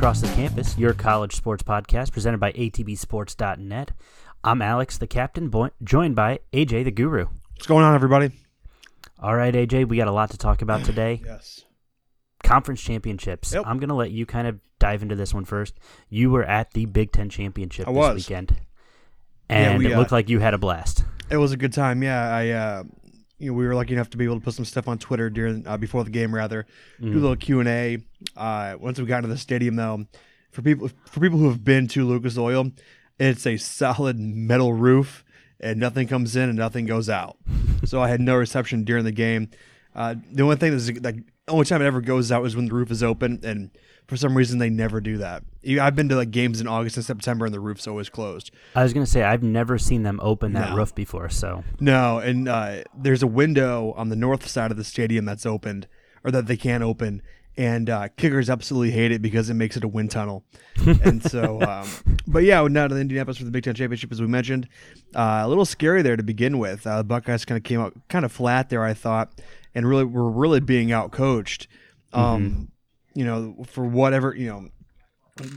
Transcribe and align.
Across 0.00 0.22
the 0.22 0.28
Campus, 0.28 0.78
your 0.78 0.94
college 0.94 1.36
sports 1.36 1.62
podcast 1.62 2.10
presented 2.10 2.40
by 2.40 2.52
ATBSports.net. 2.52 3.92
I'm 4.42 4.62
Alex, 4.62 4.96
the 4.96 5.06
captain, 5.06 5.50
bo- 5.50 5.72
joined 5.84 6.16
by 6.16 6.40
AJ, 6.54 6.84
the 6.84 6.90
guru. 6.90 7.26
What's 7.54 7.66
going 7.66 7.84
on, 7.84 7.94
everybody? 7.94 8.30
All 9.18 9.36
right, 9.36 9.52
AJ, 9.52 9.88
we 9.88 9.98
got 9.98 10.08
a 10.08 10.12
lot 10.12 10.30
to 10.30 10.38
talk 10.38 10.62
about 10.62 10.86
today. 10.86 11.20
Yes. 11.26 11.66
Conference 12.42 12.80
championships. 12.80 13.52
Yep. 13.52 13.64
I'm 13.66 13.78
going 13.78 13.90
to 13.90 13.94
let 13.94 14.10
you 14.10 14.24
kind 14.24 14.48
of 14.48 14.58
dive 14.78 15.02
into 15.02 15.16
this 15.16 15.34
one 15.34 15.44
first. 15.44 15.74
You 16.08 16.30
were 16.30 16.44
at 16.44 16.70
the 16.70 16.86
Big 16.86 17.12
Ten 17.12 17.28
championship 17.28 17.86
I 17.86 17.92
this 17.92 17.98
was. 17.98 18.14
weekend, 18.16 18.56
Yeah, 19.50 19.56
and 19.56 19.78
we, 19.80 19.88
it 19.88 19.92
uh, 19.92 19.98
looked 19.98 20.12
like 20.12 20.30
you 20.30 20.38
had 20.40 20.54
a 20.54 20.58
blast. 20.58 21.04
It 21.30 21.36
was 21.36 21.52
a 21.52 21.58
good 21.58 21.74
time. 21.74 22.02
Yeah, 22.02 22.34
I 22.34 22.48
uh, 22.48 22.84
you 23.40 23.50
know 23.50 23.56
we 23.56 23.66
were 23.66 23.74
lucky 23.74 23.94
enough 23.94 24.10
to 24.10 24.16
be 24.16 24.24
able 24.24 24.36
to 24.36 24.40
put 24.44 24.54
some 24.54 24.64
stuff 24.64 24.86
on 24.86 24.98
Twitter 24.98 25.28
during 25.30 25.66
uh, 25.66 25.76
before 25.76 26.04
the 26.04 26.10
game, 26.10 26.32
rather 26.34 26.66
do 27.00 27.06
a 27.06 27.10
Mhm. 27.10 27.14
little 27.14 27.36
Q 27.36 27.60
and 27.60 27.68
A. 27.68 27.98
Uh, 28.36 28.76
once 28.78 28.98
we 29.00 29.06
got 29.06 29.18
into 29.18 29.28
the 29.28 29.38
stadium, 29.38 29.76
though, 29.76 30.06
for 30.52 30.62
people 30.62 30.90
for 31.06 31.20
people 31.20 31.38
who 31.38 31.48
have 31.48 31.64
been 31.64 31.88
to 31.88 32.04
Lucas 32.06 32.38
Oil, 32.38 32.70
it's 33.18 33.46
a 33.46 33.56
solid 33.56 34.18
metal 34.18 34.72
roof, 34.74 35.24
and 35.58 35.80
nothing 35.80 36.06
comes 36.06 36.36
in 36.36 36.48
and 36.48 36.58
nothing 36.58 36.86
goes 36.86 37.08
out. 37.08 37.36
so 37.84 38.00
I 38.02 38.08
had 38.08 38.20
no 38.20 38.36
reception 38.36 38.84
during 38.84 39.04
the 39.04 39.12
game. 39.12 39.48
Uh, 39.94 40.14
the 40.32 40.42
only 40.42 40.56
thing 40.56 40.70
that's 40.70 40.90
like 41.02 41.16
only 41.48 41.64
time 41.64 41.82
it 41.82 41.86
ever 41.86 42.00
goes 42.00 42.30
out 42.30 42.46
is 42.46 42.54
when 42.54 42.66
the 42.66 42.74
roof 42.74 42.90
is 42.90 43.02
open, 43.02 43.40
and 43.42 43.70
for 44.10 44.16
some 44.16 44.36
reason 44.36 44.58
they 44.58 44.68
never 44.68 45.00
do 45.00 45.18
that. 45.18 45.44
I've 45.80 45.94
been 45.94 46.08
to 46.08 46.16
like 46.16 46.32
games 46.32 46.60
in 46.60 46.66
August 46.66 46.96
and 46.96 47.06
September, 47.06 47.46
and 47.46 47.54
the 47.54 47.60
roof's 47.60 47.86
always 47.86 48.08
closed. 48.08 48.50
I 48.74 48.82
was 48.82 48.92
going 48.92 49.06
to 49.06 49.10
say, 49.10 49.22
I've 49.22 49.44
never 49.44 49.78
seen 49.78 50.02
them 50.02 50.18
open 50.20 50.52
that 50.54 50.70
No. 50.70 50.76
roof 50.76 50.92
before, 50.92 51.28
so. 51.28 51.62
No, 51.78 52.18
and 52.18 52.48
uh, 52.48 52.82
there's 52.92 53.22
a 53.22 53.28
window 53.28 53.92
on 53.96 54.08
the 54.08 54.16
north 54.16 54.48
side 54.48 54.72
of 54.72 54.76
the 54.76 54.82
stadium 54.82 55.26
that's 55.26 55.46
opened, 55.46 55.86
or 56.24 56.32
that 56.32 56.48
they 56.48 56.56
can't 56.56 56.82
open, 56.82 57.22
and 57.56 57.88
uh, 57.88 58.08
kickers 58.16 58.50
absolutely 58.50 58.90
hate 58.90 59.12
it 59.12 59.22
because 59.22 59.48
it 59.48 59.54
makes 59.54 59.76
it 59.76 59.84
a 59.84 59.88
wind 59.88 60.10
tunnel. 60.10 60.42
and 61.04 61.22
so, 61.22 61.60
um, 61.62 61.88
but 62.26 62.42
yeah, 62.42 62.66
now 62.66 62.88
to 62.88 62.94
the 62.96 63.00
Indianapolis 63.00 63.38
for 63.38 63.44
the 63.44 63.50
Big 63.52 63.62
Ten 63.62 63.74
championship, 63.76 64.10
as 64.10 64.20
we 64.20 64.26
mentioned, 64.26 64.66
uh, 65.14 65.42
a 65.44 65.48
little 65.48 65.64
scary 65.64 66.02
there 66.02 66.16
to 66.16 66.22
begin 66.24 66.58
with. 66.58 66.84
Uh, 66.84 66.98
the 66.98 67.04
Buckeyes 67.04 67.44
kind 67.44 67.56
of 67.58 67.62
came 67.62 67.80
out 67.80 67.94
kind 68.08 68.24
of 68.24 68.32
flat 68.32 68.70
there, 68.70 68.82
I 68.82 68.92
thought, 68.94 69.40
and 69.72 69.88
really 69.88 70.04
were 70.04 70.28
really 70.28 70.58
being 70.58 70.90
out 70.90 71.12
coached. 71.12 71.68
Um, 72.12 72.72
You 73.14 73.24
know, 73.24 73.64
for 73.66 73.84
whatever 73.84 74.34
you 74.34 74.46
know, 74.46 74.68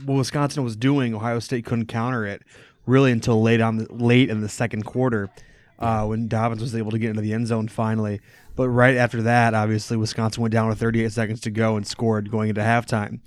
what 0.04 0.16
Wisconsin 0.16 0.64
was 0.64 0.76
doing, 0.76 1.14
Ohio 1.14 1.38
State 1.38 1.64
couldn't 1.64 1.86
counter 1.86 2.26
it 2.26 2.42
really 2.86 3.12
until 3.12 3.40
late 3.42 3.60
on 3.60 3.78
the, 3.78 3.92
late 3.92 4.28
in 4.28 4.40
the 4.40 4.48
second 4.48 4.84
quarter 4.84 5.30
uh, 5.78 6.04
when 6.04 6.28
Dobbins 6.28 6.60
was 6.60 6.74
able 6.74 6.90
to 6.90 6.98
get 6.98 7.10
into 7.10 7.22
the 7.22 7.32
end 7.32 7.46
zone 7.46 7.68
finally. 7.68 8.20
But 8.56 8.68
right 8.68 8.96
after 8.96 9.22
that, 9.22 9.54
obviously 9.54 9.96
Wisconsin 9.96 10.42
went 10.42 10.52
down 10.52 10.68
with 10.68 10.78
38 10.78 11.12
seconds 11.12 11.40
to 11.42 11.50
go 11.50 11.76
and 11.76 11.86
scored 11.86 12.30
going 12.30 12.48
into 12.48 12.60
halftime, 12.60 13.20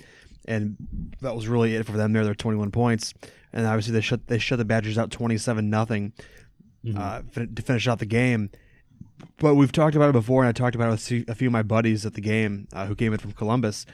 and 0.45 0.77
that 1.21 1.35
was 1.35 1.47
really 1.47 1.75
it 1.75 1.85
for 1.85 1.93
them. 1.93 2.13
There, 2.13 2.23
they're 2.23 2.33
21 2.35 2.71
points, 2.71 3.13
and 3.51 3.65
obviously 3.65 3.93
they 3.93 4.01
shut 4.01 4.27
they 4.27 4.39
shut 4.39 4.57
the 4.57 4.65
Badgers 4.65 4.97
out 4.97 5.11
27 5.11 5.69
nothing 5.69 6.13
uh, 6.95 7.21
fin- 7.31 7.53
to 7.55 7.61
finish 7.61 7.87
out 7.87 7.99
the 7.99 8.05
game. 8.05 8.49
But 9.39 9.55
we've 9.55 9.71
talked 9.71 9.95
about 9.95 10.09
it 10.09 10.13
before, 10.13 10.41
and 10.43 10.49
I 10.49 10.51
talked 10.51 10.75
about 10.75 10.87
it 10.89 10.91
with 11.11 11.29
a 11.29 11.35
few 11.35 11.47
of 11.47 11.51
my 11.51 11.63
buddies 11.63 12.05
at 12.05 12.13
the 12.13 12.21
game 12.21 12.67
uh, 12.73 12.85
who 12.87 12.95
came 12.95 13.13
in 13.13 13.19
from 13.19 13.31
Columbus. 13.33 13.85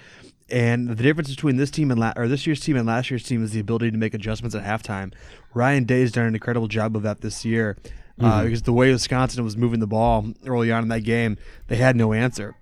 And 0.50 0.90
the 0.90 0.96
difference 1.04 1.30
between 1.30 1.56
this 1.58 1.72
team 1.72 1.90
and 1.92 2.00
la- 2.00 2.14
or 2.16 2.28
this 2.28 2.46
year's 2.46 2.60
team 2.60 2.76
and 2.76 2.86
last 2.86 3.10
year's 3.10 3.24
team 3.24 3.44
is 3.44 3.52
the 3.52 3.60
ability 3.60 3.92
to 3.92 3.98
make 3.98 4.14
adjustments 4.14 4.56
at 4.56 4.64
halftime. 4.64 5.14
Ryan 5.54 5.86
Day's 5.86 6.12
done 6.12 6.26
an 6.26 6.36
incredible 6.36 6.68
job 6.68 6.96
of 6.96 7.04
that 7.04 7.22
this 7.22 7.44
year 7.46 7.78
uh, 8.20 8.44
because 8.44 8.62
the 8.64 8.74
way 8.74 8.92
Wisconsin 8.92 9.44
was 9.44 9.56
moving 9.58 9.80
the 9.80 9.88
ball 9.88 10.26
early 10.46 10.72
on 10.72 10.84
in 10.84 10.90
that 10.90 11.02
game, 11.02 11.38
they 11.68 11.78
had 11.78 11.96
no 11.96 12.14
answer, 12.14 12.56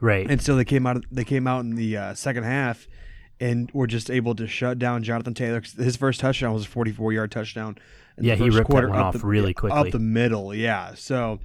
Right. 0.00 0.30
and 0.30 0.40
so 0.40 0.54
they 0.56 0.64
came 0.64 0.86
out. 0.86 1.04
They 1.10 1.24
came 1.24 1.46
out 1.46 1.60
in 1.60 1.74
the 1.74 1.96
uh, 1.96 2.14
second 2.14 2.44
half 2.44 2.86
and 3.40 3.70
were 3.72 3.86
just 3.86 4.10
able 4.10 4.34
to 4.36 4.46
shut 4.46 4.78
down 4.78 5.02
Jonathan 5.02 5.34
Taylor. 5.34 5.62
His 5.76 5.96
first 5.96 6.20
touchdown 6.20 6.52
was 6.54 6.64
a 6.64 6.68
44 6.68 7.12
yard 7.14 7.30
touchdown. 7.32 7.78
Yeah, 8.20 8.34
he 8.36 8.48
ripped 8.50 8.70
that 8.70 8.88
one 8.90 8.98
off 8.98 9.14
the- 9.18 9.26
really 9.26 9.54
quickly. 9.54 9.78
Up 9.78 9.90
the 9.90 9.98
middle, 9.98 10.54
yeah. 10.54 10.94
So 10.94 11.40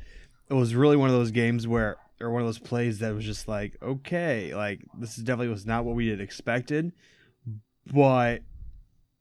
it 0.52 0.56
was 0.56 0.76
really 0.76 0.98
one 0.98 1.10
of 1.10 1.16
those 1.16 1.32
games 1.32 1.66
where, 1.66 1.96
or 2.20 2.30
one 2.30 2.42
of 2.42 2.48
those 2.48 2.60
plays 2.60 3.00
that 3.00 3.16
was 3.16 3.24
just 3.24 3.48
like, 3.48 3.78
okay, 3.82 4.54
like 4.54 4.82
this 5.00 5.18
is 5.18 5.24
definitely 5.24 5.48
was 5.48 5.66
not 5.66 5.86
what 5.86 5.96
we 5.96 6.10
had 6.10 6.20
expected, 6.20 6.92
but 7.92 8.42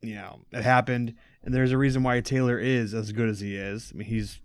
you 0.03 0.17
know 0.17 0.41
it 0.51 0.63
happened, 0.63 1.15
and 1.45 1.55
there's 1.55 1.71
a 1.71 1.79
reason 1.79 2.03
why 2.03 2.21
Taylor 2.21 2.59
is 2.59 2.93
as 2.93 3.13
good 3.13 3.29
as 3.29 3.39
he 3.39 3.55
is. 3.55 3.93
I 3.95 3.99
mean, 3.99 4.09
he's 4.09 4.41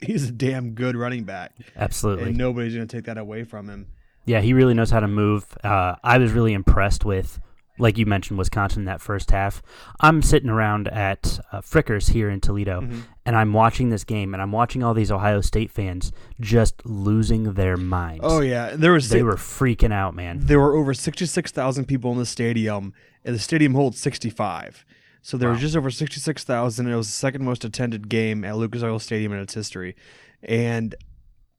he's 0.00 0.28
a 0.28 0.32
damn 0.32 0.72
good 0.72 0.96
running 0.96 1.24
back, 1.24 1.52
Absolutely. 1.74 2.28
and 2.28 2.36
nobody's 2.36 2.74
going 2.74 2.86
to 2.86 2.96
take 2.96 3.06
that 3.06 3.16
away 3.16 3.44
from 3.44 3.68
him. 3.68 3.86
Yeah, 4.26 4.40
he 4.42 4.52
really 4.52 4.74
knows 4.74 4.90
how 4.90 5.00
to 5.00 5.08
move. 5.08 5.46
Uh, 5.64 5.94
I 6.04 6.18
was 6.18 6.32
really 6.32 6.52
impressed 6.52 7.04
with, 7.04 7.40
like 7.78 7.98
you 7.98 8.06
mentioned, 8.06 8.38
Wisconsin 8.38 8.80
in 8.82 8.84
that 8.86 9.00
first 9.00 9.30
half. 9.30 9.62
I'm 10.00 10.22
sitting 10.22 10.48
around 10.50 10.88
at 10.88 11.38
uh, 11.52 11.60
Fricker's 11.60 12.08
here 12.08 12.30
in 12.30 12.40
Toledo, 12.40 12.80
Mm-hmm. 12.80 13.00
and 13.24 13.36
I'm 13.36 13.52
watching 13.52 13.90
this 13.90 14.04
game, 14.04 14.32
and 14.34 14.42
I'm 14.42 14.52
watching 14.52 14.82
all 14.82 14.94
these 14.94 15.10
Ohio 15.10 15.40
State 15.40 15.70
fans 15.70 16.12
just 16.40 16.84
losing 16.86 17.54
their 17.54 17.76
minds. 17.76 18.20
Oh 18.24 18.40
yeah, 18.40 18.74
there 18.76 18.92
was 18.92 19.08
They 19.08 19.22
were 19.22 19.36
freaking 19.36 19.92
out, 19.92 20.14
man. 20.14 20.40
there 20.42 20.60
were 20.60 20.74
over 20.76 20.94
66,000 20.94 21.84
people 21.86 22.12
in 22.12 22.18
the 22.18 22.26
stadium, 22.26 22.92
and 23.24 23.34
the 23.34 23.38
stadium 23.40 23.74
holds 23.74 23.98
65. 24.00 24.84
So 25.22 25.36
there 25.36 25.48
Wow. 25.48 25.54
was 25.54 25.60
just 25.60 25.76
over 25.76 25.90
66,000. 25.90 26.86
It 26.86 26.94
was 26.94 27.08
the 27.08 27.12
second 27.12 27.44
most 27.44 27.64
attended 27.64 28.08
game 28.08 28.44
at 28.44 28.56
Lucas 28.56 28.82
Oil 28.84 28.98
Stadium 29.00 29.32
in 29.32 29.40
its 29.40 29.54
history. 29.54 29.96
And 30.42 30.94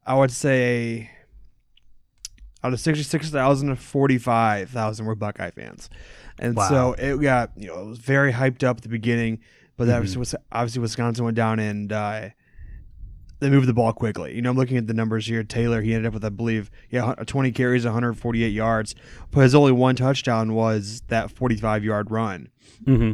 I 0.06 0.16
would 0.16 0.32
say 0.32 1.12
out 2.68 2.74
of 2.74 2.80
66,000, 2.80 3.70
to 3.70 3.76
45,000 3.76 5.06
were 5.06 5.16
Buckeye 5.16 5.52
fans. 5.52 5.90
And 6.40 6.56
Wow. 6.56 6.70
so 6.70 6.94
it 6.94 7.18
got, 7.22 7.52
you 7.58 7.68
know, 7.68 7.82
it 7.82 7.86
was 7.88 8.00
very 8.00 8.32
hyped 8.34 8.64
up 8.64 8.78
at 8.78 8.84
the 8.84 8.90
beginning, 8.90 9.40
but 9.78 9.88
that 9.88 10.00
was 10.02 10.18
was 10.18 10.36
obviously 10.52 10.82
Wisconsin 10.82 11.26
went 11.26 11.36
down 11.36 11.60
and 11.60 11.92
uh, 11.92 12.30
they 13.40 13.50
moved 13.50 13.68
the 13.68 13.74
ball 13.74 13.94
quickly. 13.94 14.36
You 14.36 14.42
know, 14.42 14.50
I'm 14.52 14.58
looking 14.58 14.78
at 14.78 14.88
the 14.88 14.94
numbers 14.94 15.26
here. 15.28 15.44
Taylor, 15.44 15.82
he 15.82 15.94
ended 15.94 16.08
up 16.08 16.14
with, 16.14 16.26
I 16.26 16.30
believe, 16.30 16.70
yeah, 16.90 17.14
20 17.14 17.52
carries, 17.52 17.86
148 17.86 18.50
yards, 18.50 18.96
but 19.32 19.42
his 19.42 19.56
only 19.56 19.72
one 19.72 19.96
touchdown 19.96 20.54
was 20.54 21.02
that 21.08 21.32
45 21.32 21.84
yard 21.84 22.12
run. 22.12 22.50
hmm 22.86 23.12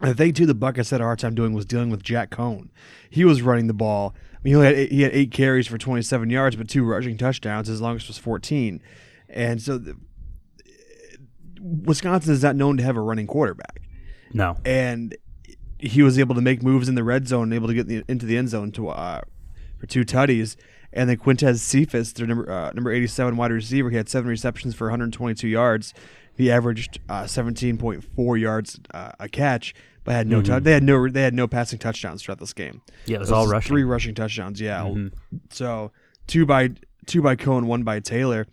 And 0.00 0.10
the 0.10 0.14
thing 0.14 0.32
too, 0.34 0.46
the 0.46 0.54
Buckeyes 0.54 0.90
had 0.90 1.00
a 1.00 1.04
hard 1.04 1.18
time 1.18 1.34
doing 1.34 1.52
was 1.54 1.64
dealing 1.66 1.90
with 1.90 2.02
Jack 2.02 2.30
Coan. 2.30 2.68
He 3.10 3.24
was 3.24 3.42
running 3.42 3.66
the 3.66 3.74
ball. 3.74 4.14
He 4.48 4.54
only 4.54 4.66
had 4.68 4.76
eight, 4.76 4.92
he 4.92 5.02
had 5.02 5.12
eight 5.12 5.30
carries 5.30 5.66
for 5.66 5.76
27 5.76 6.30
yards, 6.30 6.56
but 6.56 6.70
two 6.70 6.82
rushing 6.82 7.18
touchdowns. 7.18 7.68
His 7.68 7.82
longest 7.82 8.08
was 8.08 8.16
14, 8.16 8.80
and 9.28 9.60
so 9.60 9.76
the, 9.76 9.94
Wisconsin 11.60 12.32
is 12.32 12.42
not 12.42 12.56
known 12.56 12.78
to 12.78 12.82
have 12.82 12.96
a 12.96 13.00
running 13.00 13.26
quarterback 13.26 13.82
No. 14.32 14.56
and 14.64 15.14
he 15.78 16.02
was 16.02 16.18
able 16.18 16.34
to 16.34 16.40
make 16.40 16.62
moves 16.62 16.88
in 16.88 16.94
the 16.94 17.04
red 17.04 17.28
zone, 17.28 17.44
and 17.44 17.54
able 17.54 17.68
to 17.68 17.74
get 17.74 17.88
the, 17.88 18.02
into 18.08 18.24
the 18.24 18.38
end 18.38 18.48
zone 18.48 18.72
to 18.72 18.88
uh, 18.88 19.20
for 19.78 19.86
two 19.86 20.02
tutties. 20.04 20.56
And 20.94 21.10
then 21.10 21.18
Quintez 21.18 21.58
Cephus, 21.58 22.12
their 22.14 22.26
number 22.26 22.50
uh, 22.50 22.72
number 22.72 22.90
eighty 22.90 23.06
seven 23.06 23.36
wide 23.36 23.52
receiver, 23.52 23.90
he 23.90 23.96
had 23.96 24.08
seven 24.08 24.30
receptions 24.30 24.74
for 24.74 24.86
122 24.86 25.46
yards. 25.46 25.92
He 26.34 26.50
averaged 26.50 27.00
uh, 27.08 27.24
17.4 27.24 28.40
yards 28.40 28.80
uh, 28.94 29.10
a 29.20 29.28
catch, 29.28 29.74
but 30.08 30.14
had 30.14 30.26
no 30.26 30.40
tou- 30.40 30.58
they 30.60 30.72
had 30.72 30.82
no 30.82 31.06
they 31.08 31.22
had 31.22 31.34
no 31.34 31.46
passing 31.46 31.78
touchdowns 31.78 32.22
throughout 32.22 32.40
this 32.40 32.54
game. 32.54 32.80
Yeah, 33.06 33.16
it 33.16 33.20
was 33.20 33.30
It 33.30 33.34
all 33.34 33.46
rushing. 33.46 33.68
Three 33.68 33.84
rushing 33.84 34.14
touchdowns, 34.14 34.58
yeah. 34.60 34.80
Mhm. 34.82 35.12
So 35.50 35.92
two 36.26 36.46
by 36.46 36.70
two 37.06 37.20
by 37.20 37.36
Coan, 37.36 37.64
one 37.66 37.82
by 37.82 38.00
Taylor, 38.00 38.46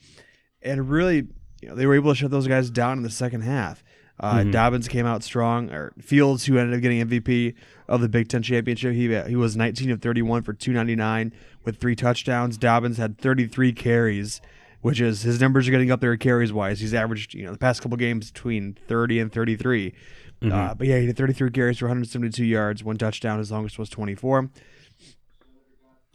and 0.61 0.89
really, 0.89 1.27
you 1.61 1.69
know, 1.69 1.75
they 1.75 1.85
were 1.85 1.95
able 1.95 2.11
to 2.11 2.15
shut 2.15 2.31
those 2.31 2.47
guys 2.47 2.69
down 2.69 2.97
in 2.97 3.03
the 3.03 3.09
second 3.09 3.41
half. 3.41 3.83
Uh, 4.19 4.39
Mhm. 4.39 4.51
Dobbins 4.51 4.87
came 4.87 5.05
out 5.05 5.23
strong, 5.23 5.69
or 5.71 5.91
Fields, 5.99 6.45
who 6.45 6.57
ended 6.57 6.75
up 6.75 6.81
getting 6.81 6.99
MVP 7.01 7.53
of 7.87 7.99
the 8.01 8.07
Big 8.09 8.27
Ten 8.29 8.41
championship, 8.41 8.93
he 8.93 9.13
he 9.27 9.35
was 9.35 9.55
19 9.55 9.91
of 9.91 10.01
31 10.01 10.41
for 10.43 10.53
299 10.53 11.31
with 11.63 11.77
three 11.77 11.95
touchdowns. 11.95 12.57
Dobbins 12.57 12.97
had 12.97 13.17
33 13.17 13.71
carries, 13.73 14.39
which 14.81 14.99
is 15.01 15.23
his 15.23 15.39
numbers 15.41 15.67
are 15.67 15.71
getting 15.71 15.91
up 15.91 15.99
there 16.01 16.15
carries 16.17 16.53
wise. 16.53 16.79
He's 16.79 16.93
averaged, 16.93 17.33
you 17.33 17.43
know, 17.45 17.51
the 17.51 17.57
past 17.57 17.81
couple 17.81 17.97
games 17.97 18.31
between 18.31 18.77
30 18.87 19.19
and 19.19 19.31
33. 19.31 19.93
Uh, 20.41 20.73
but 20.75 20.85
yeah, 20.87 20.99
he 20.99 21.07
had 21.07 21.17
33 21.17 21.49
carries 21.51 21.79
for 21.79 21.85
172 21.85 22.43
yards, 22.45 22.83
one 22.83 22.97
touchdown. 22.97 23.39
As 23.39 23.47
His 23.47 23.51
longest 23.51 23.79
was 23.79 23.89
24. 23.89 24.49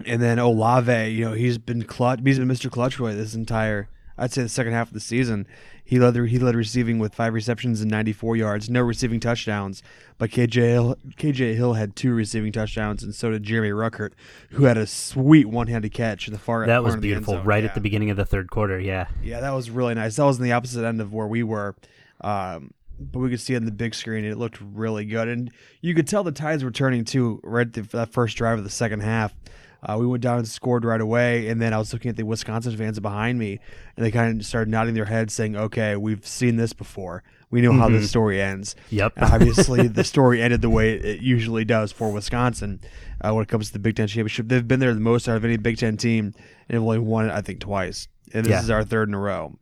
And 0.07 0.23
then 0.23 0.39
Olave, 0.39 1.09
you 1.09 1.25
know, 1.27 1.33
he's 1.33 1.59
been 1.59 1.83
clutch. 1.85 2.21
He's 2.25 2.39
been 2.39 2.49
Mr. 2.49 2.71
Clutchboy 2.71 3.15
this 3.17 3.35
entire, 3.35 3.89
I'd 4.17 4.33
say, 4.33 4.43
the 4.43 4.49
second 4.49 4.73
half 4.73 4.89
of 4.89 4.95
the 4.95 5.01
season. 5.01 5.47
He 5.85 5.99
led 5.99 6.15
the, 6.15 6.25
he 6.27 6.39
led 6.39 6.55
receiving 6.55 6.99
with 6.99 7.15
five 7.15 7.35
receptions 7.35 7.81
and 7.83 7.91
94 7.91 8.37
yards, 8.37 8.71
no 8.71 8.81
receiving 8.81 9.21
touchdowns. 9.21 9.83
But 10.17 10.31
KJ 10.31 10.55
Hill, 10.55 10.97
KJ 11.17 11.55
Hill 11.57 11.75
had 11.75 11.97
two 11.97 12.15
receiving 12.15 12.53
touchdowns, 12.53 13.03
and 13.03 13.15
so 13.15 13.31
did 13.31 13.43
Jeremy 13.43 13.71
Ruckert, 13.71 14.13
who 14.53 14.65
had 14.65 14.79
a 14.79 14.87
sweet 14.87 15.47
one-handed 15.47 15.93
catch 15.93 16.29
in 16.29 16.33
the 16.33 16.39
far 16.39 16.65
That 16.65 16.85
was 16.85 16.95
of 16.95 17.03
the 17.03 17.13
end 17.13 17.27
beautiful, 17.27 17.43
right 17.45 17.65
Yeah. 17.65 17.71
at 17.71 17.75
the 17.75 17.81
beginning 17.81 18.09
of 18.11 18.17
the 18.17 18.25
third 18.25 18.51
quarter. 18.51 18.79
Yeah. 18.79 19.09
Yeah, 19.23 19.41
that 19.41 19.51
was 19.51 19.69
really 19.69 19.95
nice. 19.95 20.17
That 20.17 20.25
was 20.25 20.39
in 20.39 20.45
the 20.45 20.53
opposite 20.53 20.85
end 20.87 21.01
of 21.01 21.13
where 21.13 21.27
we 21.27 21.43
were. 21.43 21.75
Um, 22.23 22.71
but 23.01 23.19
we 23.21 23.31
could 23.31 23.41
see 23.41 23.55
it 23.55 23.59
on 23.59 23.65
the 23.65 23.73
big 23.73 23.95
screen. 23.95 24.25
and 24.25 24.33
It 24.33 24.37
looked 24.39 24.59
really 24.61 25.05
good, 25.05 25.29
and 25.29 25.51
you 25.81 25.95
could 25.95 26.07
tell 26.07 26.23
the 26.23 26.33
tides 26.33 26.63
were 26.65 26.71
turning 26.71 27.05
too 27.05 27.41
right 27.43 27.67
at 27.67 27.73
the, 27.73 27.83
that 27.97 28.13
first 28.13 28.37
drive 28.37 28.59
of 28.59 28.65
the 28.65 28.71
second 28.71 29.01
half. 29.01 29.35
Uh, 29.83 29.97
we 29.99 30.07
went 30.07 30.23
down 30.23 30.37
and 30.39 30.47
scored 30.47 30.85
right 30.85 31.01
away, 31.01 31.49
and 31.49 31.61
then 31.63 31.73
I 31.73 31.79
was 31.79 31.93
looking 31.95 32.11
at 32.11 32.17
the 32.17 32.23
Wisconsin 32.25 32.77
fans 32.77 33.01
behind 33.01 33.39
me, 33.39 33.59
and 33.97 34.05
they 34.05 34.11
kind 34.11 34.39
of 34.39 34.45
started 34.47 34.69
nodding 34.71 34.93
their 34.95 35.07
heads, 35.07 35.33
saying, 35.33 35.57
"Okay, 35.57 35.97
we've 35.97 36.27
seen 36.27 36.57
this 36.57 36.75
before. 36.75 37.23
We 37.51 37.63
know 37.63 37.73
how 37.73 37.89
Mhm. 37.89 37.93
this 38.01 38.11
story 38.11 38.43
ends." 38.43 38.77
Yep. 38.91 39.15
Obviously, 39.17 39.89
the 39.89 40.05
story 40.05 40.43
ended 40.43 40.61
the 40.61 40.69
way 40.69 40.93
it 40.97 41.23
usually 41.23 41.65
does 41.65 41.93
for 41.93 42.13
Wisconsin 42.13 42.81
uh, 43.23 43.33
when 43.33 43.43
it 43.43 43.49
comes 43.49 43.69
to 43.69 43.73
the 43.73 43.79
Big 43.79 43.97
Ten 43.97 44.07
championship. 44.07 44.49
They've 44.49 44.69
been 44.69 44.81
there 44.81 44.93
the 44.93 45.01
most 45.01 45.27
out 45.31 45.37
of 45.39 45.47
any 45.47 45.57
Big 45.57 45.79
Ten 45.79 45.97
team, 45.97 46.35
and 46.69 46.75
have 46.75 46.83
only 46.83 46.99
won 46.99 47.25
it, 47.31 47.33
I 47.33 47.41
think, 47.41 47.61
twice. 47.61 48.07
And 48.35 48.45
this 48.45 48.51
Yeah. 48.51 48.61
is 48.61 48.69
our 48.71 48.85
third 48.85 49.09
in 49.09 49.15
a 49.15 49.19
row. 49.19 49.57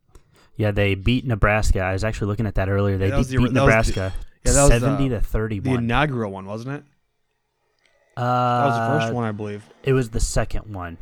Yeah, 0.59 0.71
they 0.71 0.93
beat 0.93 1.25
Nebraska. 1.25 1.79
I 1.79 1.93
was 1.93 2.03
actually 2.03 2.27
looking 2.27 2.45
at 2.45 2.55
that 2.55 2.67
earlier. 2.69 2.97
They 2.97 3.05
Yeah, 3.07 3.17
that 3.17 3.17
beat, 3.17 3.27
the- 3.29 3.37
beat 3.37 3.37
that 3.37 3.41
was 3.43 3.53
the- 3.53 3.59
Nebraska 3.61 4.13
yeah, 4.45 4.51
that 4.51 4.61
was, 4.63 4.71
uh, 4.71 4.79
seventy 4.79 5.09
to 5.09 5.59
The 5.61 5.73
inaugural 5.75 6.31
one, 6.31 6.45
wasn't 6.45 6.75
it? 6.75 6.83
uh, 8.17 8.21
That 8.21 8.65
was 8.65 8.75
the 8.77 8.99
first 9.05 9.13
one, 9.13 9.23
I 9.23 9.31
believe. 9.31 9.63
It 9.83 9.93
was 9.93 10.09
the 10.09 10.19
second 10.19 10.73
one. 10.73 10.97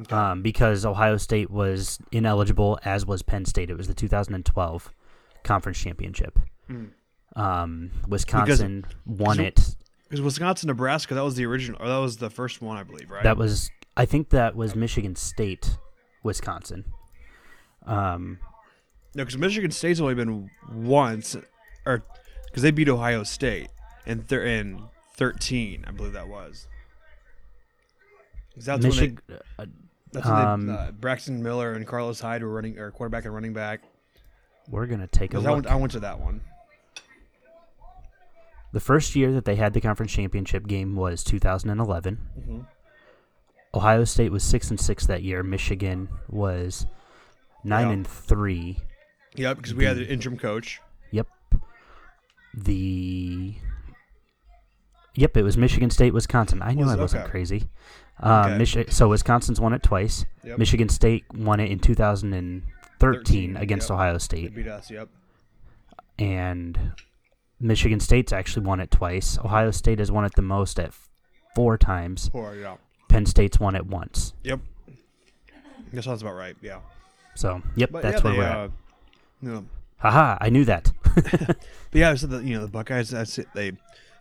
Okay. 0.00 0.16
um, 0.16 0.42
because 0.42 0.84
Ohio 0.84 1.16
State 1.16 1.48
was 1.48 2.00
ineligible, 2.10 2.76
as 2.84 3.06
was 3.06 3.22
Penn 3.22 3.44
State. 3.44 3.70
It 3.70 3.76
was 3.76 3.86
the 3.86 3.94
2012 3.94 4.92
conference 5.44 5.78
championship. 5.78 6.40
Mm. 6.68 6.88
Um, 7.36 7.90
Wisconsin 8.08 8.84
won 9.06 9.36
because- 9.36 9.68
it. 9.68 9.76
Because 10.08 10.22
Wisconsin, 10.22 10.66
Nebraska, 10.66 11.14
that 11.14 11.22
was 11.22 11.36
the 11.36 11.46
original, 11.46 11.80
or 11.80 11.86
that 11.86 11.98
was 11.98 12.16
the 12.16 12.30
first 12.30 12.60
one, 12.60 12.76
I 12.76 12.82
believe, 12.82 13.10
right? 13.12 13.22
That 13.22 13.36
was, 13.36 13.70
I 13.96 14.06
think, 14.06 14.30
that 14.30 14.56
was 14.56 14.74
Michigan 14.74 15.14
State, 15.14 15.78
Wisconsin. 16.24 16.84
Um, 17.86 18.38
no, 19.16 19.24
because 19.24 19.38
Michigan 19.38 19.70
State's 19.70 19.98
only 20.00 20.14
been 20.14 20.50
once, 20.72 21.36
or 21.84 22.02
because 22.46 22.62
they 22.62 22.70
beat 22.70 22.88
Ohio 22.88 23.22
State 23.24 23.68
in 24.06 24.22
thir- 24.22 24.44
in 24.44 24.82
thirteen, 25.14 25.84
I 25.88 25.90
believe 25.90 26.12
that 26.12 26.28
was. 26.28 26.68
That's 28.56 28.84
when 28.86 29.18
they, 29.28 29.34
uh, 29.58 29.66
that's 30.12 30.26
when 30.26 30.34
um, 30.34 30.66
they, 30.66 30.72
uh, 30.72 30.90
Braxton 30.92 31.42
Miller 31.42 31.72
and 31.72 31.86
Carlos 31.86 32.20
Hyde 32.20 32.42
were 32.42 32.50
running, 32.52 32.78
or 32.78 32.90
quarterback 32.90 33.24
and 33.24 33.34
running 33.34 33.52
back. 33.52 33.80
we're 34.68 34.86
gonna 34.86 35.06
take 35.06 35.32
a 35.32 35.36
'Cause 35.36 35.46
I 35.46 35.50
look. 35.50 35.56
went, 35.64 35.66
I 35.66 35.76
went 35.76 35.92
to 35.92 36.00
that 36.00 36.20
one. 36.20 36.40
The 38.72 38.80
first 38.80 39.14
year 39.16 39.32
that 39.32 39.44
they 39.44 39.56
had 39.56 39.72
the 39.72 39.80
conference 39.80 40.12
championship 40.12 40.66
game 40.66 40.96
was 40.96 41.22
2011. 41.24 42.18
Mm-hmm. 42.38 42.60
Ohio 43.74 44.04
State 44.04 44.32
was 44.32 44.42
six 44.42 44.70
and 44.70 44.78
six 44.80 45.06
that 45.06 45.22
year. 45.22 45.42
Michigan 45.42 46.08
was 46.28 46.86
nine 47.64 47.86
Yeah. 47.88 47.92
and 47.94 48.06
three. 48.06 48.78
Yep, 49.36 49.56
because 49.58 49.74
we 49.74 49.84
had 49.84 49.96
an 49.98 50.06
interim 50.06 50.36
coach. 50.38 50.80
Yep. 51.10 51.26
The 52.54 53.54
Yep, 55.14 55.36
it 55.38 55.42
was 55.42 55.56
Michigan 55.56 55.88
State, 55.90 56.12
Wisconsin. 56.12 56.60
I 56.62 56.72
knew 56.74 56.84
Was 56.84 56.92
I 56.94 56.96
wasn't 56.96 57.22
Okay. 57.22 57.30
crazy. 57.30 57.68
Uh, 58.22 58.44
Okay. 58.46 58.62
Michi- 58.62 58.92
so 58.92 59.08
Wisconsin's 59.08 59.60
won 59.60 59.72
it 59.72 59.82
twice. 59.82 60.26
Yep. 60.44 60.58
Michigan 60.58 60.88
State 60.90 61.24
won 61.34 61.58
it 61.60 61.70
in 61.70 61.78
2013 61.78 62.62
13, 62.98 63.56
against 63.56 63.88
yep. 63.88 63.94
Ohio 63.94 64.12
They 64.14 64.18
State, 64.18 64.54
beat 64.54 64.66
us. 64.68 64.90
Yep. 64.90 65.08
and 66.18 66.92
Michigan 67.60 68.00
State's 68.00 68.32
actually 68.32 68.64
won 68.66 68.80
it 68.80 68.90
twice. 68.90 69.38
Ohio 69.38 69.70
State 69.70 69.98
has 69.98 70.10
won 70.12 70.24
it 70.26 70.32
the 70.34 70.42
most 70.42 70.78
at 70.78 70.92
four 71.54 71.76
times. 71.78 72.28
Four. 72.28 72.54
Yeah. 72.56 72.76
Penn 73.08 73.24
State's 73.26 73.58
won 73.60 73.74
it 73.74 73.86
once. 73.86 74.34
Yep. 74.42 74.60
That 75.92 76.02
sounds 76.02 76.20
about 76.22 76.34
right. 76.34 76.56
Yeah. 76.60 76.80
So, 77.34 77.62
yep, 77.74 77.90
But 77.92 78.02
that's 78.02 78.18
yeah, 78.18 78.24
where 78.24 78.32
they, 78.32 78.38
we're 78.38 78.44
at. 78.44 78.56
uh, 78.56 78.64
you 78.64 78.72
know, 79.50 79.64
Haha, 79.98 80.36
I 80.40 80.50
knew 80.50 80.64
that. 80.64 80.90
But 81.90 82.00
yeah, 82.00 82.14
so 82.14 82.26
the 82.26 82.38
you 82.44 82.54
know 82.56 82.62
the 82.66 82.70
Buckeyes. 82.70 83.10
That's 83.10 83.38
it. 83.38 83.46
They 83.54 83.72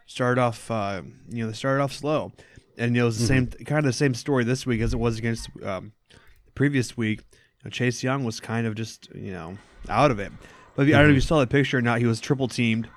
started 0.05 0.39
off. 0.39 0.69
Uh, 0.71 1.01
you 1.29 1.43
know, 1.43 1.49
they 1.49 1.55
started 1.55 1.81
off 1.83 1.91
slow, 1.91 2.31
and 2.77 2.95
you 2.95 3.01
know 3.01 3.05
it 3.05 3.07
was 3.07 3.19
the 3.19 3.25
same 3.25 3.47
kind 3.47 3.79
of 3.79 3.85
the 3.85 3.93
same 3.93 4.13
story 4.13 4.43
this 4.43 4.65
week 4.65 4.81
as 4.81 4.93
it 4.93 4.97
was 4.97 5.17
against 5.17 5.49
um, 5.63 5.91
the 6.09 6.51
previous 6.53 6.95
week. 6.95 7.21
You 7.33 7.37
know, 7.65 7.71
Chase 7.71 8.01
Young 8.03 8.23
was 8.23 8.39
kind 8.39 8.65
of 8.67 8.75
just 8.75 9.09
you 9.13 9.31
know 9.33 9.57
out 9.89 10.11
of 10.11 10.19
it. 10.19 10.31
But 10.75 10.87
you- 10.87 10.93
I 10.95 10.99
don't 10.99 11.07
know 11.07 11.11
if 11.11 11.15
you 11.15 11.21
saw 11.21 11.39
the 11.39 11.47
picture 11.47 11.77
or 11.79 11.81
not. 11.81 11.99
He 11.99 12.05
was 12.05 12.19
triple 12.21 12.47
teamed. 12.47 12.87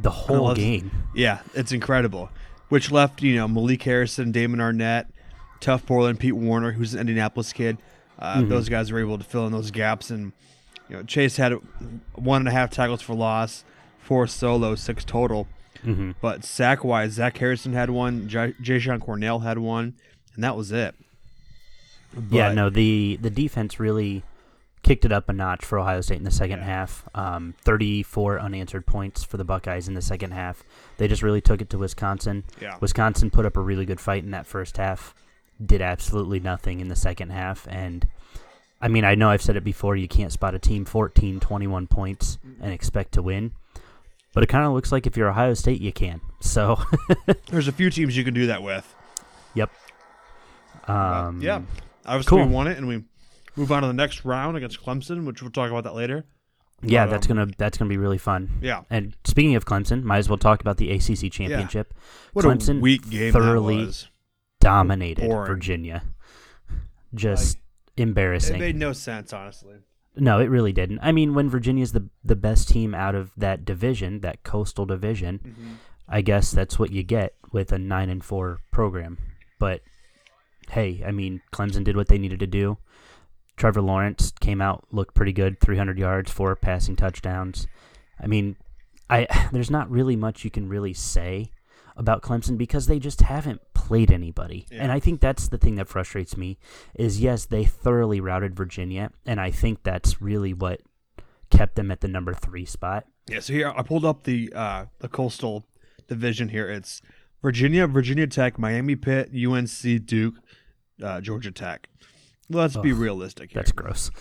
The 0.00 0.10
whole 0.10 0.54
game. 0.54 0.90
Yeah, 1.14 1.40
it's 1.54 1.72
incredible. 1.72 2.30
Which 2.68 2.90
left 2.90 3.22
you 3.22 3.36
know 3.36 3.48
Malik 3.48 3.82
Harrison, 3.82 4.32
Damon 4.32 4.60
Arnette, 4.60 5.06
Tuf 5.60 5.86
Borland, 5.86 6.18
Pete 6.20 6.36
Werner, 6.36 6.72
who's 6.72 6.92
an 6.94 7.00
Indianapolis 7.00 7.52
kid. 7.54 7.78
Uh, 8.18 8.42
Those 8.42 8.68
guys 8.68 8.92
were 8.92 9.00
able 9.00 9.16
to 9.16 9.24
fill 9.24 9.46
in 9.46 9.52
those 9.52 9.70
gaps, 9.70 10.10
and 10.10 10.32
you 10.90 10.96
know 10.96 11.02
Chase 11.04 11.36
had 11.36 11.52
one 12.14 12.42
and 12.42 12.48
a 12.48 12.52
half 12.52 12.70
tackles 12.70 13.00
for 13.02 13.14
loss, 13.14 13.64
four 14.00 14.26
solo, 14.26 14.74
six 14.74 15.04
total. 15.04 15.46
hmm 15.82 16.10
But 16.20 16.44
sack 16.44 16.84
wise, 16.84 17.12
Zach 17.12 17.38
Harrison 17.38 17.72
had 17.72 17.90
one, 17.90 18.28
J- 18.28 18.54
Jashon 18.62 19.00
Cornell 19.00 19.38
had 19.40 19.58
one, 19.58 19.94
and 20.34 20.44
that 20.44 20.56
was 20.56 20.72
it. 20.72 20.94
Yeah, 22.30 22.52
no, 22.52 22.70
the 22.70 23.18
the 23.22 23.30
defense 23.30 23.78
really 23.78 24.24
kicked 24.82 25.04
it 25.04 25.12
up 25.12 25.28
a 25.28 25.32
notch 25.32 25.62
for 25.64 25.78
Ohio 25.78 26.00
State 26.00 26.16
in 26.18 26.24
the 26.24 26.30
second 26.30 26.58
Yeah. 26.60 26.64
half. 26.64 27.06
Um, 27.14 27.54
34 27.60 28.40
unanswered 28.40 28.86
points 28.86 29.22
for 29.22 29.36
the 29.36 29.44
Buckeyes 29.44 29.86
in 29.88 29.94
the 29.94 30.00
second 30.02 30.30
half. 30.32 30.62
They 30.96 31.06
just 31.06 31.22
really 31.22 31.42
took 31.42 31.60
it 31.60 31.68
to 31.70 31.78
Wisconsin. 31.78 32.44
Yeah. 32.60 32.78
Wisconsin 32.80 33.30
put 33.30 33.44
up 33.44 33.56
a 33.58 33.60
really 33.60 33.84
good 33.84 34.00
fight 34.00 34.24
in 34.24 34.30
that 34.30 34.46
first 34.46 34.78
half. 34.78 35.14
Did 35.64 35.82
absolutely 35.82 36.40
nothing 36.40 36.80
in 36.80 36.88
the 36.88 36.96
second 36.96 37.28
half 37.30 37.68
and 37.70 38.08
I 38.80 38.88
mean, 38.88 39.04
I 39.04 39.14
know 39.14 39.28
I've 39.28 39.42
said 39.42 39.56
it 39.56 39.64
before, 39.64 39.96
you 39.96 40.08
can't 40.08 40.32
spot 40.32 40.54
a 40.54 40.58
team 40.58 40.84
14, 40.84 41.40
21 41.40 41.86
points 41.86 42.38
and 42.60 42.72
expect 42.72 43.12
to 43.12 43.22
win. 43.22 43.52
But 44.32 44.42
it 44.42 44.46
kind 44.46 44.64
of 44.64 44.72
looks 44.72 44.92
like 44.92 45.06
if 45.06 45.16
you're 45.16 45.28
Ohio 45.28 45.54
State, 45.54 45.80
you 45.80 45.92
can. 45.92 46.20
So, 46.40 46.80
There's 47.50 47.68
a 47.68 47.72
few 47.72 47.90
teams 47.90 48.16
you 48.16 48.24
can 48.24 48.32
do 48.32 48.46
that 48.46 48.62
with. 48.62 48.94
yep. 49.54 49.70
But, 50.86 50.92
Um, 50.92 51.42
yeah. 51.42 51.62
Obviously, 52.06 52.38
cool. 52.38 52.46
we 52.46 52.52
won 52.52 52.66
it, 52.66 52.78
and 52.78 52.88
we 52.88 53.04
move 53.56 53.70
on 53.72 53.82
to 53.82 53.88
the 53.88 53.94
next 53.94 54.24
round 54.24 54.56
against 54.56 54.82
Clemson, 54.82 55.26
which 55.26 55.42
we'll 55.42 55.50
talk 55.50 55.70
about 55.70 55.84
that 55.84 55.94
later. 55.94 56.24
Yeah, 56.82 57.04
But, 57.04 57.10
that's 57.10 57.30
um, 57.30 57.36
gonna 57.36 57.52
that's 57.58 57.76
gonna 57.76 57.90
be 57.90 57.98
really 57.98 58.16
fun. 58.18 58.58
Yeah. 58.62 58.82
And 58.88 59.14
speaking 59.24 59.54
of 59.54 59.66
Clemson, 59.66 60.02
might 60.02 60.18
as 60.18 60.28
well 60.30 60.38
talk 60.38 60.62
about 60.62 60.78
the 60.78 60.90
ACC 60.90 61.30
championship. 61.30 61.92
What 62.32 62.46
Clemson 62.46 62.78
a 62.78 62.80
weak 62.80 63.10
game 63.10 63.32
thoroughly. 63.32 63.92
Dominated 64.60 65.28
Boring. 65.28 65.46
Virginia. 65.46 66.02
Just 67.14 67.58
embarrassing. 68.00 68.56
It 68.56 68.60
made 68.60 68.76
no 68.76 68.92
sense, 68.92 69.32
honestly. 69.32 69.76
no, 70.16 70.40
it 70.40 70.46
really 70.50 70.72
didn't. 70.72 70.98
I 71.02 71.12
mean, 71.12 71.34
when 71.34 71.48
Virginia's 71.48 71.92
the 71.92 72.08
the 72.24 72.36
best 72.36 72.68
team 72.68 72.94
out 72.94 73.14
of 73.14 73.30
that 73.36 73.64
division, 73.64 74.20
that 74.20 74.42
coastal 74.42 74.86
division, 74.86 75.40
Mm-hmm. 75.44 75.72
I 76.12 76.22
guess 76.22 76.50
that's 76.50 76.76
what 76.76 76.90
you 76.90 77.04
get 77.04 77.34
with 77.52 77.70
a 77.70 77.78
nine 77.78 78.10
and 78.10 78.24
four 78.24 78.58
program. 78.72 79.18
But 79.60 79.80
hey, 80.70 81.02
I 81.06 81.12
mean, 81.12 81.40
Clemson 81.52 81.84
did 81.84 81.96
what 81.96 82.08
they 82.08 82.18
needed 82.18 82.40
to 82.40 82.48
do. 82.48 82.78
Trevor 83.56 83.80
Lawrence 83.82 84.32
came 84.40 84.60
out, 84.60 84.86
looked 84.90 85.14
pretty 85.14 85.32
good, 85.32 85.60
300 85.60 85.98
yards, 85.98 86.30
four 86.32 86.56
passing 86.56 86.96
touchdowns. 86.96 87.68
I 88.18 88.26
mean, 88.26 88.56
I 89.08 89.26
there's 89.52 89.70
not 89.70 89.88
really 89.90 90.16
much 90.16 90.44
you 90.44 90.50
can 90.50 90.68
really 90.68 90.94
say 90.94 91.52
about 91.96 92.22
Clemson 92.22 92.56
because 92.58 92.86
they 92.86 92.98
just 92.98 93.20
haven't 93.20 93.60
played 93.90 94.12
anybody. 94.12 94.66
Yeah. 94.70 94.84
And 94.84 94.92
I 94.92 95.00
think 95.00 95.20
that's 95.20 95.48
the 95.48 95.58
thing 95.58 95.74
that 95.74 95.88
frustrates 95.88 96.36
me 96.36 96.58
is 96.94 97.20
yes, 97.20 97.44
they 97.44 97.64
thoroughly 97.64 98.20
routed 98.20 98.54
Virginia, 98.54 99.10
and 99.26 99.40
I 99.40 99.50
think 99.50 99.82
that's 99.82 100.22
really 100.22 100.54
what 100.54 100.80
kept 101.50 101.74
them 101.74 101.90
at 101.90 102.00
the 102.00 102.06
number 102.06 102.32
3 102.32 102.64
spot. 102.64 103.06
Yeah, 103.28 103.40
so 103.40 103.52
here 103.52 103.72
I 103.76 103.82
pulled 103.82 104.04
up 104.04 104.22
the 104.22 104.52
uh, 104.54 104.84
the 105.00 105.08
coastal 105.08 105.66
division 106.06 106.50
here. 106.50 106.70
It's 106.70 107.02
Virginia, 107.42 107.88
Virginia 107.88 108.28
Tech, 108.28 108.60
Miami 108.60 108.94
Pitt, 108.94 109.30
UNC, 109.34 110.06
Duke, 110.06 110.36
uh, 111.02 111.20
Georgia 111.20 111.50
Tech. 111.50 111.88
Let's 112.48 112.76
be 112.76 112.92
realistic. 112.92 113.50
Here. 113.50 113.60
That's 113.60 113.72
gross. 113.72 114.12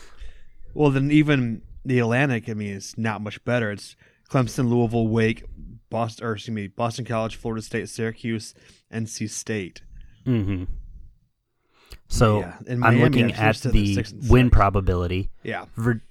Well, 0.74 0.90
then 0.90 1.12
even 1.12 1.62
the 1.86 2.00
Atlantic, 2.00 2.50
I 2.50 2.56
mean, 2.56 2.76
it's 2.76 2.98
not 2.98 3.22
much 3.22 3.44
better. 3.46 3.72
It's 3.72 3.96
Clemson, 4.32 4.68
Louisville, 4.68 5.08
Wake, 5.08 5.44
Boston, 5.89 6.25
or 6.25 6.34
excuse 6.34 6.53
me, 6.53 6.67
Boston 6.67 7.05
College, 7.05 7.36
Florida 7.36 7.62
State, 7.62 7.89
Syracuse, 7.89 8.53
NC 8.93 9.29
State. 9.29 9.81
Mm-hmm. 10.25 10.65
So 12.08 12.39
Yeah, 12.39 12.58
and 12.67 12.84
I'm 12.84 13.00
looking 13.00 13.31
at 13.34 13.58
the 13.58 14.03
win 14.29 14.50
probability. 14.50 15.29
Yeah, 15.43 15.65
Vir- 15.75 16.01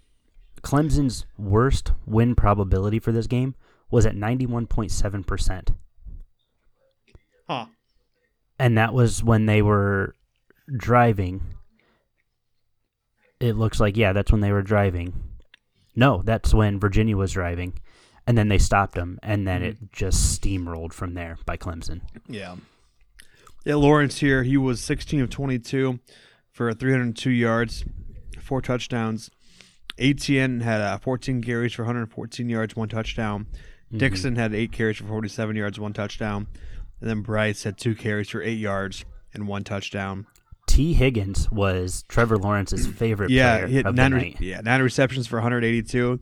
Clemson's 0.62 1.26
worst 1.36 1.92
win 2.06 2.34
probability 2.34 2.98
for 2.98 3.12
this 3.12 3.26
game 3.26 3.54
was 3.90 4.04
at 4.06 4.14
91.7%. 4.14 5.68
huh? 7.48 7.66
And 8.58 8.76
that 8.76 8.92
was 8.92 9.22
when 9.22 9.46
they 9.46 9.62
were 9.62 10.14
driving. 10.76 11.54
It 13.40 13.54
looks 13.54 13.78
like, 13.80 13.96
yeah, 13.96 14.12
that's 14.12 14.32
when 14.32 14.40
they 14.40 14.52
were 14.52 14.62
driving. 14.62 15.14
No, 15.94 16.22
that's 16.24 16.52
when 16.52 16.78
Virginia 16.80 17.16
was 17.16 17.32
driving. 17.32 17.78
And 18.28 18.36
then 18.38 18.48
they 18.48 18.58
stopped 18.58 18.96
him, 18.96 19.18
And 19.22 19.46
then 19.48 19.62
Mm-hmm. 19.62 19.84
it 19.86 19.92
just 19.92 20.40
steamrolled 20.40 20.92
from 20.92 21.14
there 21.14 21.38
by 21.46 21.56
Clemson. 21.56 22.02
Yeah. 22.28 22.56
Yeah, 23.64 23.74
Lawrence 23.76 24.18
here, 24.18 24.42
he 24.44 24.56
was 24.56 24.80
16 24.80 25.20
of 25.20 25.30
22 25.30 25.98
for 26.52 26.72
302 26.72 27.30
yards, 27.30 27.84
four 28.40 28.60
touchdowns. 28.62 29.30
Etienne 29.98 30.60
had 30.60 30.80
uh, 30.80 30.98
14 30.98 31.42
carries 31.42 31.72
for 31.72 31.82
114 31.82 32.48
yards, 32.48 32.76
one 32.76 32.88
touchdown. 32.88 33.46
Dixon 33.94 34.36
had 34.36 34.54
eight 34.54 34.70
carries 34.72 34.98
for 34.98 35.04
47 35.06 35.56
yards, 35.56 35.80
one 35.80 35.92
touchdown. 35.92 36.46
And 37.00 37.08
then 37.10 37.22
Bryce 37.22 37.64
had 37.64 37.78
two 37.78 37.94
carries 37.94 38.28
for 38.28 38.42
eight 38.42 38.58
yards 38.58 39.04
and 39.34 39.48
one 39.48 39.64
touchdown. 39.64 40.26
Tee 40.66 40.92
Higgins 40.92 41.50
was 41.50 42.04
Trevor 42.08 42.36
Lawrence's 42.36 42.86
favorite 42.86 43.30
Yeah, 43.30 43.56
player 43.56 43.66
he 43.68 43.76
had 43.76 43.86
of 43.86 43.94
nine. 43.94 44.10
the 44.12 44.16
night. 44.18 44.36
yeah, 44.40 44.60
nine 44.60 44.82
receptions 44.82 45.26
for 45.26 45.36
182, 45.36 46.20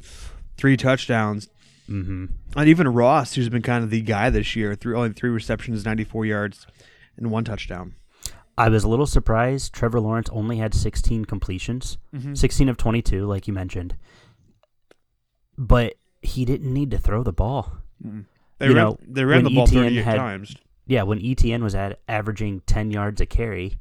three 0.57 0.77
touchdowns, 0.77 1.49
hmm 1.87 2.27
and 2.57 2.69
even 2.69 2.89
Ross, 2.89 3.35
who's 3.35 3.49
been 3.49 3.63
kind 3.63 3.85
of 3.85 3.91
the 3.91 4.01
guy 4.01 4.31
this 4.31 4.57
year, 4.57 4.75
threw 4.75 4.97
only 4.97 5.13
three 5.13 5.31
receptions, 5.31 5.85
94 5.85 6.25
yards, 6.27 6.67
and 7.17 7.31
one 7.31 7.45
touchdown. 7.45 7.95
I 8.59 8.69
was 8.71 8.85
a 8.85 8.89
little 8.89 9.07
surprised. 9.07 9.73
Trevor 9.75 10.01
Lawrence 10.01 10.29
only 10.33 10.57
had 10.57 10.73
16 10.75 11.27
completions, 11.27 11.99
Mm-hmm. 12.15 12.35
16 12.35 12.69
of 12.71 12.77
22, 12.79 13.27
like 13.27 13.47
you 13.47 13.53
mentioned. 13.53 13.95
But 15.59 15.95
he 16.23 16.45
didn't 16.45 16.73
need 16.73 16.91
to 16.91 16.99
throw 16.99 17.23
the 17.23 17.33
ball. 17.33 17.79
They 18.03 18.69
You 18.69 18.75
ran, 18.75 18.75
know, 18.75 18.99
they 19.07 19.25
ran 19.25 19.45
the 19.45 19.51
ball 19.51 19.65
Etienne 19.65 19.85
38 19.85 20.05
had- 20.05 20.17
times. 20.17 20.57
Yeah, 20.89 21.03
when 21.03 21.21
Etienne 21.25 21.65
was 21.65 21.75
at 21.75 21.99
averaging 22.09 22.61
10 22.67 22.91
yards 22.93 23.21
a 23.21 23.27
carry, 23.27 23.77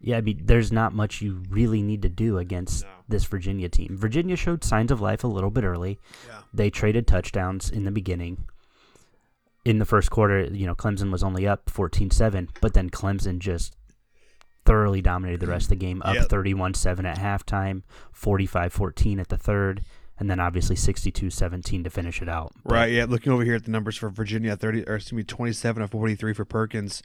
yeah, 0.00 0.16
I 0.16 0.20
mean, 0.20 0.40
there's 0.44 0.72
not 0.72 0.92
much 0.94 1.20
you 1.20 1.42
really 1.50 1.82
need 1.82 2.02
to 2.02 2.08
do 2.08 2.38
against 2.38 2.84
No. 2.84 2.90
this 3.08 3.24
Virginia 3.24 3.68
team. 3.68 3.96
Virginia 3.98 4.36
showed 4.36 4.64
signs 4.64 4.90
of 4.90 5.00
life 5.00 5.24
a 5.24 5.28
little 5.28 5.50
bit 5.50 5.64
early. 5.64 5.98
Yeah. 6.26 6.40
They 6.54 6.70
traded 6.70 7.06
touchdowns 7.06 7.70
in 7.70 7.84
the 7.84 7.90
beginning. 7.90 8.44
In 9.64 9.78
the 9.78 9.84
first 9.84 10.10
quarter, 10.10 10.44
you 10.44 10.66
know, 10.66 10.74
Clemson 10.74 11.10
was 11.12 11.22
only 11.22 11.46
up 11.46 11.66
14-7, 11.70 12.48
but 12.62 12.72
then 12.72 12.88
Clemson 12.88 13.38
just 13.40 13.76
thoroughly 14.64 15.02
dominated 15.02 15.40
the 15.40 15.46
rest 15.46 15.64
of 15.66 15.70
the 15.70 15.76
game, 15.76 16.00
up 16.04 16.14
Yep. 16.14 16.28
31-7 16.28 17.04
at 17.04 17.18
halftime, 17.18 17.82
45-14 18.14 19.20
at 19.20 19.28
the 19.28 19.36
third, 19.36 19.82
and 20.18 20.30
then 20.30 20.40
obviously 20.40 20.76
62-17 20.76 21.84
to 21.84 21.90
finish 21.90 22.22
it 22.22 22.28
out. 22.28 22.52
But 22.64 22.72
Right, 22.72 22.92
yeah. 22.92 23.04
Looking 23.06 23.32
over 23.32 23.44
here 23.44 23.54
at 23.54 23.64
the 23.64 23.70
numbers 23.70 23.96
for 23.96 24.08
Virginia, 24.10 24.56
30 24.56 24.84
or 24.86 24.96
excuse 24.96 25.12
me, 25.16 25.24
27 25.24 25.82
of 25.82 25.90
43 25.90 26.32
for 26.34 26.44
Perkins, 26.44 27.02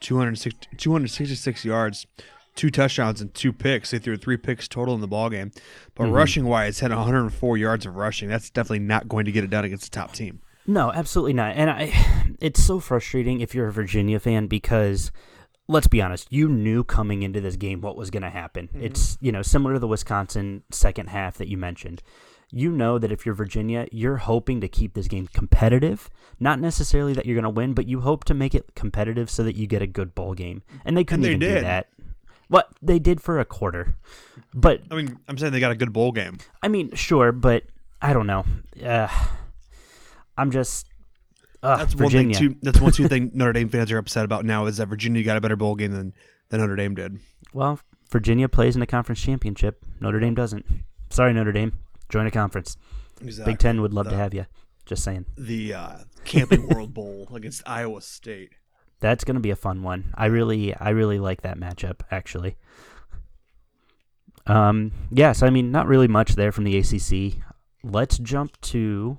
260, 0.00 0.68
266 0.76 1.64
yards, 1.64 2.06
two 2.54 2.70
touchdowns 2.70 3.20
and 3.20 3.32
two 3.34 3.52
picks. 3.52 3.90
They 3.90 3.98
threw 3.98 4.16
three 4.16 4.36
picks 4.36 4.66
total 4.68 4.94
in 4.94 5.00
the 5.00 5.06
ball 5.08 5.30
game. 5.30 5.52
But 5.94 6.08
Mhm. 6.08 6.12
rushing 6.14 6.44
wise, 6.46 6.80
had 6.80 6.90
104 6.90 7.56
yards 7.56 7.86
of 7.86 7.96
rushing. 7.96 8.28
That's 8.28 8.50
definitely 8.50 8.80
not 8.80 9.08
going 9.08 9.24
to 9.26 9.32
get 9.32 9.44
it 9.44 9.50
done 9.50 9.64
against 9.64 9.86
a 9.86 9.90
top 9.90 10.12
team. 10.12 10.40
No, 10.66 10.92
absolutely 10.92 11.32
not. 11.32 11.56
And 11.56 11.70
I, 11.70 11.92
it's 12.40 12.62
so 12.62 12.80
frustrating 12.80 13.40
if 13.40 13.54
you're 13.54 13.68
a 13.68 13.72
Virginia 13.72 14.18
fan 14.20 14.48
because, 14.48 15.10
let's 15.68 15.86
be 15.86 16.02
honest, 16.02 16.32
you 16.32 16.48
knew 16.48 16.84
coming 16.84 17.22
into 17.22 17.40
this 17.40 17.56
game 17.56 17.80
what 17.80 17.96
was 17.96 18.10
going 18.10 18.22
to 18.22 18.30
happen. 18.30 18.68
It's 18.74 19.16
you 19.20 19.32
know 19.32 19.42
similar 19.42 19.74
to 19.74 19.78
the 19.80 19.88
Wisconsin 19.88 20.62
second 20.70 21.08
half 21.10 21.38
that 21.38 21.48
you 21.48 21.56
mentioned. 21.56 22.02
You 22.50 22.70
know 22.72 22.98
that 22.98 23.12
if 23.12 23.26
you're 23.26 23.34
Virginia, 23.34 23.86
you're 23.92 24.16
hoping 24.16 24.60
to 24.62 24.68
keep 24.68 24.94
this 24.94 25.06
game 25.06 25.28
competitive. 25.34 26.08
Not 26.40 26.60
necessarily 26.60 27.12
that 27.12 27.26
you're 27.26 27.34
going 27.34 27.44
to 27.44 27.50
win, 27.50 27.74
but 27.74 27.86
you 27.86 28.00
hope 28.00 28.24
to 28.24 28.34
make 28.34 28.54
it 28.54 28.74
competitive 28.74 29.28
so 29.28 29.42
that 29.44 29.54
you 29.54 29.66
get 29.66 29.82
a 29.82 29.86
good 29.86 30.14
bowl 30.14 30.32
game. 30.32 30.62
And 30.84 30.96
they 30.96 31.04
couldn't 31.04 31.22
they 31.22 31.28
even 31.28 31.40
do 31.40 31.60
that. 31.60 31.88
What 32.48 32.70
they 32.80 32.98
did 32.98 33.20
for 33.20 33.38
a 33.38 33.44
quarter, 33.44 33.96
but 34.54 34.80
I 34.90 34.94
mean, 34.94 35.18
I'm 35.28 35.36
saying 35.36 35.52
they 35.52 35.60
got 35.60 35.70
a 35.70 35.74
good 35.74 35.92
bowl 35.92 36.12
game. 36.12 36.38
I 36.62 36.68
mean, 36.68 36.94
sure, 36.94 37.30
but 37.30 37.64
I 38.00 38.14
don't 38.14 38.26
know. 38.26 38.46
Uh, 38.82 39.08
I'm 40.38 40.50
just. 40.50 40.86
Uh, 41.62 41.76
That's 41.76 41.92
Virginia. 41.92 42.28
one 42.28 42.34
thing. 42.34 42.54
Too, 42.54 42.58
that's 42.62 42.80
one 42.80 42.92
two 42.92 43.06
thing 43.08 43.32
Notre 43.34 43.52
Dame 43.52 43.68
fans 43.68 43.92
are 43.92 43.98
upset 43.98 44.24
about 44.24 44.46
now 44.46 44.64
is 44.64 44.78
that 44.78 44.86
Virginia 44.86 45.22
got 45.24 45.36
a 45.36 45.42
better 45.42 45.56
bowl 45.56 45.74
game 45.74 45.92
than, 45.92 46.14
than 46.48 46.60
Notre 46.60 46.76
Dame 46.76 46.94
did. 46.94 47.18
Well, 47.52 47.80
Virginia 48.10 48.48
plays 48.48 48.76
in 48.76 48.80
the 48.80 48.86
conference 48.86 49.20
championship. 49.20 49.84
Notre 50.00 50.20
Dame 50.20 50.34
doesn't. 50.34 50.64
Sorry, 51.10 51.34
Notre 51.34 51.52
Dame. 51.52 51.72
Join 52.08 52.26
a 52.26 52.30
conference. 52.30 52.76
Exactly. 53.20 53.52
Big 53.52 53.58
Ten 53.58 53.80
would 53.80 53.92
love 53.92 54.08
to 54.08 54.16
have 54.16 54.34
you. 54.34 54.46
Just 54.86 55.04
saying. 55.04 55.26
The 55.36 55.74
uh, 55.74 55.96
Camping 56.24 56.68
World 56.68 56.94
Bowl 56.94 57.28
against 57.34 57.62
Iowa 57.66 58.00
State. 58.00 58.52
That's 59.00 59.24
going 59.24 59.34
to 59.34 59.40
be 59.40 59.50
a 59.50 59.56
fun 59.56 59.82
one. 59.82 60.12
I 60.14 60.26
really, 60.26 60.74
I 60.74 60.90
really 60.90 61.18
like 61.18 61.42
that 61.42 61.58
matchup. 61.58 62.00
Actually. 62.10 62.56
Um. 64.46 64.92
Yes. 65.10 65.42
I 65.42 65.50
mean, 65.50 65.70
not 65.70 65.86
really 65.86 66.08
much 66.08 66.34
there 66.34 66.52
from 66.52 66.64
the 66.64 66.78
ACC. 66.78 67.42
Let's 67.84 68.18
jump 68.18 68.60
to 68.62 69.18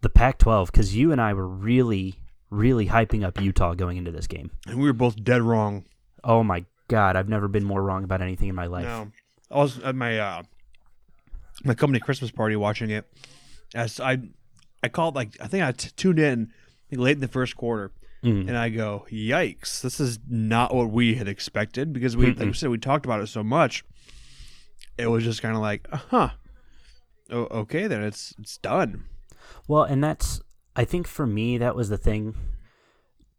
the 0.00 0.08
Pac-12 0.08 0.66
because 0.66 0.94
you 0.96 1.12
and 1.12 1.20
I 1.20 1.32
were 1.32 1.46
really, 1.46 2.16
really 2.50 2.88
hyping 2.88 3.24
up 3.24 3.40
Utah 3.40 3.74
going 3.74 3.96
into 3.96 4.10
this 4.10 4.26
game. 4.26 4.50
And 4.66 4.78
we 4.78 4.86
were 4.86 4.92
both 4.92 5.22
dead 5.22 5.42
wrong. 5.42 5.84
Oh 6.24 6.42
my 6.42 6.64
God! 6.88 7.16
I've 7.16 7.28
never 7.28 7.48
been 7.48 7.64
more 7.64 7.82
wrong 7.82 8.04
about 8.04 8.20
anything 8.20 8.48
in 8.48 8.54
my 8.54 8.66
life. 8.66 8.84
No, 8.84 9.12
I 9.50 9.58
was 9.58 9.78
at 9.78 9.94
my 9.94 10.18
uh, 10.18 10.42
my 11.64 11.74
company 11.74 12.00
Christmas 12.00 12.30
party 12.30 12.56
watching 12.56 12.90
it. 12.90 13.04
As 13.74 14.00
I, 14.00 14.18
I 14.82 14.88
called 14.88 15.14
like 15.14 15.36
I 15.40 15.46
think 15.46 15.62
I 15.64 15.72
t- 15.72 15.90
tuned 15.96 16.18
in 16.18 16.52
like, 16.90 17.00
late 17.00 17.14
in 17.16 17.20
the 17.20 17.28
first 17.28 17.56
quarter, 17.56 17.92
Mm. 18.24 18.46
and 18.48 18.56
I 18.56 18.68
go, 18.68 19.04
"Yikes! 19.10 19.80
This 19.80 19.98
is 19.98 20.20
not 20.28 20.72
what 20.74 20.90
we 20.90 21.16
had 21.16 21.26
expected." 21.26 21.92
Because 21.92 22.16
we, 22.16 22.26
like 22.26 22.38
we 22.46 22.52
said, 22.52 22.70
we 22.70 22.78
talked 22.78 23.04
about 23.04 23.20
it 23.20 23.26
so 23.26 23.42
much. 23.42 23.84
It 24.96 25.08
was 25.08 25.24
just 25.24 25.42
kind 25.42 25.56
of 25.56 25.60
like, 25.62 25.88
huh. 25.90 26.30
Oh, 27.30 27.48
okay, 27.50 27.86
then 27.88 28.02
it's 28.04 28.32
it's 28.38 28.58
done. 28.58 29.04
Well, 29.66 29.82
and 29.82 30.04
that's 30.04 30.40
I 30.76 30.84
think 30.84 31.08
for 31.08 31.26
me 31.26 31.58
that 31.58 31.74
was 31.74 31.88
the 31.88 31.96
thing. 31.98 32.34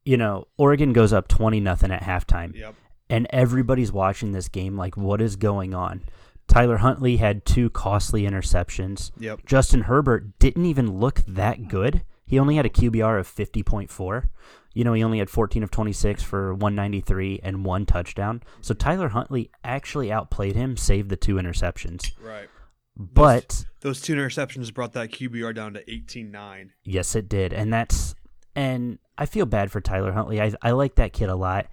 You 0.03 0.17
know, 0.17 0.47
Oregon 0.57 0.91
goes 0.91 1.13
up 1.13 1.27
twenty 1.29 1.61
nothing 1.61 1.89
at 1.91 2.01
halftime, 2.03 2.53
Yep. 2.53 2.75
and 3.09 3.25
everybody's 3.29 3.91
watching 3.93 4.33
this 4.33 4.49
game 4.49 4.75
like, 4.75 4.97
what 4.97 5.21
is 5.21 5.37
going 5.37 5.73
on? 5.73 6.01
Tyler 6.47 6.77
Huntley 6.77 7.17
had 7.17 7.45
two 7.45 7.69
costly 7.69 8.23
interceptions. 8.23 9.12
Yep. 9.17 9.45
Justin 9.45 9.81
Herbert 9.81 10.38
didn't 10.39 10.65
even 10.65 11.00
look 11.00 11.21
that 11.27 11.67
good. 11.67 12.03
He 12.25 12.39
only 12.39 12.55
had 12.55 12.65
a 12.65 12.69
QBR 12.69 13.19
of 13.19 13.27
fifty 13.27 13.63
point 13.63 13.89
four. 13.89 14.29
You 14.73 14.83
know, 14.83 14.93
he 14.93 15.03
only 15.03 15.19
had 15.19 15.29
fourteen 15.29 15.63
of 15.63 15.71
twenty 15.71 15.93
six 15.93 16.23
for 16.23 16.53
one 16.53 16.75
ninety 16.75 17.01
three 17.01 17.39
and 17.43 17.65
one 17.65 17.85
touchdown. 17.85 18.41
So 18.62 18.73
mm-hmm. 18.73 18.79
Tyler 18.79 19.09
Huntley 19.09 19.51
actually 19.63 20.12
outplayed 20.12 20.55
him, 20.55 20.77
saved 20.77 21.09
the 21.09 21.17
two 21.17 21.35
interceptions. 21.35 22.12
Right. 22.21 22.50
But 22.95 23.65
Those 23.81 24.01
two 24.01 24.15
interceptions 24.15 24.73
brought 24.73 24.93
that 24.93 25.12
QBR 25.12 25.55
down 25.55 25.73
to 25.73 25.83
18-9. 25.85 26.69
Yes, 26.83 27.15
it 27.15 27.27
did, 27.27 27.51
and 27.51 27.73
that's 27.73 28.13
and 28.55 29.00
I 29.17 29.25
feel 29.25 29.45
bad 29.47 29.71
for 29.71 29.81
Tyler 29.81 30.12
Huntley. 30.12 30.39
I 30.41 30.53
I 30.62 30.71
like 30.71 30.95
that 30.95 31.13
kid 31.13 31.29
a 31.29 31.35
lot. 31.35 31.67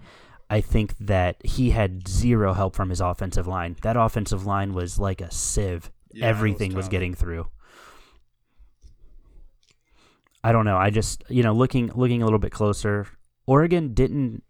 I 0.51 0.59
think 0.59 0.97
that 0.97 1.37
he 1.45 1.69
had 1.69 2.09
zero 2.09 2.51
help 2.51 2.75
from 2.75 2.89
his 2.89 2.99
offensive 2.99 3.47
line. 3.47 3.77
That 3.83 3.95
offensive 3.95 4.45
line 4.45 4.73
was 4.73 4.99
like 4.99 5.21
a 5.21 5.31
sieve. 5.31 5.89
Yeah, 6.11 6.25
it 6.25 6.27
was 6.27 6.37
Everything 6.37 6.73
was 6.73 6.89
getting 6.89 7.13
through. 7.13 7.47
I 10.43 10.51
don't 10.51 10.65
know. 10.65 10.75
I 10.75 10.89
just 10.89 11.23
you 11.29 11.41
know 11.41 11.53
looking 11.53 11.89
looking 11.95 12.21
a 12.21 12.25
little 12.25 12.37
bit 12.37 12.51
closer. 12.51 13.07
Oregon 13.45 13.93
didn't 13.93 14.43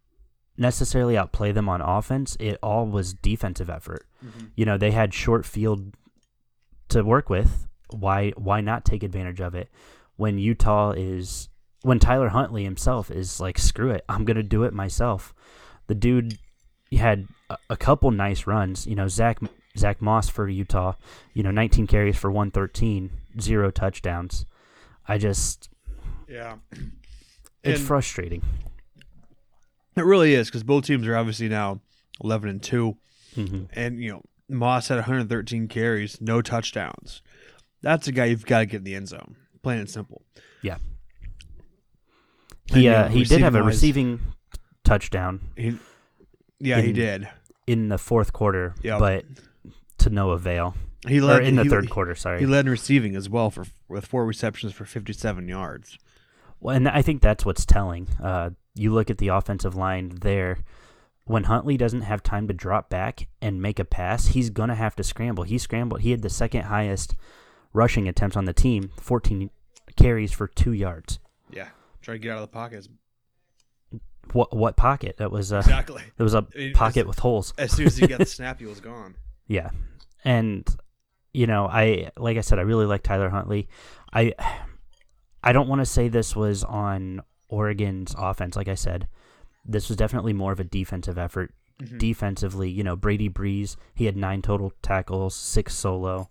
necessarily 0.57 1.15
outplay 1.15 1.51
them 1.51 1.69
on 1.69 1.81
offense. 1.81 2.35
It 2.39 2.57
all 2.63 2.87
was 2.87 3.13
defensive 3.13 3.69
effort. 3.69 4.07
Mm-hmm. 4.25 4.45
You 4.55 4.65
know 4.65 4.79
they 4.79 4.91
had 4.91 5.13
short 5.13 5.45
field 5.45 5.93
to 6.89 7.03
work 7.03 7.29
with. 7.29 7.67
Why 7.91 8.31
why 8.31 8.59
not 8.61 8.85
take 8.85 9.03
advantage 9.03 9.39
of 9.39 9.53
it 9.53 9.69
when 10.15 10.39
Utah 10.39 10.93
is 10.97 11.49
when 11.83 11.99
Tyler 11.99 12.29
Huntley 12.29 12.63
himself 12.63 13.11
is 13.11 13.39
like 13.39 13.59
screw 13.59 13.91
it 13.91 14.03
I'm 14.09 14.25
gonna 14.25 14.41
do 14.41 14.63
it 14.63 14.73
myself. 14.73 15.35
The 15.91 15.95
dude 15.95 16.37
had 16.93 17.27
a, 17.49 17.57
a 17.71 17.75
couple 17.75 18.11
nice 18.11 18.47
runs. 18.47 18.87
You 18.87 18.95
know 18.95 19.09
Zach 19.09 19.39
Zach 19.77 20.01
Moss 20.01 20.29
for 20.29 20.47
Utah. 20.47 20.93
You 21.33 21.43
know 21.43 21.51
19 21.51 21.85
carries 21.85 22.15
for 22.15 22.31
113, 22.31 23.09
zero 23.41 23.71
touchdowns. 23.71 24.45
I 25.05 25.17
just 25.17 25.67
Yeah. 26.29 26.55
it's 27.61 27.79
And- 27.81 27.87
frustrating. 27.89 28.41
It 29.97 30.05
really 30.05 30.33
is 30.33 30.47
because 30.47 30.63
both 30.63 30.85
teams 30.85 31.05
are 31.07 31.17
obviously 31.17 31.49
now 31.49 31.81
11 32.23 32.49
and 32.49 32.63
2. 32.63 32.95
hmm 33.35 33.63
And, 33.73 34.01
you 34.01 34.11
know, 34.11 34.21
Moss 34.47 34.87
had 34.87 34.95
113 34.95 35.67
carries, 35.67 36.21
no 36.21 36.41
touchdowns. 36.41 37.21
That's 37.81 38.07
a 38.07 38.13
guy 38.13 38.25
you've 38.27 38.45
got 38.45 38.59
to 38.59 38.65
get 38.65 38.77
in 38.77 38.83
the 38.85 38.95
end 38.95 39.09
zone, 39.09 39.35
plain 39.61 39.79
and 39.79 39.89
simple. 39.89 40.21
Yeah. 40.61 40.77
And, 42.69 42.77
He 42.77 42.85
you 42.85 42.91
uh, 42.93 43.01
know, 43.01 43.07
he 43.09 43.25
did 43.25 43.41
have 43.41 43.55
a 43.55 43.61
receiving 43.63 44.21
touchdown 44.83 45.41
He, 45.55 45.77
yeah, 46.59 46.81
he 46.81 46.91
did. 46.93 47.27
in 47.67 47.89
the 47.89 47.97
fourth 47.97 48.33
quarter, 48.33 48.75
Yep. 48.81 48.99
but 48.99 49.25
to 49.99 50.09
no 50.09 50.31
avail. 50.31 50.75
He 51.07 51.19
Or 51.19 51.23
led 51.25 51.43
in 51.45 51.55
the 51.55 51.63
he- 51.63 51.69
third 51.69 51.89
quarter, 51.89 52.13
sorry. 52.15 52.39
He 52.39 52.45
led 52.45 52.65
in 52.65 52.71
receiving 52.71 53.15
as 53.15 53.29
well 53.29 53.49
for 53.49 53.65
with 53.87 54.05
four 54.05 54.25
receptions 54.25 54.73
for 54.73 54.85
57 54.85 55.47
yards. 55.47 55.97
Well, 56.59 56.75
and 56.75 56.87
I 56.87 57.01
think 57.01 57.21
that's 57.21 57.45
what's 57.45 57.65
telling. 57.65 58.07
Uh, 58.21 58.51
you 58.75 58.93
look 58.93 59.09
at 59.09 59.17
the 59.17 59.29
offensive 59.29 59.75
line 59.75 60.09
there. 60.21 60.59
When 61.25 61.45
Huntley 61.45 61.77
doesn't 61.77 62.01
have 62.01 62.23
time 62.23 62.47
to 62.47 62.53
drop 62.53 62.89
back 62.89 63.27
and 63.41 63.61
make 63.61 63.79
a 63.79 63.85
pass, 63.85 64.27
he's 64.27 64.49
gonna 64.49 64.75
have 64.75 64.95
to 64.97 65.03
scramble. 65.03 65.43
He 65.43 65.57
scrambled. 65.57 66.01
He 66.01 66.11
had 66.11 66.21
the 66.21 66.29
second 66.29 66.63
highest 66.63 67.15
rushing 67.73 68.07
attempts 68.07 68.35
on 68.35 68.45
the 68.45 68.53
team, 68.53 68.91
14 68.99 69.49
carries 69.95 70.31
for 70.31 70.47
two 70.47 70.71
yards. 70.73 71.19
Yeah, 71.51 71.69
try 72.01 72.15
to 72.15 72.19
get 72.19 72.31
out 72.31 72.37
of 72.37 72.41
the 72.41 72.47
pockets. 72.53 72.89
What 74.33 74.55
what 74.55 74.75
pocket? 74.77 75.17
That 75.17 75.31
was 75.31 75.51
a 75.51 75.59
Exactly. 75.59 76.03
it 76.17 76.23
was 76.23 76.33
a 76.33 76.47
It- 76.55 76.73
pocket 76.75 77.01
as- 77.01 77.05
with 77.07 77.19
holes. 77.19 77.53
As 77.57 77.71
soon 77.71 77.87
as 77.87 77.97
he 77.97 78.07
got 78.07 78.19
the 78.19 78.25
snap, 78.37 78.59
he 78.59 78.65
was 78.65 78.79
gone. 78.79 79.15
Yeah, 79.47 79.69
and 80.23 80.65
you 81.33 81.47
know, 81.47 81.65
I 81.67 82.11
like 82.17 82.37
I 82.37 82.41
said, 82.41 82.59
I 82.59 82.63
really 82.63 82.85
like 82.85 83.03
Tyler 83.03 83.29
Huntley. 83.29 83.67
I 84.13 84.33
I 85.43 85.51
don't 85.53 85.67
want 85.67 85.79
to 85.81 85.85
say 85.85 86.07
this 86.07 86.35
was 86.35 86.63
on 86.63 87.21
Oregon's 87.49 88.15
offense. 88.17 88.55
Like 88.55 88.67
I 88.69 88.75
said, 88.75 89.07
this 89.65 89.89
was 89.89 89.97
definitely 89.97 90.33
more 90.33 90.51
of 90.53 90.59
a 90.59 90.63
defensive 90.63 91.17
effort. 91.17 91.53
defensively, 91.97 92.69
you 92.69 92.83
know, 92.83 92.95
Brady 92.95 93.27
Breeze, 93.27 93.75
he 93.95 94.05
had 94.05 94.15
nine 94.15 94.43
total 94.43 94.71
tackles, 94.83 95.33
six 95.35 95.73
solo, 95.73 96.29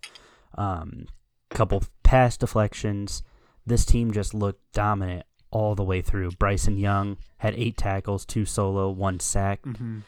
um, 0.57 1.07
couple 1.49 1.83
pass 2.03 2.37
deflections. 2.37 3.21
This 3.65 3.83
team 3.83 4.11
just 4.13 4.33
looked 4.33 4.61
dominant 4.71 5.25
all 5.51 5.75
the 5.75 5.83
way 5.83 6.01
through. 6.01 6.31
Bryson 6.31 6.77
Young 6.77 7.17
had 7.37 7.53
eight 7.55 7.77
tackles, 7.77 8.25
two 8.25 8.45
solo, 8.45 8.89
one 8.89 9.19
sack. 9.19 9.61
Mm-hmm. 9.63 9.99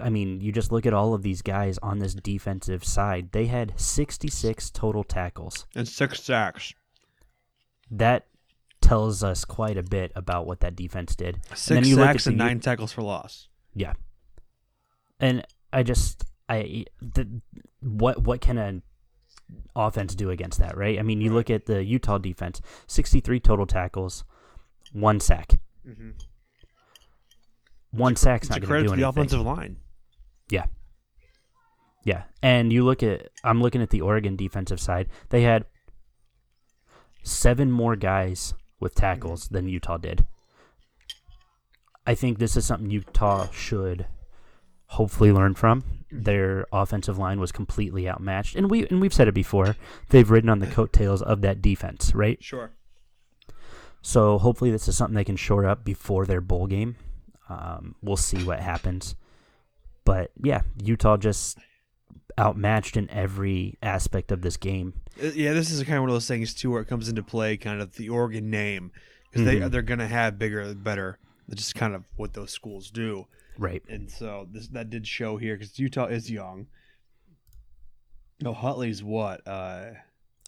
I 0.00 0.08
mean, 0.08 0.40
you 0.40 0.52
just 0.52 0.70
look 0.72 0.86
at 0.86 0.94
all 0.94 1.14
of 1.14 1.22
these 1.22 1.42
guys 1.42 1.78
on 1.78 1.98
this 1.98 2.14
defensive 2.14 2.84
side. 2.84 3.32
They 3.32 3.46
had 3.46 3.72
66 3.76 4.70
total 4.70 5.04
tackles. 5.04 5.66
And 5.74 5.88
six 5.88 6.22
sacks. 6.22 6.74
That 7.90 8.26
tells 8.80 9.22
us 9.22 9.44
quite 9.44 9.76
a 9.76 9.82
bit 9.82 10.12
about 10.14 10.46
what 10.46 10.60
that 10.60 10.76
defense 10.76 11.14
did. 11.14 11.40
Six 11.54 11.88
look 11.88 11.98
sacks 11.98 12.26
at 12.26 12.32
and 12.32 12.40
the- 12.40 12.44
nine 12.44 12.60
tackles 12.60 12.92
for 12.92 13.02
loss. 13.02 13.48
Yeah. 13.74 13.92
And 15.18 15.46
I 15.72 15.82
just 15.82 16.24
I 16.48 16.86
the, 17.00 17.28
what 17.80 18.22
what 18.22 18.40
can 18.40 18.58
an 18.58 18.82
offense 19.76 20.14
do 20.14 20.30
against 20.30 20.58
that, 20.58 20.76
right? 20.76 20.98
I 20.98 21.02
mean, 21.02 21.20
you 21.20 21.32
look 21.32 21.50
at 21.50 21.66
the 21.66 21.84
Utah 21.84 22.18
defense, 22.18 22.60
63 22.86 23.40
total 23.40 23.66
tackles, 23.66 24.24
one 24.92 25.20
sack. 25.20 25.58
Mm-hmm. 25.86 26.10
One 27.92 28.16
sack's 28.16 28.46
It's 28.46 28.56
not 28.56 28.60
going 28.62 28.82
to 28.82 28.88
do 28.88 28.94
do 28.94 29.00
the 29.00 29.08
offensive 29.08 29.40
line. 29.40 29.76
Yeah. 30.50 30.66
Yeah. 32.04 32.24
And 32.42 32.72
you 32.72 32.84
look 32.84 33.02
at 33.02 33.28
I'm 33.44 33.60
looking 33.60 33.82
at 33.82 33.90
the 33.90 34.00
Oregon 34.00 34.36
defensive 34.36 34.80
side. 34.80 35.08
They 35.30 35.42
had 35.42 35.64
seven 37.22 37.70
more 37.70 37.96
guys 37.96 38.54
with 38.78 38.94
tackles 38.94 39.48
than 39.48 39.68
Utah 39.68 39.98
did. 39.98 40.26
I 42.06 42.14
think 42.14 42.38
this 42.38 42.56
is 42.56 42.64
something 42.64 42.90
Utah 42.90 43.48
should 43.50 44.06
hopefully 44.86 45.32
learn 45.32 45.54
from. 45.54 45.84
Their 46.10 46.66
offensive 46.72 47.18
line 47.18 47.38
was 47.38 47.52
completely 47.52 48.08
outmatched. 48.08 48.56
And 48.56 48.70
we 48.70 48.86
and 48.88 49.00
we've 49.00 49.14
said 49.14 49.28
it 49.28 49.34
before. 49.34 49.76
They've 50.08 50.30
ridden 50.30 50.50
on 50.50 50.58
the 50.60 50.66
coattails 50.66 51.22
of 51.22 51.40
that 51.42 51.62
defense, 51.62 52.14
right? 52.14 52.42
Sure. 52.42 52.72
So 54.02 54.38
hopefully 54.38 54.70
this 54.70 54.88
is 54.88 54.96
something 54.96 55.14
they 55.14 55.24
can 55.24 55.36
shore 55.36 55.66
up 55.66 55.84
before 55.84 56.24
their 56.26 56.40
bowl 56.40 56.66
game. 56.66 56.96
Um, 57.48 57.94
we'll 58.02 58.16
see 58.16 58.42
what 58.44 58.60
happens. 58.60 59.14
But 60.04 60.30
yeah, 60.42 60.62
Utah 60.82 61.16
just 61.16 61.58
outmatched 62.38 62.96
in 62.96 63.10
every 63.10 63.76
aspect 63.82 64.32
of 64.32 64.40
this 64.42 64.56
game. 64.56 64.94
Uh, 65.22 65.26
Yeah, 65.34 65.52
this 65.52 65.70
is 65.70 65.82
kind 65.82 65.96
of 65.96 66.02
one 66.02 66.10
of 66.10 66.14
those 66.14 66.28
things 66.28 66.54
too, 66.54 66.70
where 66.70 66.80
it 66.80 66.86
comes 66.86 67.08
into 67.08 67.22
play, 67.22 67.56
kind 67.56 67.82
of 67.82 67.94
the 67.96 68.08
Oregon 68.08 68.48
name, 68.50 68.92
because 69.30 69.44
they 69.44 69.56
Mhm. 69.60 69.70
they're 69.70 69.82
gonna 69.82 70.06
have 70.08 70.38
bigger, 70.38 70.74
better. 70.74 71.18
That's 71.48 71.62
just 71.62 71.74
kind 71.74 71.94
of 71.94 72.04
what 72.16 72.32
those 72.32 72.52
schools 72.52 72.90
do, 72.90 73.26
Right. 73.58 73.82
and 73.88 74.10
so 74.10 74.48
this 74.50 74.68
that 74.68 74.88
did 74.88 75.06
show 75.06 75.36
here 75.36 75.56
because 75.56 75.78
Utah 75.78 76.06
is 76.06 76.30
young. 76.30 76.68
No, 78.40 78.54
Huntley's 78.54 79.02
what? 79.02 79.46
Uh, 79.46 79.92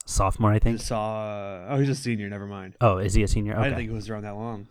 Sophomore, 0.07 0.53
I 0.53 0.59
think. 0.59 0.81
saw. 0.81 1.67
Oh, 1.69 1.79
he's 1.79 1.89
a 1.89 1.95
senior. 1.95 2.29
Never 2.29 2.47
mind. 2.47 2.75
Oh, 2.81 2.99
is 2.99 3.15
he 3.15 3.23
a 3.23 3.29
senior? 3.29 3.55
I 3.55 3.57
Okay. 3.57 3.65
didn't 3.65 3.79
think 3.79 3.91
it 3.91 3.95
was 3.95 4.11
around 4.11 4.23
that 4.25 4.35
long. 4.37 4.69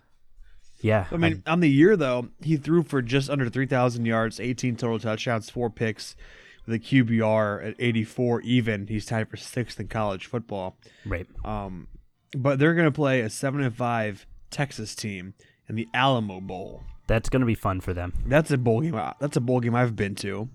yeah. 0.81 1.05
I 1.11 1.17
mean, 1.17 1.43
on 1.47 1.59
the 1.59 1.69
year 1.69 1.95
though, 1.95 2.29
he 2.41 2.57
threw 2.57 2.83
for 2.83 3.01
just 3.01 3.29
under 3.29 3.49
three 3.49 3.67
thousand 3.67 4.05
yards, 4.05 4.39
eighteen 4.39 4.75
total 4.75 4.99
touchdowns, 4.99 5.49
four 5.49 5.69
picks, 5.69 6.15
with 6.65 6.75
a 6.75 6.79
QBR 6.79 7.65
at 7.69 7.75
eighty 7.79 8.03
four. 8.03 8.41
Even 8.41 8.87
he's 8.87 9.05
tied 9.05 9.29
for 9.29 9.37
sixth 9.37 9.79
in 9.79 9.87
college 9.87 10.25
football. 10.25 10.77
Right. 11.05 11.27
Um, 11.45 11.87
but 12.37 12.59
they're 12.59 12.73
going 12.75 12.85
to 12.87 12.91
play 12.91 13.21
a 13.21 13.29
seven 13.29 13.61
and 13.61 13.75
five 13.75 14.25
Texas 14.49 14.95
team 14.95 15.33
in 15.69 15.75
the 15.75 15.87
Alamo 15.93 16.39
Bowl. 16.41 16.83
That's 17.07 17.29
going 17.29 17.41
to 17.41 17.45
be 17.45 17.55
fun 17.55 17.81
for 17.81 17.93
them. 17.93 18.13
That's 18.25 18.51
a 18.51 18.57
bowl 18.57 18.81
game. 18.81 18.99
That's 19.19 19.35
a 19.35 19.41
bowl 19.41 19.59
game 19.59 19.75
I've 19.75 19.95
been 19.95 20.15
to. 20.15 20.49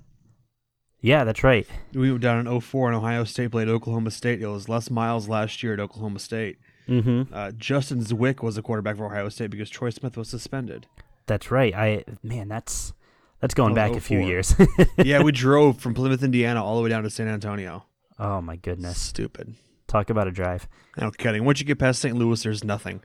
Yeah, 1.06 1.22
that's 1.24 1.44
right. 1.44 1.66
We 1.94 2.10
were 2.10 2.18
down 2.18 2.46
in 2.46 2.60
04 2.60 2.88
and 2.88 2.96
Ohio 2.96 3.22
State 3.24 3.52
played 3.52 3.68
Oklahoma 3.68 4.10
State. 4.10 4.42
It 4.42 4.46
was 4.48 4.68
Les 4.68 4.90
Miles 4.90 5.28
last 5.28 5.62
year 5.62 5.74
at 5.74 5.78
Oklahoma 5.80 6.18
State. 6.18 6.58
Mhm. 6.88 7.28
Uh, 7.32 7.52
Justin 7.52 8.00
Zwick 8.00 8.42
was 8.42 8.56
the 8.56 8.62
quarterback 8.62 8.96
for 8.96 9.06
Ohio 9.06 9.28
State 9.28 9.50
because 9.50 9.70
Troy 9.70 9.90
Smith 9.90 10.16
was 10.16 10.28
suspended. 10.28 10.86
That's 11.26 11.50
right. 11.50 11.72
I 11.74 12.04
man, 12.24 12.48
that's 12.48 12.92
that's 13.40 13.54
going 13.54 13.72
Oh, 13.72 13.74
back 13.76 13.92
a 13.94 14.00
few 14.00 14.18
years. 14.18 14.54
yeah, 14.98 15.22
we 15.22 15.30
drove 15.46 15.78
from 15.78 15.94
Plymouth, 15.94 16.22
Indiana, 16.24 16.64
all 16.64 16.76
the 16.76 16.82
way 16.82 16.88
down 16.88 17.02
to 17.04 17.10
San 17.10 17.28
Antonio. 17.28 17.84
oh 18.18 18.40
my 18.40 18.56
goodness. 18.56 19.00
Stupid. 19.00 19.54
Talk 19.86 20.10
about 20.10 20.26
a 20.26 20.32
drive. 20.32 20.66
No 20.98 21.12
kidding. 21.12 21.44
Once 21.44 21.60
you 21.60 21.66
get 21.66 21.78
past 21.78 22.00
St. 22.00 22.16
Louis, 22.16 22.42
there's 22.42 22.64
nothing. 22.64 23.00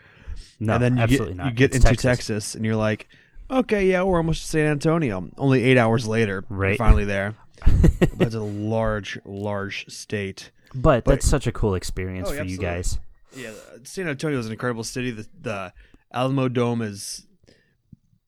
No, 0.59 0.73
and 0.75 0.83
then 0.83 0.97
you 0.97 1.03
absolutely 1.03 1.33
get, 1.33 1.37
not. 1.37 1.45
You 1.45 1.51
get 1.51 1.75
It's 1.75 1.85
into 1.85 2.01
Texas. 2.01 2.55
and 2.55 2.65
you're 2.65 2.75
like, 2.75 3.07
okay, 3.51 3.85
yeah, 3.85 4.01
we're 4.01 4.17
almost 4.17 4.41
to 4.41 4.47
San 4.47 4.65
Antonio. 4.65 5.29
Only 5.37 5.63
eight 5.63 5.77
hours 5.77 6.07
later, 6.07 6.43
we're 6.49 6.75
finally 6.77 7.05
there. 7.05 7.35
but 8.15 8.27
it's 8.27 8.35
a 8.35 8.41
large, 8.41 9.19
large 9.25 9.87
state. 9.87 10.51
But, 10.73 11.03
But- 11.03 11.11
that's 11.11 11.27
such 11.27 11.47
a 11.47 11.51
cool 11.51 11.75
experience 11.75 12.29
Oh, 12.29 12.35
for 12.35 12.43
you 12.43 12.57
guys. 12.57 12.99
Yeah, 13.35 13.51
San 13.83 14.07
Antonio 14.09 14.37
is 14.39 14.45
an 14.45 14.51
incredible 14.51 14.83
city. 14.83 15.11
The, 15.11 15.27
the 15.39 15.73
Alamo 16.13 16.49
Dome 16.49 16.81
is, 16.81 17.27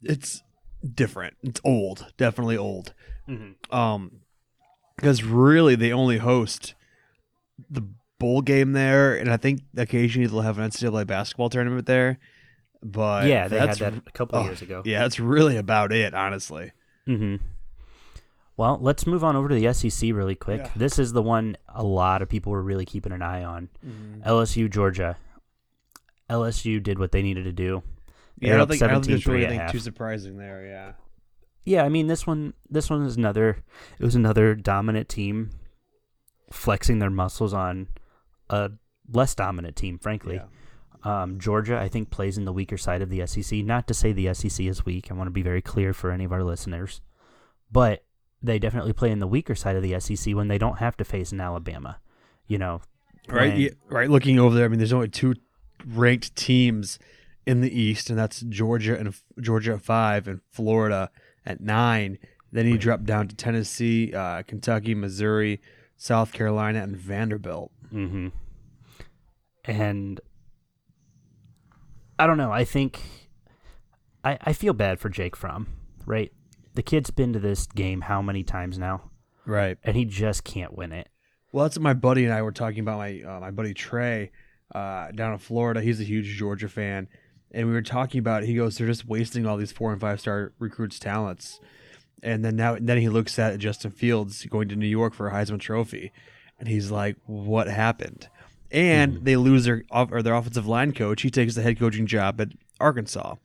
it's 0.02 0.44
different. 0.94 1.36
It's 1.44 1.60
old, 1.66 2.14
definitely 2.18 2.58
old. 2.58 2.94
Um, 3.72 4.22
because 4.96 5.24
really 5.24 5.76
they 5.76 5.92
only 5.92 6.18
host 6.18 6.76
the 7.70 7.84
bowl 8.20 8.42
game 8.42 8.74
there, 8.74 9.16
and 9.16 9.30
I 9.30 9.38
think 9.38 9.62
occasionally 9.76 10.28
they'll 10.28 10.42
have 10.42 10.60
an 10.60 10.70
NCAA 10.70 11.08
basketball 11.08 11.50
tournament 11.50 11.86
there. 11.86 12.20
But 12.82 13.28
yeah, 13.28 13.48
they 13.48 13.60
had 13.60 13.70
that's 13.70 13.80
that 13.80 13.94
a 13.94 14.12
couple 14.12 14.40
oh, 14.40 14.44
years 14.44 14.62
ago. 14.62 14.82
Yeah, 14.86 15.00
that's 15.02 15.20
really 15.20 15.58
about 15.58 15.92
it, 15.92 16.14
honestly. 16.14 16.72
hmm 17.06 17.38
Well, 18.56 18.78
let's 18.80 19.08
move 19.08 19.24
on 19.24 19.36
over 19.36 19.50
to 19.50 19.56
the 19.56 19.74
SEC 19.74 20.12
really 20.14 20.36
quick. 20.36 20.62
Yeah. 20.62 20.72
This 20.76 21.00
is 21.00 21.12
the 21.12 21.24
one 21.24 21.58
a 21.68 21.84
lot 21.84 22.22
of 22.22 22.30
people 22.30 22.52
were 22.52 22.62
really 22.62 22.86
keeping 22.86 23.12
an 23.12 23.22
eye 23.22 23.44
on. 23.44 23.70
Mm-hmm. 23.86 24.30
LSU, 24.30 24.70
Georgia. 24.70 25.18
LSU 26.30 26.82
did 26.82 27.00
what 27.00 27.12
they 27.12 27.22
needed 27.22 27.46
to 27.46 27.52
do. 27.52 27.82
Yeah, 28.40 28.48
I 28.48 28.50
They're 28.50 28.58
don't 28.58 28.70
think, 28.70 28.82
I 28.82 28.88
don't 28.88 29.06
think 29.06 29.24
there's 29.24 29.24
17-3 29.24 29.28
really 29.28 29.46
anything 29.46 29.70
too 29.70 29.80
surprising 29.80 30.38
there. 30.38 30.66
Yeah, 30.66 30.94
Yeah, 31.66 31.84
I 31.84 31.90
mean 31.90 32.08
this 32.08 32.28
one. 32.28 32.54
This 32.70 32.90
one 32.90 33.04
is 33.06 33.16
another. 33.18 33.64
It 34.00 34.04
was 34.04 34.16
another 34.16 34.56
dominant 34.56 35.10
team, 35.10 35.52
flexing 36.52 37.00
their 37.00 37.10
muscles 37.10 37.54
on 37.54 37.88
a 38.50 38.72
less 39.12 39.34
dominant 39.36 39.76
team. 39.76 39.98
Frankly, 39.98 40.36
yeah. 40.36 41.24
um, 41.24 41.40
Georgia 41.40 41.80
I 41.80 41.88
think 41.88 42.10
plays 42.10 42.38
in 42.38 42.46
the 42.46 42.54
weaker 42.54 42.78
side 42.78 43.02
of 43.02 43.10
the 43.10 43.26
SEC. 43.26 43.60
Not 43.60 43.88
to 43.88 43.94
say 43.94 44.12
the 44.12 44.34
SEC 44.34 44.66
is 44.66 44.86
weak. 44.86 45.10
I 45.10 45.14
want 45.14 45.28
to 45.28 45.32
be 45.32 45.44
very 45.44 45.62
clear 45.62 45.94
for 45.94 46.12
any 46.12 46.26
of 46.26 46.32
our 46.32 46.44
listeners, 46.44 47.02
but 47.72 48.04
they 48.44 48.60
definitely 48.60 48.94
play 48.94 49.10
in 49.10 49.20
the 49.20 49.28
weaker 49.28 49.56
side 49.56 49.76
of 49.78 49.82
the 49.84 49.98
SEC 50.00 50.36
when 50.36 50.50
they 50.50 50.58
don't 50.58 50.80
have 50.80 50.98
to 50.98 51.04
face 51.06 51.32
an 51.32 51.40
Alabama. 51.42 51.98
You 52.48 52.58
know, 52.58 52.82
right, 53.30 53.54
when- 53.54 53.62
yeah, 53.62 53.70
right. 53.90 54.10
Looking 54.10 54.38
over 54.40 54.54
there, 54.56 54.66
I 54.66 54.68
mean, 54.68 54.80
there's 54.80 54.94
only 54.94 55.08
two 55.10 55.36
ranked 55.88 56.36
teams 56.36 57.00
in 57.46 57.62
the 57.62 57.72
East, 57.78 58.10
and 58.10 58.20
that's 58.20 58.42
Georgia 58.42 58.98
and 58.98 59.14
Georgia 59.40 59.74
at 59.74 59.82
five 59.82 60.28
and 60.28 60.42
Florida 60.52 61.10
at 61.46 61.62
nine. 61.62 62.18
Then 62.52 62.66
you 62.68 62.74
Right. 62.74 62.82
drop 62.82 63.04
down 63.04 63.28
to 63.30 63.36
Tennessee, 63.36 64.14
uh, 64.14 64.44
Kentucky, 64.44 64.94
Missouri, 64.94 65.60
South 65.98 66.34
Carolina, 66.34 66.84
and 66.84 66.96
Vanderbilt. 66.98 67.72
Mm-hmm. 67.94 68.28
And 69.66 70.22
I 72.20 72.28
don't 72.28 72.38
know. 72.38 72.52
I 72.52 72.64
think 72.66 73.02
I 74.24 74.38
I 74.42 74.54
feel 74.54 74.74
bad 74.74 75.00
for 75.00 75.10
Jake 75.10 75.36
Fromm. 75.36 75.68
Right, 76.06 76.32
the 76.74 76.84
kid's 76.84 77.12
been 77.12 77.34
to 77.34 77.40
this 77.40 77.66
game 77.68 78.02
how 78.02 78.22
many 78.22 78.44
times 78.44 78.78
now, 78.78 79.10
Right. 79.46 79.78
and 79.84 79.96
he 79.96 80.06
just 80.06 80.44
can't 80.44 80.76
win 80.76 80.92
it. 80.92 81.10
Well, 81.52 81.66
that's 81.66 81.78
what 81.78 81.84
my 81.84 81.94
buddy 81.94 82.24
and 82.26 82.34
I 82.34 82.42
were 82.42 82.52
talking 82.52 82.80
about. 82.80 82.98
My 82.98 83.22
uh, 83.22 83.40
my 83.40 83.52
buddy 83.52 83.74
Trey 83.74 84.32
uh, 84.74 85.12
down 85.12 85.34
in 85.34 85.40
Florida. 85.40 85.82
He's 85.82 86.00
a 86.02 86.04
huge 86.04 86.36
Georgia 86.38 86.68
fan, 86.68 87.08
and 87.52 87.68
we 87.68 87.74
were 87.74 87.82
talking 87.84 88.20
about. 88.20 88.44
It. 88.44 88.48
He 88.48 88.56
goes, 88.56 88.78
"They're 88.78 88.88
just 88.88 89.08
wasting 89.08 89.46
all 89.46 89.58
these 89.58 89.72
four 89.72 89.92
and 89.92 90.02
five 90.02 90.20
star 90.20 90.54
recruits' 90.60 90.98
talents." 91.00 91.60
And 92.24 92.44
then 92.44 92.56
now, 92.56 92.78
then 92.80 92.98
he 93.00 93.10
looks 93.10 93.38
at 93.38 93.60
Justin 93.60 93.92
Fields 93.92 94.46
going 94.46 94.70
to 94.70 94.76
New 94.76 94.88
York 94.88 95.14
for 95.14 95.28
a 95.28 95.32
Heisman 95.34 95.60
Trophy, 95.60 96.12
and 96.58 96.68
he's 96.68 96.90
like, 96.90 97.18
"What 97.28 97.68
happened?" 97.68 98.30
And 98.72 99.24
they 99.24 99.36
lose 99.36 99.66
their 99.66 99.84
or 99.92 100.24
their 100.24 100.34
offensive 100.34 100.66
line 100.66 100.94
coach. 100.94 101.22
He 101.22 101.30
takes 101.30 101.54
the 101.54 101.62
head 101.62 101.78
coaching 101.78 102.08
job 102.08 102.42
at 102.42 102.50
Arkansas. 102.80 103.36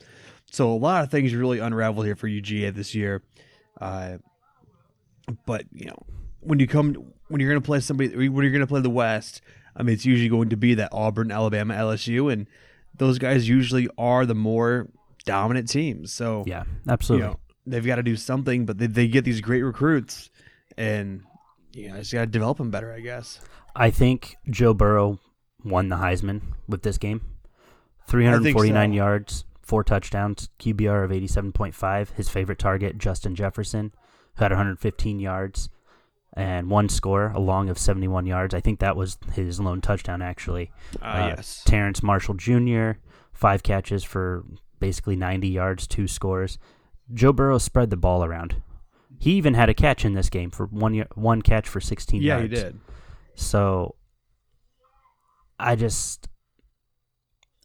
So 0.50 0.70
a 0.70 0.76
lot 0.76 1.04
of 1.04 1.10
things 1.10 1.34
really 1.34 1.58
unravel 1.58 2.02
here 2.02 2.16
for 2.16 2.28
UGA 2.28 2.74
this 2.74 2.94
year. 2.94 3.22
Uh, 3.80 4.18
but 5.46 5.64
you 5.72 5.86
know, 5.86 5.98
when 6.40 6.58
you 6.58 6.66
come 6.66 7.12
when 7.28 7.40
you're 7.40 7.50
going 7.50 7.60
to 7.60 7.66
play 7.66 7.80
somebody 7.80 8.28
when 8.28 8.42
you're 8.42 8.52
going 8.52 8.60
to 8.60 8.66
play 8.66 8.80
the 8.80 8.90
West, 8.90 9.42
I 9.76 9.82
mean, 9.82 9.94
it's 9.94 10.06
usually 10.06 10.28
going 10.28 10.48
to 10.50 10.56
be 10.56 10.74
that 10.74 10.90
Auburn, 10.92 11.30
Alabama, 11.30 11.74
LSU, 11.74 12.32
and 12.32 12.46
those 12.96 13.18
guys 13.18 13.48
usually 13.48 13.88
are 13.98 14.26
the 14.26 14.34
more 14.34 14.88
dominant 15.24 15.68
teams. 15.68 16.12
So 16.12 16.44
Yeah, 16.46 16.64
you 16.64 16.92
absolutely. 16.92 17.28
know 17.28 17.38
they've 17.66 17.84
got 17.84 17.96
to 17.96 18.02
do 18.02 18.16
something, 18.16 18.66
but 18.66 18.78
they, 18.78 18.86
they 18.86 19.08
get 19.08 19.24
these 19.24 19.40
great 19.40 19.62
recruits, 19.62 20.30
and 20.76 21.22
you 21.72 21.90
know, 21.90 21.98
just 21.98 22.12
got 22.12 22.20
to 22.20 22.26
develop 22.26 22.58
them 22.58 22.70
better, 22.70 22.92
I 22.92 23.00
guess. 23.00 23.40
I 23.76 23.90
think 23.90 24.36
Joe 24.50 24.74
Burrow 24.74 25.20
won 25.64 25.88
the 25.88 25.96
Heisman 25.96 26.40
with 26.66 26.82
this 26.82 26.98
game. 26.98 27.20
349 28.08 28.90
so. 28.90 28.94
yards, 28.94 29.44
four 29.68 29.84
touchdowns, 29.84 30.48
QBR 30.58 31.04
of 31.04 31.10
87.5. 31.10 32.12
His 32.14 32.30
favorite 32.30 32.58
target, 32.58 32.96
Justin 32.96 33.34
Jefferson, 33.34 33.92
who 34.36 34.44
had 34.44 34.50
115 34.50 35.20
yards 35.20 35.68
and 36.32 36.70
one 36.70 36.88
score, 36.88 37.32
a 37.34 37.38
long 37.38 37.68
of 37.68 37.78
71 37.78 38.24
yards. 38.24 38.54
I 38.54 38.60
think 38.60 38.80
that 38.80 38.96
was 38.96 39.18
his 39.34 39.60
lone 39.60 39.82
touchdown, 39.82 40.22
actually. 40.22 40.72
Uh, 41.02 41.34
yes. 41.36 41.62
Terrace 41.66 42.02
Marshall 42.02 42.34
Jr., 42.34 42.92
five 43.32 43.62
catches 43.62 44.02
for 44.02 44.46
basically 44.80 45.16
90 45.16 45.48
yards, 45.48 45.86
two 45.86 46.08
scores. 46.08 46.58
Joe 47.12 47.34
Burrow 47.34 47.58
spread 47.58 47.90
the 47.90 47.96
ball 47.96 48.24
around. 48.24 48.62
He 49.18 49.32
even 49.32 49.52
had 49.52 49.68
a 49.68 49.74
catch 49.74 50.02
in 50.04 50.14
this 50.14 50.30
game 50.30 50.50
for 50.50 50.66
one 50.66 51.04
one 51.14 51.42
catch 51.42 51.68
for 51.68 51.80
16 51.80 52.22
Yeah, 52.22 52.38
yards. 52.38 52.52
Yeah, 52.52 52.58
he 52.58 52.64
did. 52.64 52.80
So 53.34 53.96
I 55.58 55.76
just 55.76 56.28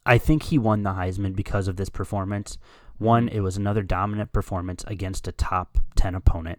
I 0.06 0.18
think 0.18 0.44
he 0.44 0.58
won 0.58 0.82
the 0.82 0.90
Heisman 0.90 1.34
because 1.34 1.68
of 1.68 1.76
this 1.76 1.88
performance. 1.88 2.58
One, 2.98 3.28
it 3.28 3.40
was 3.40 3.56
another 3.56 3.82
dominant 3.82 4.32
performance 4.32 4.84
against 4.86 5.26
a 5.26 5.32
top 5.32 5.78
10 5.96 6.14
opponent. 6.14 6.58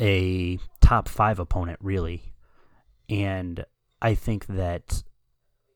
A 0.00 0.58
top 0.80 1.08
5 1.08 1.38
opponent 1.38 1.78
really. 1.80 2.32
And 3.08 3.64
I 4.02 4.14
think 4.14 4.46
that 4.46 5.04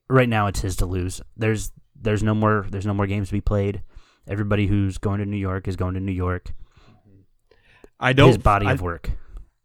right 0.08 0.28
now 0.28 0.46
it's 0.48 0.60
his 0.60 0.76
to 0.76 0.86
lose. 0.86 1.20
There's 1.36 1.72
there's 2.00 2.22
no 2.22 2.34
more 2.34 2.66
there's 2.70 2.86
no 2.86 2.94
more 2.94 3.06
games 3.06 3.28
to 3.28 3.32
be 3.32 3.40
played. 3.40 3.82
Everybody 4.26 4.66
who's 4.66 4.98
going 4.98 5.20
to 5.20 5.26
New 5.26 5.38
York 5.38 5.68
is 5.68 5.76
going 5.76 5.94
to 5.94 6.00
New 6.00 6.12
York. 6.12 6.52
I 8.00 8.12
don't. 8.12 8.28
His 8.28 8.38
body 8.38 8.66
I, 8.66 8.72
of 8.72 8.82
work. 8.82 9.10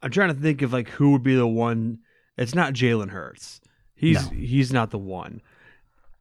I'm 0.02 0.12
trying 0.12 0.34
to 0.34 0.39
think 0.39 0.62
of 0.62 0.74
like 0.74 0.89
who 0.89 1.12
would 1.12 1.24
be 1.24 1.36
the 1.36 1.48
one. 1.48 2.00
It's 2.38 2.56
not 2.56 2.74
Jalen 2.74 3.10
Hurts. 3.10 3.62
He's 3.96 4.32
No. 4.32 4.38
he's 4.38 4.74
not 4.74 4.92
the 4.92 4.98
one. 4.98 5.42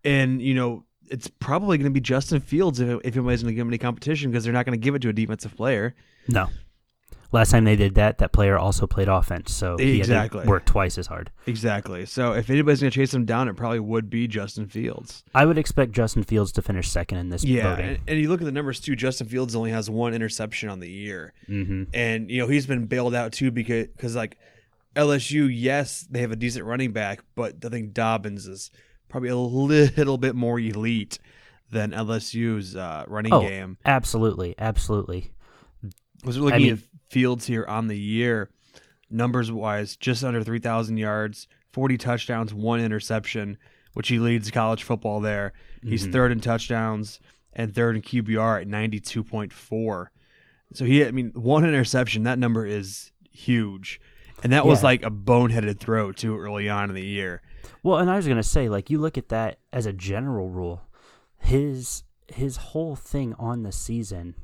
And 0.04 0.40
you 0.42 0.54
know, 0.54 0.84
it's 1.08 1.28
probably 1.28 1.78
going 1.78 1.90
to 1.90 1.94
be 1.94 2.00
Justin 2.00 2.40
Fields 2.40 2.80
if, 2.80 2.88
if 3.04 3.16
anybody's 3.16 3.42
going 3.42 3.52
to 3.52 3.56
give 3.56 3.62
him 3.66 3.68
any 3.70 3.78
competition 3.78 4.30
because 4.30 4.44
they're 4.44 4.52
not 4.52 4.66
going 4.66 4.78
to 4.78 4.82
give 4.82 4.94
it 4.94 5.02
to 5.02 5.08
a 5.08 5.12
defensive 5.12 5.56
player. 5.56 5.94
No. 6.28 6.48
Last 7.30 7.50
time 7.50 7.64
they 7.64 7.76
did 7.76 7.94
that, 7.94 8.18
that 8.18 8.30
player 8.32 8.58
also 8.58 8.86
played 8.86 9.08
offense, 9.08 9.54
so 9.54 9.78
he 9.78 9.96
Exactly. 9.98 10.40
had 10.40 10.44
to 10.44 10.50
work 10.50 10.66
twice 10.66 10.98
as 10.98 11.06
hard. 11.06 11.30
Exactly. 11.46 12.04
So 12.04 12.34
if 12.34 12.50
anybody's 12.50 12.80
going 12.80 12.90
to 12.90 12.94
chase 12.94 13.14
him 13.14 13.24
down, 13.24 13.48
it 13.48 13.56
probably 13.56 13.80
would 13.80 14.10
be 14.10 14.28
Justin 14.28 14.66
Fields. 14.68 15.24
I 15.34 15.46
would 15.46 15.56
expect 15.56 15.92
Justin 15.92 16.24
Fields 16.24 16.52
to 16.52 16.62
finish 16.62 16.90
second 16.90 17.16
in 17.18 17.30
this 17.30 17.42
Yeah, 17.42 17.70
voting. 17.70 17.88
and, 17.88 17.98
and 18.06 18.18
you 18.20 18.28
look 18.28 18.42
at 18.42 18.44
the 18.44 18.52
numbers 18.52 18.80
too. 18.80 18.94
Justin 18.96 19.28
Fields 19.28 19.56
only 19.56 19.70
has 19.70 19.88
one 19.88 20.12
interception 20.12 20.68
on 20.68 20.80
the 20.80 20.90
year, 20.90 21.32
hmm 21.46 21.84
and 21.94 22.30
you 22.30 22.38
know 22.38 22.48
he's 22.48 22.66
been 22.66 22.84
bailed 22.84 23.14
out 23.14 23.32
too 23.32 23.50
because 23.50 23.86
because 23.86 24.14
like 24.14 24.36
LSU, 24.94 25.48
yes, 25.50 26.06
they 26.10 26.20
have 26.20 26.32
a 26.32 26.36
decent 26.36 26.66
running 26.66 26.92
back, 26.92 27.24
but 27.34 27.64
I 27.64 27.70
think 27.70 27.94
Dobbins 27.94 28.46
is 28.46 28.70
probably 29.12 29.28
a 29.28 29.36
little 29.36 30.18
bit 30.18 30.34
more 30.34 30.58
elite 30.58 31.18
than 31.70 31.92
LSU's 31.92 32.74
uh, 32.74 33.04
running 33.06 33.32
Oh, 33.32 33.42
game. 33.42 33.76
absolutely, 33.84 34.54
absolutely. 34.58 35.30
Was 36.24 36.38
looking 36.38 36.62
mean- 36.62 36.72
at 36.74 36.78
Fields 37.10 37.46
here 37.46 37.66
on 37.66 37.88
the 37.88 37.98
year, 37.98 38.48
numbers 39.10 39.52
wise, 39.52 39.96
just 39.96 40.24
under 40.24 40.42
three 40.42 40.58
thousand 40.60 40.96
yards, 40.96 41.46
forty 41.74 41.98
touchdowns, 41.98 42.54
one 42.54 42.80
interception, 42.80 43.58
which 43.92 44.08
he 44.08 44.18
leads 44.18 44.50
college 44.50 44.82
football 44.82 45.20
there. 45.20 45.52
He's 45.84 46.06
Mhm. 46.06 46.12
third 46.12 46.32
in 46.32 46.40
touchdowns 46.40 47.20
and 47.52 47.74
third 47.74 47.96
in 47.96 48.02
QBR 48.02 48.62
at 48.62 48.66
ninety 48.66 48.98
two 48.98 49.22
point 49.22 49.52
four. 49.52 50.10
So 50.72 50.86
he, 50.86 51.04
I 51.04 51.10
mean, 51.10 51.32
one 51.34 51.66
interception. 51.66 52.22
That 52.22 52.38
number 52.38 52.64
is 52.64 53.12
huge, 53.30 54.00
and 54.42 54.52
that 54.54 54.64
was 54.64 54.82
like 54.82 55.02
a 55.04 55.10
boneheaded 55.10 55.80
throw 55.80 56.12
too 56.12 56.38
early 56.38 56.70
on 56.70 56.88
in 56.88 56.94
the 56.94 57.04
year. 57.04 57.42
Well, 57.82 57.98
and 57.98 58.10
I 58.10 58.16
was 58.16 58.28
gonna 58.28 58.42
say, 58.42 58.68
like, 58.68 58.90
you 58.90 58.98
look 58.98 59.18
at 59.18 59.28
that 59.30 59.58
as 59.72 59.86
a 59.86 59.92
general 59.92 60.48
rule, 60.48 60.82
his 61.38 62.04
his 62.28 62.56
whole 62.56 62.96
thing 62.96 63.34
on 63.38 63.62
the 63.62 63.72
season, 63.72 64.34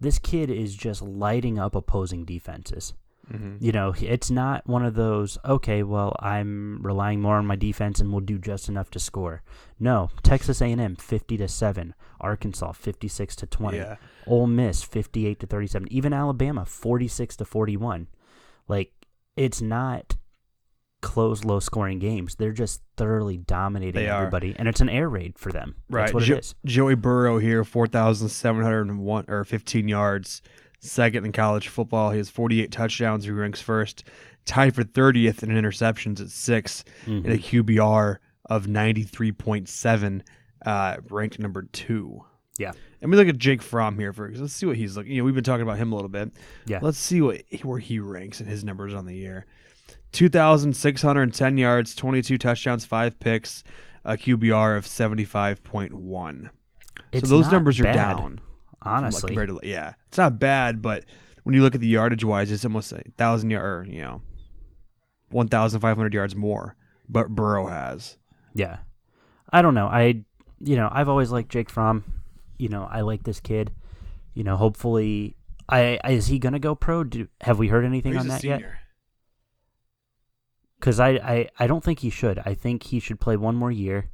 this 0.00 0.18
kid 0.18 0.50
is 0.50 0.74
just 0.74 1.02
lighting 1.02 1.58
up 1.58 1.74
opposing 1.74 2.24
defenses. 2.24 2.94
Mm-hmm. 3.32 3.62
You 3.62 3.72
know, 3.72 3.94
it's 4.00 4.30
not 4.30 4.66
one 4.66 4.84
of 4.84 4.94
those, 4.94 5.36
okay, 5.44 5.82
well, 5.82 6.16
I'm 6.20 6.80
relying 6.82 7.20
more 7.20 7.36
on 7.36 7.46
my 7.46 7.56
defense 7.56 8.00
and 8.00 8.10
we'll 8.10 8.22
do 8.22 8.38
just 8.38 8.68
enough 8.68 8.90
to 8.92 8.98
score. 8.98 9.42
No, 9.78 10.10
Texas 10.22 10.62
A&M 10.62 10.96
50 10.96 11.36
to 11.36 11.48
7, 11.48 11.94
Arkansas 12.20 12.72
56 12.72 13.36
to 13.36 13.46
20, 13.46 13.76
Yeah. 13.76 13.96
Ole 14.26 14.46
Miss 14.46 14.82
58 14.82 15.40
to 15.40 15.46
37, 15.46 15.92
even 15.92 16.12
Alabama 16.14 16.64
46 16.64 17.36
to 17.36 17.44
41. 17.44 18.08
Like 18.66 18.92
it's 19.36 19.60
not 19.60 20.16
close 21.00 21.44
low 21.44 21.60
scoring 21.60 21.98
games. 21.98 22.34
They're 22.34 22.52
just 22.52 22.82
thoroughly 22.96 23.36
dominating 23.36 24.02
everybody 24.06 24.54
and 24.58 24.66
it's 24.68 24.80
an 24.80 24.88
air 24.88 25.08
raid 25.08 25.38
for 25.38 25.52
them. 25.52 25.76
Right. 25.88 26.02
That's 26.02 26.14
what 26.14 26.22
Jo- 26.24 26.34
it 26.34 26.38
is. 26.40 26.54
Joey 26.64 26.94
Burrow 26.96 27.38
here, 27.38 27.62
4,701 27.64 29.24
or 29.28 29.44
15 29.44 29.88
yards, 29.88 30.42
second 30.80 31.24
in 31.24 31.32
college 31.32 31.68
football. 31.68 32.10
He 32.10 32.18
has 32.18 32.28
48 32.30 32.70
touchdowns. 32.72 33.24
He 33.24 33.30
ranks 33.30 33.60
first, 33.60 34.04
tied 34.44 34.74
for 34.74 34.82
30th 34.84 35.42
in 35.42 35.50
interceptions 35.50 36.20
at 36.20 36.30
6 36.30 36.84
Mhm. 37.06 37.24
and 37.24 37.32
a 37.32 37.38
QBR 37.38 38.18
of 38.46 38.66
93.7, 38.66 40.22
uh, 40.64 40.96
ranked 41.10 41.38
number 41.38 41.62
2. 41.62 42.24
Yeah. 42.58 42.72
And 43.00 43.10
we 43.10 43.16
look 43.16 43.28
at 43.28 43.38
Jake 43.38 43.62
Fromm 43.62 43.98
here 43.98 44.12
for 44.12 44.32
let's 44.34 44.52
see 44.52 44.66
what 44.66 44.76
he's 44.76 44.96
looking. 44.96 45.12
You 45.12 45.18
know, 45.18 45.24
we've 45.24 45.34
been 45.34 45.44
talking 45.44 45.62
about 45.62 45.78
him 45.78 45.92
a 45.92 45.94
little 45.94 46.08
bit. 46.08 46.32
Yeah. 46.66 46.80
Let's 46.82 46.98
see 46.98 47.20
what 47.20 47.42
where 47.62 47.78
he 47.78 48.00
ranks 48.00 48.40
in 48.40 48.48
his 48.48 48.64
numbers 48.64 48.94
on 48.94 49.06
the 49.06 49.14
year. 49.14 49.46
2,610 50.12 51.58
yards, 51.58 51.94
22 51.94 52.38
touchdowns, 52.38 52.84
five 52.84 53.18
picks, 53.20 53.62
a 54.04 54.16
QBR 54.16 54.76
of 54.76 54.84
75.1. 54.86 56.50
It's 57.12 57.28
so 57.28 57.36
those 57.36 57.50
numbers 57.50 57.80
are 57.80 57.84
bad, 57.84 57.94
down. 57.94 58.32
like, 58.32 58.40
Honestly. 58.82 59.28
compared 59.28 59.48
to 59.48 59.60
yeah, 59.62 59.94
it's 60.08 60.18
not 60.18 60.38
bad, 60.38 60.82
but 60.82 61.04
when 61.44 61.54
you 61.54 61.62
look 61.62 61.74
at 61.74 61.80
the 61.80 61.86
yardage 61.86 62.24
wise, 62.24 62.50
it's 62.50 62.64
almost 62.64 62.92
a 62.92 63.02
thousand 63.16 63.50
yard, 63.50 63.64
or 63.64 63.90
you 63.90 64.02
know, 64.02 64.22
one 65.30 65.48
thousand 65.48 65.80
five 65.80 65.96
hundred 65.96 66.14
yards 66.14 66.34
more. 66.34 66.76
But 67.08 67.30
Burrow 67.30 67.66
has. 67.66 68.18
Yeah. 68.54 68.78
I 69.50 69.62
don't 69.62 69.74
know. 69.74 69.86
I 69.86 70.24
you 70.60 70.76
know, 70.76 70.88
I've 70.92 71.08
always 71.08 71.30
liked 71.30 71.50
Jake 71.50 71.70
Fromm. 71.70 72.04
You 72.58 72.68
know, 72.68 72.86
I 72.90 73.02
like 73.02 73.22
this 73.22 73.40
kid. 73.40 73.72
You 74.34 74.44
know, 74.44 74.56
hopefully 74.56 75.36
I 75.68 75.98
is 76.08 76.26
he 76.26 76.38
going 76.38 76.52
to 76.52 76.58
go 76.58 76.74
pro? 76.74 77.04
Do, 77.04 77.28
have 77.40 77.58
we 77.58 77.68
heard 77.68 77.84
anything 77.84 78.12
He's 78.12 78.20
on 78.20 78.28
that 78.28 78.44
yet? 78.44 78.62
Cuz 80.80 81.00
I, 81.00 81.10
I 81.10 81.48
I 81.58 81.66
don't 81.66 81.82
think 81.82 82.00
he 82.00 82.10
should. 82.10 82.38
I 82.44 82.54
think 82.54 82.84
he 82.84 83.00
should 83.00 83.18
play 83.20 83.36
one 83.36 83.56
more 83.56 83.70
year. 83.72 84.10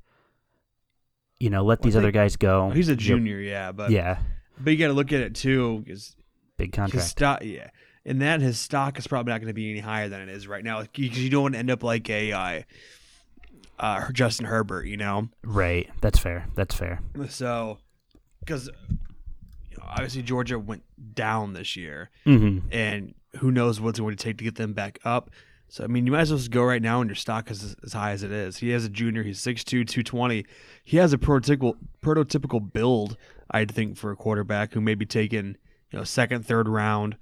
You 1.41 1.51
know, 1.51 1.65
let 1.65 1.81
Well, 1.81 1.85
these 1.85 1.97
other 1.97 2.11
guys 2.13 2.37
go. 2.37 2.71
He's 2.71 2.89
a 2.89 2.97
junior, 2.97 3.39
yeah, 3.41 3.73
but 3.73 3.91
Yeah. 3.91 4.19
but 4.59 4.71
you 4.73 4.79
got 4.79 4.87
to 4.87 4.93
look 4.95 5.13
at 5.13 5.21
it 5.21 5.35
too 5.35 5.83
because 5.85 6.17
Big 6.57 6.73
contract. 6.73 7.07
stock, 7.07 7.45
yeah, 7.45 7.69
and 8.07 8.23
that 8.23 8.41
his 8.41 8.59
stock 8.59 8.99
is 8.99 9.07
probably 9.07 9.33
not 9.33 9.39
going 9.41 9.49
to 9.49 9.55
be 9.55 9.71
any 9.71 9.81
higher 9.81 10.09
than 10.09 10.21
it 10.23 10.29
is 10.29 10.47
right 10.47 10.63
now 10.65 10.83
because 10.83 11.23
you 11.23 11.29
don't 11.31 11.43
want 11.43 11.55
to 11.55 11.59
end 11.59 11.71
up 11.71 11.83
like 11.83 12.09
a 12.09 12.33
uh, 12.33 12.63
uh, 13.79 14.13
Justin 14.13 14.47
Herbert, 14.47 14.87
you 14.87 14.97
know. 14.97 15.29
Right. 15.43 15.91
That's 16.01 16.19
fair. 16.19 16.47
That's 16.55 16.75
fair. 16.75 17.01
So 17.29 17.79
because 18.41 18.69
you 19.71 19.77
know, 19.77 19.85
obviously 19.85 20.23
Georgia 20.23 20.59
went 20.59 20.85
down 21.15 21.53
this 21.55 21.75
year. 21.77 22.11
Mhm. 22.25 22.63
and 22.71 23.15
who 23.39 23.51
knows 23.51 23.81
what's 23.81 23.99
going 23.99 24.17
to 24.17 24.23
take 24.25 24.39
to 24.39 24.45
get 24.45 24.55
them 24.55 24.73
back 24.75 25.01
up. 25.05 25.29
So 25.75 25.83
I 25.83 25.89
mean, 25.89 26.07
you 26.07 26.13
might 26.13 26.21
as 26.21 26.31
well 26.31 26.39
just 26.39 26.53
go 26.53 26.63
right 26.63 26.81
now, 26.81 27.01
and 27.01 27.11
your 27.11 27.17
stock 27.17 27.51
is 27.51 27.75
as 27.83 27.93
high 27.95 28.13
as 28.13 28.23
it 28.23 28.31
is. 28.31 28.59
He 28.59 28.71
has 28.71 28.85
a 28.85 28.89
junior. 28.89 29.25
He's 29.25 29.41
6'2", 29.41 29.65
220. 29.85 30.47
He 30.85 30.99
has 30.99 31.13
a 31.13 31.19
prototypical 31.19 31.75
prototypical 32.01 32.73
build, 32.73 33.17
I'd 33.51 33.73
think, 33.73 33.97
for 33.97 34.13
a 34.13 34.17
quarterback 34.17 34.73
who 34.75 34.81
may 34.81 34.95
be 34.95 35.05
taken, 35.05 35.57
you 35.91 35.99
know, 35.99 36.05
second, 36.05 36.47
third 36.47 36.69
round. 36.69 37.17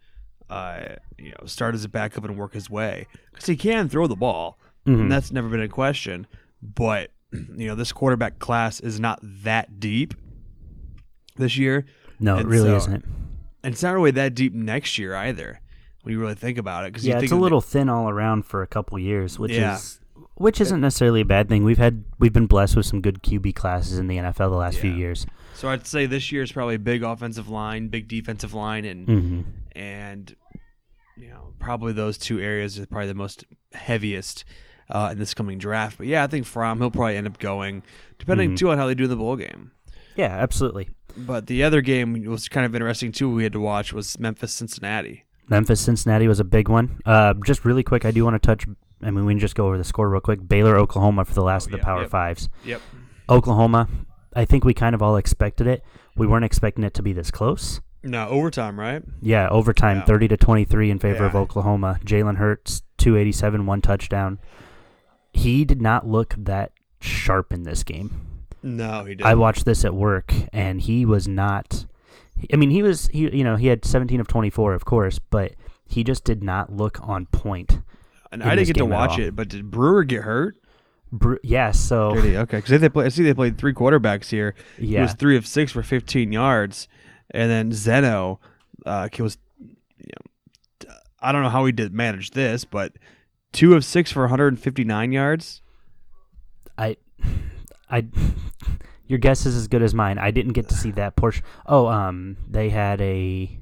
Uh, 0.50 0.96
you 1.16 1.30
know, 1.30 1.46
start 1.46 1.74
as 1.74 1.82
a 1.82 1.88
backup 1.88 2.24
and 2.24 2.36
work 2.36 2.52
his 2.52 2.68
way 2.68 3.06
because 3.30 3.46
he 3.46 3.56
can 3.56 3.88
throw 3.88 4.06
the 4.06 4.14
ball, 4.14 4.58
Mhm. 4.86 5.00
and 5.00 5.10
that's 5.10 5.32
never 5.32 5.48
been 5.48 5.62
a 5.62 5.66
question. 5.68 6.26
But 6.60 7.10
you 7.32 7.68
know, 7.68 7.74
this 7.74 7.90
quarterback 7.90 8.38
class 8.38 8.80
is 8.80 9.00
not 9.00 9.18
that 9.22 9.80
deep 9.80 10.12
this 11.36 11.56
year. 11.56 11.86
No, 12.20 12.36
it 12.36 12.44
really 12.46 12.68
so- 12.68 12.76
isn't. 12.76 13.04
And 13.64 13.72
it's 13.72 13.82
not 13.82 13.94
really 13.94 14.10
that 14.10 14.34
deep 14.34 14.52
next 14.52 14.98
year 14.98 15.14
either, 15.14 15.60
when 16.02 16.12
you 16.12 16.20
really 16.20 16.34
think 16.34 16.58
about 16.58 16.84
it. 16.84 16.92
Because 16.92 17.06
Yeah, 17.06 17.18
it's 17.18 17.32
a 17.32 17.36
little 17.36 17.60
thin 17.60 17.88
all 17.88 18.08
around 18.08 18.44
for 18.46 18.62
a 18.62 18.66
couple 18.66 18.98
years, 18.98 19.38
which 19.38 19.52
Yeah. 19.52 19.76
is 19.76 19.98
which 20.34 20.60
isn't 20.60 20.80
necessarily 20.80 21.20
a 21.20 21.24
bad 21.24 21.48
thing. 21.48 21.62
We've 21.62 21.78
had 21.78 22.04
we've 22.18 22.32
been 22.32 22.46
blessed 22.46 22.74
with 22.76 22.86
some 22.86 23.00
good 23.00 23.22
QB 23.22 23.54
classes 23.54 23.98
in 23.98 24.06
the 24.08 24.16
NFL 24.16 24.50
the 24.50 24.56
last 24.56 24.78
few 24.78 24.90
years. 24.92 25.26
So 25.54 25.68
I'd 25.68 25.86
say 25.86 26.06
this 26.06 26.32
year 26.32 26.42
is 26.42 26.50
probably 26.50 26.76
big 26.78 27.02
offensive 27.02 27.48
line, 27.48 27.88
big 27.88 28.08
defensive 28.08 28.54
line, 28.54 28.84
and 28.84 29.06
hmm 29.08 29.40
and 29.76 30.34
you 31.16 31.28
know 31.28 31.52
probably 31.58 31.92
those 31.92 32.18
two 32.18 32.40
areas 32.40 32.78
are 32.78 32.86
probably 32.86 33.08
the 33.08 33.14
most 33.14 33.44
heaviest 33.72 34.44
uh, 34.90 35.10
in 35.12 35.18
this 35.18 35.32
coming 35.34 35.58
draft. 35.58 35.98
But 35.98 36.06
yeah, 36.06 36.24
I 36.24 36.26
think 36.26 36.44
Fromm 36.46 36.78
he'll 36.78 36.90
probably 36.90 37.16
end 37.16 37.26
up 37.26 37.38
going, 37.38 37.82
depending 38.18 38.52
Mhm. 38.52 38.56
too 38.58 38.70
on 38.70 38.78
how 38.78 38.86
they 38.86 38.94
do 38.94 39.04
in 39.04 39.10
the 39.10 39.16
bowl 39.16 39.36
game. 39.36 39.70
Yeah, 40.16 40.26
absolutely. 40.36 40.88
But 41.16 41.46
the 41.46 41.62
other 41.62 41.80
game 41.82 42.24
was 42.24 42.48
kind 42.48 42.66
of 42.66 42.74
interesting 42.74 43.12
too. 43.12 43.30
We 43.30 43.44
had 43.44 43.52
to 43.52 43.60
watch 43.60 43.92
was 43.92 44.18
Memphis 44.18 44.52
Cincinnati. 44.52 45.24
Memphis 45.52 45.80
Cincinnati 45.82 46.26
was 46.28 46.40
a 46.40 46.44
big 46.44 46.68
one. 46.70 46.98
Uh, 47.04 47.34
just 47.44 47.64
really 47.66 47.82
quick, 47.82 48.04
I 48.06 48.10
do 48.10 48.24
want 48.24 48.40
to 48.42 48.44
touch. 48.46 48.66
I 49.02 49.10
mean, 49.10 49.26
we 49.26 49.32
can 49.34 49.38
just 49.38 49.54
go 49.54 49.66
over 49.66 49.76
the 49.76 49.84
score 49.84 50.08
real 50.08 50.20
quick. 50.22 50.46
Baylor, 50.48 50.78
Oklahoma 50.78 51.26
for 51.26 51.34
the 51.34 51.42
last 51.42 51.64
Oh, 51.64 51.66
of 51.66 51.72
the 51.72 51.76
yeah, 51.78 51.84
Power 51.84 52.00
yep. 52.02 52.10
Fives. 52.10 52.48
Yep. 52.64 52.80
Oklahoma, 53.28 53.86
I 54.34 54.46
think 54.46 54.64
we 54.64 54.72
kind 54.72 54.94
of 54.94 55.02
all 55.02 55.16
expected 55.16 55.66
it. 55.66 55.84
We 56.16 56.26
weren't 56.26 56.46
expecting 56.46 56.84
it 56.84 56.94
to 56.94 57.02
be 57.02 57.12
this 57.12 57.30
close. 57.30 57.82
No 58.02 58.28
overtime, 58.28 58.80
right? 58.80 59.02
Yeah, 59.20 59.48
overtime, 59.50 59.98
Yeah. 59.98 60.04
thirty 60.06 60.26
to 60.28 60.36
twenty-three 60.38 60.90
in 60.90 60.98
favor 60.98 61.24
of 61.24 61.36
Oklahoma. 61.36 62.00
Jalen 62.04 62.36
Hurts, 62.36 62.82
two 62.96 63.16
eighty-seven, 63.16 63.66
one 63.66 63.80
touchdown. 63.82 64.38
He 65.32 65.64
did 65.66 65.80
not 65.82 66.06
look 66.08 66.34
that 66.38 66.72
sharp 67.00 67.52
in 67.52 67.62
this 67.64 67.82
game. 67.84 68.22
No, 68.62 69.04
he 69.04 69.14
didn't. 69.14 69.26
I 69.26 69.34
watched 69.34 69.64
this 69.66 69.84
at 69.84 69.94
work, 69.94 70.32
and 70.52 70.80
he 70.80 71.04
was 71.04 71.28
not. 71.28 71.84
I 72.52 72.57
mean, 72.57 72.70
he 72.70 72.83
was 72.83 73.09
he 73.09 73.35
you 73.37 73.44
know 73.44 73.57
he 73.57 73.68
had 73.68 73.85
seventeen 73.85 74.20
of 74.20 74.28
twenty-four, 74.28 74.74
of 74.74 74.85
course, 74.85 75.18
but 75.18 75.52
he 75.87 76.05
just 76.05 76.24
did 76.24 76.42
not 76.42 76.72
look 76.72 76.98
on 77.07 77.26
point. 77.26 77.81
and 78.31 78.42
I 78.42 78.55
didn't 78.55 78.68
get 78.68 78.76
to 78.76 78.87
watch 78.87 79.18
it, 79.18 79.37
but 79.37 79.48
did 79.48 79.70
Brewer 79.70 80.05
get 80.05 80.22
hurt? 80.22 80.57
Bru- 81.12 81.38
yeah, 81.42 81.72
so 81.72 82.14
he? 82.14 82.37
Okay, 82.37 82.57
because 82.57 82.81
they 82.81 82.88
play. 82.88 83.05
I 83.05 83.09
see 83.11 83.22
they 83.22 83.35
played 83.35 83.59
three 83.59 83.74
quarterbacks 83.74 84.31
here. 84.31 84.55
He 84.78 84.87
yeah, 84.87 85.02
was 85.02 85.12
three 85.12 85.37
of 85.37 85.46
six 85.46 85.70
for 85.70 85.83
15 85.83 86.33
yards, 86.33 86.88
and 87.31 87.50
then 87.50 87.72
Zeno, 87.72 88.40
uh, 88.87 89.09
was. 89.18 89.37
You 89.61 90.14
know, 90.88 90.90
I 91.20 91.31
don't 91.31 91.42
know 91.42 91.50
how 91.50 91.66
he 91.66 91.72
did 91.72 91.92
manage 91.92 92.31
this, 92.31 92.64
but 92.64 92.94
two 93.52 93.74
of 93.74 93.85
six 93.85 94.11
for 94.11 94.22
159 94.22 95.12
yards. 95.12 95.61
I, 96.78 96.96
I, 97.90 98.07
your 99.12 99.18
guess 99.18 99.44
is 99.44 99.55
as 99.55 99.68
good 99.68 99.83
as 99.83 99.92
mine. 99.94 100.16
I 100.18 100.31
didn't 100.31 100.55
get 100.55 100.68
to 100.70 100.75
see 100.75 100.90
that 100.92 101.14
portion. 101.16 101.44
Oh, 101.66 101.87
um, 101.87 102.38
they 102.48 102.70
had 102.70 102.98
a, 103.03 103.61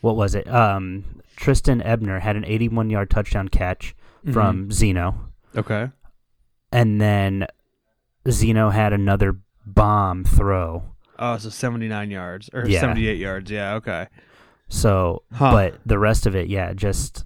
what 0.00 0.14
was 0.14 0.36
it? 0.36 0.48
Um, 0.48 1.20
Trestan 1.36 1.82
Ebner 1.82 2.20
had 2.20 2.36
an 2.36 2.44
81 2.44 2.88
yard 2.88 3.10
touchdown 3.10 3.48
catch 3.48 3.96
from 4.32 4.70
Zeno, 4.70 5.16
Okay. 5.56 5.90
and 6.72 7.00
then 7.00 7.46
Zeno 8.30 8.70
had 8.70 8.92
another 8.92 9.36
bomb 9.66 10.22
throw. 10.24 10.84
Oh, 11.18 11.36
so 11.36 11.48
79 11.48 12.10
yards 12.12 12.48
or 12.54 12.64
Yeah. 12.66 12.80
78 12.80 13.18
yards. 13.18 13.50
Yeah. 13.50 13.74
Okay. 13.74 14.06
So, 14.68 15.24
Huh. 15.32 15.50
but 15.50 15.80
the 15.84 15.98
rest 15.98 16.26
of 16.26 16.34
it, 16.36 16.48
yeah, 16.48 16.72
just 16.72 17.24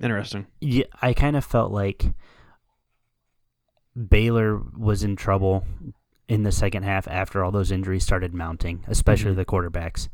Interesting. 0.00 0.46
yeah, 0.60 0.84
I 1.02 1.12
kind 1.12 1.36
of 1.36 1.44
felt 1.44 1.70
like 1.72 2.12
Baylor 4.08 4.58
was 4.76 5.02
in 5.02 5.16
trouble 5.16 5.64
in 6.28 6.42
the 6.44 6.52
second 6.52 6.84
half 6.84 7.06
after 7.08 7.44
all 7.44 7.50
those 7.50 7.70
injuries 7.70 8.04
started 8.04 8.32
mounting, 8.32 8.84
especially 8.88 9.32
Mhm. 9.32 9.36
the 9.36 9.44
quarterbacks. 9.44 10.08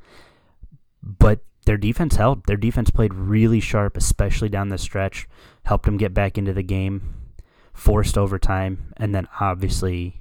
But 1.02 1.40
their 1.64 1.76
defense 1.76 2.16
held. 2.16 2.46
Their 2.46 2.56
defense 2.56 2.90
played 2.90 3.14
really 3.14 3.60
sharp, 3.60 3.96
especially 3.96 4.48
down 4.48 4.68
the 4.68 4.78
stretch. 4.78 5.28
Helped 5.64 5.84
them 5.84 5.96
get 5.96 6.14
back 6.14 6.36
into 6.38 6.52
the 6.52 6.62
game, 6.62 7.14
forced 7.72 8.18
overtime, 8.18 8.92
and 8.96 9.14
then 9.14 9.28
obviously 9.40 10.20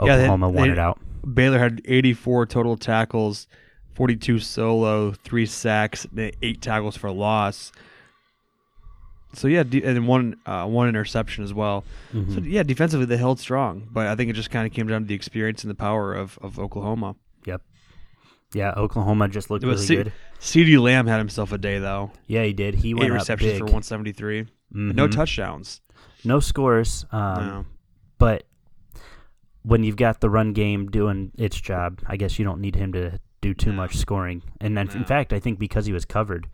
Yeah, 0.00 0.16
they- 0.16 0.24
Oklahoma 0.24 0.50
won 0.50 0.66
they- 0.68 0.72
it 0.72 0.78
out. 0.78 0.98
Baylor 1.32 1.58
had 1.58 1.80
84 1.86 2.44
total 2.44 2.76
tackles, 2.76 3.46
42 3.94 4.38
solo, 4.40 5.12
three 5.12 5.46
sacks, 5.46 6.06
eight 6.42 6.60
tackles 6.60 6.96
for 6.96 7.10
loss. 7.10 7.72
So 9.34 9.48
yeah, 9.48 9.62
de- 9.62 9.82
and 9.82 10.06
one 10.08 10.36
uh, 10.46 10.66
one 10.66 10.88
interception 10.88 11.44
as 11.44 11.52
well. 11.52 11.84
So 12.12 12.18
Mhm. 12.18 12.50
yeah, 12.50 12.62
defensively 12.62 13.06
they 13.06 13.16
held 13.16 13.38
strong, 13.40 13.88
but 13.90 14.06
I 14.06 14.14
think 14.16 14.30
it 14.30 14.34
just 14.34 14.50
kind 14.50 14.66
of 14.66 14.72
came 14.72 14.86
down 14.86 15.02
to 15.02 15.06
the 15.08 15.14
experience 15.14 15.64
and 15.64 15.70
the 15.70 15.74
power 15.74 16.14
of, 16.14 16.38
of 16.42 16.58
Oklahoma. 16.58 17.16
Yep. 17.46 17.62
Yeah, 18.54 18.72
Oklahoma 18.76 19.28
just 19.28 19.50
looked 19.50 19.64
really 19.64 19.76
C- 19.78 19.96
good. 19.96 20.12
CeeDee 20.40 20.80
Lamb 20.80 21.06
had 21.08 21.18
himself 21.18 21.50
a 21.52 21.58
day 21.58 21.78
though. 21.78 22.12
Yeah, 22.26 22.44
he 22.44 22.52
did. 22.52 22.76
He 22.76 22.90
Eight 22.90 22.94
went 22.94 23.10
up 23.10 23.18
receptions 23.18 23.52
big. 23.52 23.58
for 23.58 23.64
173, 23.64 24.46
no 24.70 25.08
Mhm. 25.08 25.10
touchdowns. 25.12 25.80
no 26.24 26.40
scores. 26.40 27.04
Um, 27.12 27.46
no. 27.46 27.64
But 28.18 28.44
when 29.62 29.82
you've 29.82 29.96
got 29.96 30.20
the 30.20 30.30
run 30.30 30.52
game 30.52 30.86
doing 30.90 31.32
its 31.36 31.60
job, 31.60 32.00
I 32.06 32.16
guess 32.16 32.38
you 32.38 32.44
don't 32.44 32.60
need 32.60 32.76
him 32.76 32.92
to 32.92 33.18
do 33.40 33.54
too 33.54 33.70
No. 33.70 33.76
much 33.76 33.96
scoring. 33.96 34.42
And 34.60 34.76
then, 34.76 34.86
No. 34.88 34.94
in 35.00 35.04
fact, 35.04 35.32
I 35.32 35.40
think 35.40 35.58
because 35.58 35.86
he 35.86 35.92
was 35.92 36.04
covered, 36.04 36.48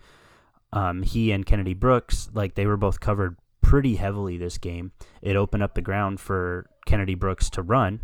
um, 0.73 1.03
he 1.03 1.33
and 1.33 1.45
Kennedy 1.45 1.75
Brooks, 1.75 2.31
like 2.33 2.55
they 2.55 2.67
were 2.67 2.77
both 2.77 3.01
covered 3.01 3.37
pretty 3.63 3.97
heavily 3.97 4.37
this 4.37 4.59
game. 4.59 4.93
It 5.23 5.37
opened 5.37 5.63
up 5.63 5.75
the 5.75 5.83
ground 5.83 6.21
for 6.21 6.69
Kennedy 6.87 7.15
Brooks 7.15 7.51
to 7.51 7.63
run, 7.63 8.01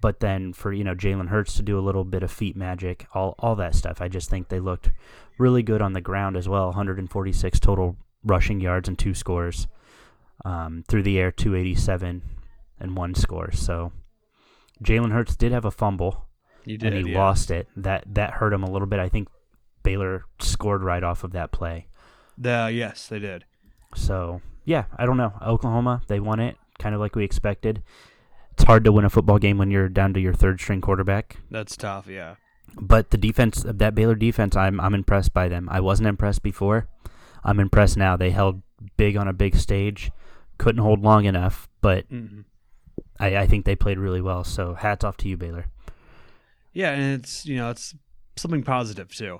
but 0.00 0.20
then 0.20 0.52
for 0.52 0.72
you 0.72 0.84
know 0.84 0.94
Jalen 0.94 1.28
Hurts 1.28 1.54
to 1.54 1.62
do 1.62 1.78
a 1.78 1.80
little 1.80 2.04
bit 2.04 2.22
of 2.22 2.30
feet 2.30 2.56
magic, 2.56 3.06
all 3.14 3.34
all 3.38 3.54
that 3.56 3.74
stuff. 3.74 4.00
I 4.00 4.08
just 4.08 4.30
think 4.30 4.48
they 4.48 4.60
looked 4.60 4.90
really 5.38 5.62
good 5.62 5.82
on 5.82 5.92
the 5.92 6.00
ground 6.00 6.36
as 6.36 6.48
well. 6.48 6.66
146 6.66 7.60
total 7.60 7.96
rushing 8.24 8.60
yards 8.60 8.88
and 8.88 8.98
two 8.98 9.14
scores. 9.14 9.66
Um, 10.44 10.82
through 10.88 11.04
the 11.04 11.20
air, 11.20 11.30
287 11.30 12.22
and 12.80 12.96
one 12.96 13.14
score. 13.14 13.52
So 13.52 13.92
Jalen 14.82 15.12
Hurts 15.12 15.36
did 15.36 15.52
have 15.52 15.64
a 15.64 15.70
fumble 15.70 16.26
did. 16.64 16.82
and 16.82 17.06
he 17.06 17.12
yeah. 17.12 17.18
lost 17.18 17.50
it. 17.50 17.68
That 17.76 18.04
that 18.14 18.32
hurt 18.32 18.52
him 18.52 18.62
a 18.62 18.70
little 18.70 18.86
bit. 18.86 19.00
I 19.00 19.08
think 19.08 19.28
Baylor 19.82 20.24
scored 20.40 20.82
right 20.82 21.02
off 21.02 21.24
of 21.24 21.32
that 21.32 21.52
play. 21.52 21.86
The, 22.38 22.70
yes, 22.72 23.06
they 23.08 23.18
did. 23.18 23.44
So 23.94 24.40
yeah, 24.64 24.84
I 24.96 25.06
don't 25.06 25.16
know. 25.16 25.32
Oklahoma, 25.42 26.02
they 26.08 26.20
won 26.20 26.40
it 26.40 26.56
kind 26.78 26.94
of 26.94 27.00
like 27.00 27.14
we 27.14 27.24
expected. 27.24 27.82
It's 28.52 28.64
hard 28.64 28.84
to 28.84 28.92
win 28.92 29.04
a 29.04 29.10
football 29.10 29.38
game 29.38 29.56
when 29.56 29.70
you're 29.70 29.88
down 29.88 30.12
to 30.14 30.20
your 30.20 30.34
third 30.34 30.60
string 30.60 30.80
quarterback. 30.80 31.38
That's 31.50 31.76
tough. 31.76 32.06
Yeah. 32.06 32.34
But 32.74 33.10
the 33.10 33.16
defense, 33.16 33.62
that 33.66 33.94
Baylor 33.94 34.14
defense, 34.14 34.56
I'm 34.56 34.80
I'm 34.80 34.94
impressed 34.94 35.32
by 35.32 35.48
them. 35.48 35.68
I 35.70 35.80
wasn't 35.80 36.08
impressed 36.08 36.42
before. 36.42 36.88
I'm 37.44 37.60
impressed 37.60 37.96
now. 37.96 38.16
They 38.16 38.30
held 38.30 38.62
big 38.96 39.16
on 39.16 39.28
a 39.28 39.32
big 39.32 39.56
stage. 39.56 40.10
Couldn't 40.58 40.82
hold 40.82 41.02
long 41.02 41.24
enough, 41.24 41.68
but 41.80 42.06
hmm 42.06 42.42
I, 43.18 43.36
I 43.36 43.46
think 43.46 43.64
they 43.64 43.76
played 43.76 43.98
really 43.98 44.20
well. 44.20 44.42
So 44.42 44.74
hats 44.74 45.04
off 45.04 45.16
to 45.18 45.28
you, 45.28 45.36
Baylor. 45.36 45.66
Yeah, 46.72 46.92
and 46.92 47.20
it's 47.20 47.46
you 47.46 47.56
know 47.56 47.70
it's 47.70 47.94
something 48.36 48.62
positive 48.62 49.14
too. 49.14 49.38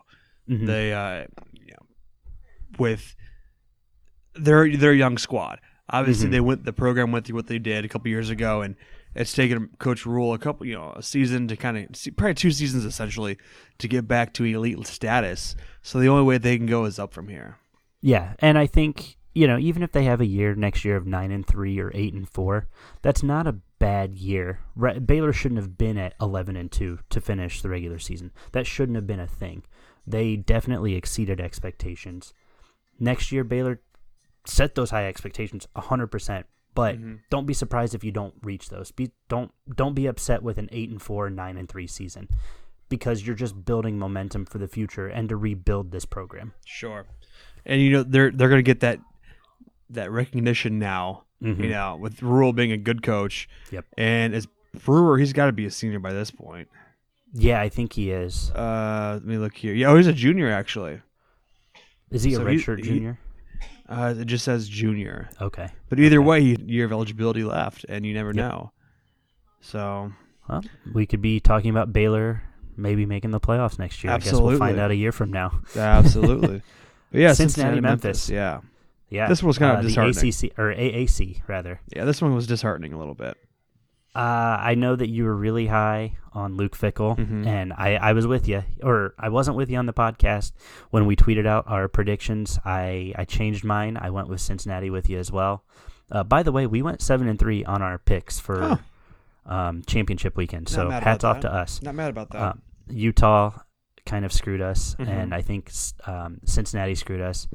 Mhm. 0.48 0.66
They 0.66 0.92
uh, 0.92 1.26
you 1.52 1.72
know, 1.72 1.86
with 2.78 3.14
their 4.34 4.74
their 4.76 4.92
young 4.94 5.18
squad. 5.18 5.60
Obviously, 5.90 6.28
Mhm. 6.28 6.32
they 6.32 6.40
went 6.40 6.64
the 6.64 6.72
program 6.72 7.12
went 7.12 7.26
through 7.26 7.36
what 7.36 7.46
they 7.48 7.58
did 7.58 7.84
a 7.84 7.88
couple 7.88 8.08
years 8.08 8.30
ago, 8.30 8.62
and 8.62 8.76
it's 9.14 9.32
taken 9.34 9.68
Coach 9.78 10.06
Rhule 10.06 10.32
a 10.32 10.38
couple 10.38 10.66
you 10.66 10.74
know 10.74 10.92
a 10.96 11.02
season 11.02 11.48
to 11.48 11.56
kind 11.56 11.76
of 11.76 12.16
probably 12.16 12.34
two 12.34 12.50
seasons 12.50 12.84
essentially 12.84 13.36
to 13.78 13.88
get 13.88 14.08
back 14.08 14.32
to 14.34 14.44
elite 14.44 14.86
status. 14.86 15.54
So 15.82 15.98
the 16.00 16.08
only 16.08 16.24
way 16.24 16.38
they 16.38 16.56
can 16.56 16.66
go 16.66 16.84
is 16.86 16.98
up 16.98 17.12
from 17.12 17.28
here. 17.28 17.58
Yeah, 18.00 18.34
and 18.38 18.56
I 18.58 18.66
think 18.66 19.16
you 19.34 19.46
know 19.46 19.58
even 19.58 19.82
if 19.82 19.92
they 19.92 20.04
have 20.04 20.20
a 20.20 20.26
year 20.26 20.54
next 20.54 20.84
year 20.84 20.96
of 20.96 21.06
nine 21.06 21.30
and 21.30 21.46
three 21.46 21.78
or 21.78 21.90
eight 21.94 22.14
and 22.14 22.28
four, 22.28 22.68
that's 23.02 23.22
not 23.22 23.46
a 23.46 23.58
bad 23.78 24.14
year. 24.16 24.60
Re- 24.74 24.98
Baylor 24.98 25.32
shouldn't 25.32 25.60
have 25.60 25.76
been 25.76 25.98
at 25.98 26.14
eleven 26.20 26.56
and 26.56 26.70
two 26.72 27.00
to 27.10 27.20
finish 27.20 27.60
the 27.60 27.68
regular 27.68 27.98
season. 27.98 28.30
That 28.52 28.66
shouldn't 28.66 28.96
have 28.96 29.06
been 29.06 29.20
a 29.20 29.26
thing. 29.26 29.64
They 30.06 30.36
definitely 30.36 30.94
exceeded 30.94 31.40
expectations. 31.40 32.32
Next 32.98 33.30
year, 33.32 33.44
Baylor 33.44 33.80
set 34.46 34.74
those 34.74 34.90
high 34.90 35.06
expectations 35.06 35.66
hundred 35.76 36.08
percent. 36.08 36.46
But 36.74 36.98
Mhm. 36.98 37.18
don't 37.30 37.44
be 37.46 37.52
surprised 37.52 37.94
if 37.94 38.02
you 38.02 38.12
don't 38.12 38.34
reach 38.42 38.70
those. 38.70 38.90
Be 38.90 39.10
don't 39.28 39.52
don't 39.76 39.94
be 39.94 40.06
upset 40.06 40.42
with 40.42 40.56
an 40.58 40.68
eight 40.72 40.88
and 40.90 41.00
four, 41.02 41.28
nine 41.28 41.56
and 41.58 41.68
three 41.68 41.86
season, 41.86 42.28
because 42.88 43.26
you're 43.26 43.36
just 43.36 43.64
building 43.66 43.98
momentum 43.98 44.46
for 44.46 44.56
the 44.58 44.66
future 44.68 45.06
and 45.06 45.28
to 45.28 45.36
rebuild 45.36 45.90
this 45.92 46.06
program. 46.06 46.54
Sure, 46.64 47.04
and 47.66 47.82
you 47.82 47.90
know 47.90 48.02
they're 48.02 48.30
they're 48.30 48.48
gonna 48.48 48.62
get 48.62 48.80
that 48.80 49.00
that 49.90 50.10
recognition 50.10 50.78
now. 50.78 51.24
Mhm. 51.42 51.58
You 51.64 51.68
know, 51.68 51.96
with 51.96 52.22
Rhule 52.22 52.52
being 52.54 52.72
a 52.72 52.78
good 52.78 53.02
coach. 53.02 53.48
Yep. 53.70 53.84
And 53.98 54.34
as 54.34 54.46
Brewer, 54.86 55.18
he's 55.18 55.34
got 55.34 55.46
to 55.46 55.52
be 55.52 55.66
a 55.66 55.70
senior 55.70 55.98
by 55.98 56.12
this 56.14 56.30
point. 56.30 56.68
Yeah, 57.34 57.60
I 57.60 57.68
think 57.68 57.92
he 57.94 58.10
is. 58.10 58.50
Uh, 58.50 59.12
let 59.14 59.24
me 59.24 59.38
look 59.38 59.54
here. 59.56 59.72
Yeah, 59.74 59.88
oh, 59.88 59.96
he's 59.96 60.06
a 60.06 60.12
junior 60.12 60.50
actually. 60.50 61.00
Is 62.10 62.22
he 62.22 62.34
So 62.34 62.46
a 62.46 62.50
he- 62.50 62.56
redshirt 62.58 62.78
he- 62.78 62.82
junior? 62.84 63.18
Uh, 63.88 64.14
it 64.18 64.24
just 64.26 64.44
says 64.44 64.68
junior. 64.68 65.28
Okay. 65.40 65.68
But 65.88 65.98
either 65.98 66.18
Okay. 66.18 66.26
way, 66.26 66.40
you, 66.40 66.56
year 66.66 66.84
of 66.84 66.92
eligibility 66.92 67.44
left, 67.44 67.84
and 67.88 68.06
you 68.06 68.14
never 68.14 68.28
Yep. 68.28 68.36
know. 68.36 68.72
So 69.60 70.12
Well, 70.48 70.62
we 70.94 71.06
could 71.06 71.20
be 71.22 71.40
talking 71.40 71.70
about 71.70 71.92
Baylor 71.92 72.42
maybe 72.76 73.04
making 73.06 73.30
the 73.32 73.40
playoffs 73.40 73.78
next 73.78 74.02
year. 74.02 74.12
I 74.12 74.18
guess 74.18 74.32
we'll 74.32 74.56
find 74.58 74.78
out 74.78 74.90
a 74.90 74.96
year 74.96 75.12
from 75.12 75.30
now. 75.30 75.60
absolutely. 75.76 76.62
But 77.10 77.20
yeah, 77.20 77.32
Cincinnati, 77.34 77.76
Cincinnati, 77.76 77.80
Memphis. 77.80 78.28
Memphis. 78.28 78.30
Yeah, 78.30 78.60
Yeah. 79.10 79.28
This 79.28 79.42
one 79.42 79.48
was 79.48 79.58
kind 79.58 79.72
of 79.72 79.78
uh, 79.78 79.82
the 79.82 79.88
disheartening. 79.88 80.28
ACC 80.28 80.58
or 80.58 80.72
AAC 80.74 81.42
rather. 81.48 81.80
yeah. 81.94 82.04
This 82.04 82.22
one 82.22 82.34
was 82.34 82.46
disheartening 82.46 82.92
a 82.94 82.98
little 82.98 83.14
bit. 83.14 83.36
Uh, 84.14 84.58
I 84.60 84.74
know 84.74 84.94
that 84.94 85.08
you 85.08 85.24
were 85.24 85.34
really 85.34 85.66
high 85.68 86.18
on 86.34 86.56
Luke 86.56 86.76
Fickell, 86.76 87.16
Mhm. 87.16 87.46
and 87.46 87.72
I, 87.72 87.94
I 87.96 88.12
was 88.12 88.26
with 88.26 88.46
you, 88.46 88.62
or 88.82 89.14
I 89.18 89.30
wasn't 89.30 89.56
with 89.56 89.70
you 89.70 89.78
on 89.78 89.86
the 89.86 89.92
podcast 89.94 90.52
when 90.90 91.06
we 91.06 91.16
tweeted 91.16 91.46
out 91.46 91.64
our 91.66 91.88
predictions. 91.88 92.58
I, 92.64 93.14
I 93.16 93.24
changed 93.24 93.64
mine. 93.64 93.96
I 93.96 94.10
went 94.10 94.28
with 94.28 94.40
Cincinnati 94.42 94.90
with 94.90 95.08
you 95.08 95.18
as 95.18 95.32
well. 95.32 95.64
Uh, 96.10 96.22
by 96.24 96.42
the 96.42 96.52
way, 96.52 96.66
we 96.66 96.82
went 96.82 97.00
seven 97.00 97.26
and 97.26 97.38
three 97.38 97.64
on 97.64 97.80
our 97.80 97.96
picks 97.98 98.38
for 98.38 98.62
Oh. 98.62 98.78
um, 99.54 99.82
championship 99.86 100.36
weekend. 100.36 100.68
So 100.68 100.90
hats 100.90 101.24
off 101.24 101.40
that. 101.40 101.48
to 101.48 101.54
us. 101.54 101.80
Not 101.82 101.94
mad 101.94 102.10
about 102.10 102.30
that. 102.32 102.38
Uh, 102.42 102.52
Utah 102.90 103.60
kind 104.04 104.24
of 104.26 104.32
screwed 104.32 104.60
us, 104.60 104.94
Mhm. 104.98 105.08
and 105.08 105.34
I 105.34 105.40
think 105.40 105.70
um, 106.06 106.38
Cincinnati 106.44 106.94
screwed 106.94 107.22
us, 107.22 107.48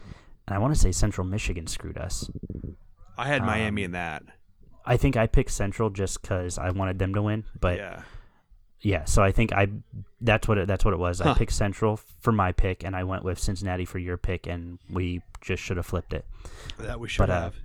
and 0.47 0.55
I 0.55 0.57
want 0.57 0.73
to 0.73 0.79
say 0.79 0.91
Central 0.91 1.27
Michigan 1.27 1.67
screwed 1.67 1.97
us. 1.99 2.31
I 3.17 3.27
had 3.27 3.43
Miami 3.43 3.83
um, 3.83 3.85
in 3.85 3.91
that. 3.91 4.23
I 4.87 4.97
think 4.97 5.17
I 5.17 5.27
picked 5.27 5.51
Central 5.51 5.89
just 5.89 6.21
because 6.21 6.57
I 6.57 6.69
wanted 6.71 6.97
them 6.97 7.13
to 7.13 7.21
win, 7.21 7.43
but 7.59 7.77
yeah. 7.77 8.01
yeah, 8.81 9.05
so 9.05 9.21
I 9.21 9.31
think 9.31 9.51
I 9.51 9.67
that's 10.21 10.47
what 10.47 10.57
it, 10.57 10.67
that's 10.67 10.85
what 10.85 10.93
it 10.93 10.99
was. 10.99 11.19
I 11.21 11.33
picked 11.33 11.51
Central 11.51 11.97
for 11.97 12.31
my 12.31 12.53
pick, 12.53 12.83
and 12.83 12.95
I 12.95 13.03
went 13.03 13.23
with 13.23 13.37
Cincinnati 13.37 13.85
for 13.85 13.99
your 13.99 14.17
pick, 14.17 14.47
and 14.47 14.79
we 14.89 15.21
just 15.41 15.61
should 15.61 15.77
have 15.77 15.85
flipped 15.85 16.13
it. 16.13 16.25
That 16.79 16.99
we 16.99 17.09
should 17.09 17.19
But, 17.23 17.29
uh, 17.29 17.41
have. 17.41 17.55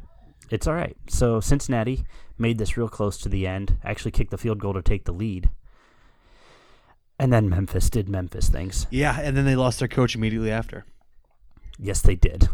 It's 0.50 0.66
all 0.66 0.74
right. 0.74 0.96
So 1.08 1.40
Cincinnati 1.40 2.04
made 2.36 2.58
this 2.58 2.76
real 2.76 2.88
close 2.88 3.16
to 3.18 3.28
the 3.28 3.46
end. 3.46 3.78
Actually, 3.84 4.10
kicked 4.10 4.32
the 4.32 4.38
field 4.38 4.58
goal 4.58 4.74
to 4.74 4.82
take 4.82 5.04
the 5.04 5.12
lead, 5.12 5.48
and 7.18 7.32
then 7.32 7.48
Memphis 7.48 7.88
did 7.88 8.08
Memphis 8.08 8.48
things. 8.48 8.86
Yeah, 8.90 9.18
and 9.20 9.36
then 9.36 9.44
they 9.44 9.56
lost 9.56 9.78
their 9.78 9.88
coach 9.88 10.14
immediately 10.16 10.50
after. 10.50 10.84
Yes, 11.78 12.02
they 12.02 12.16
did. 12.16 12.48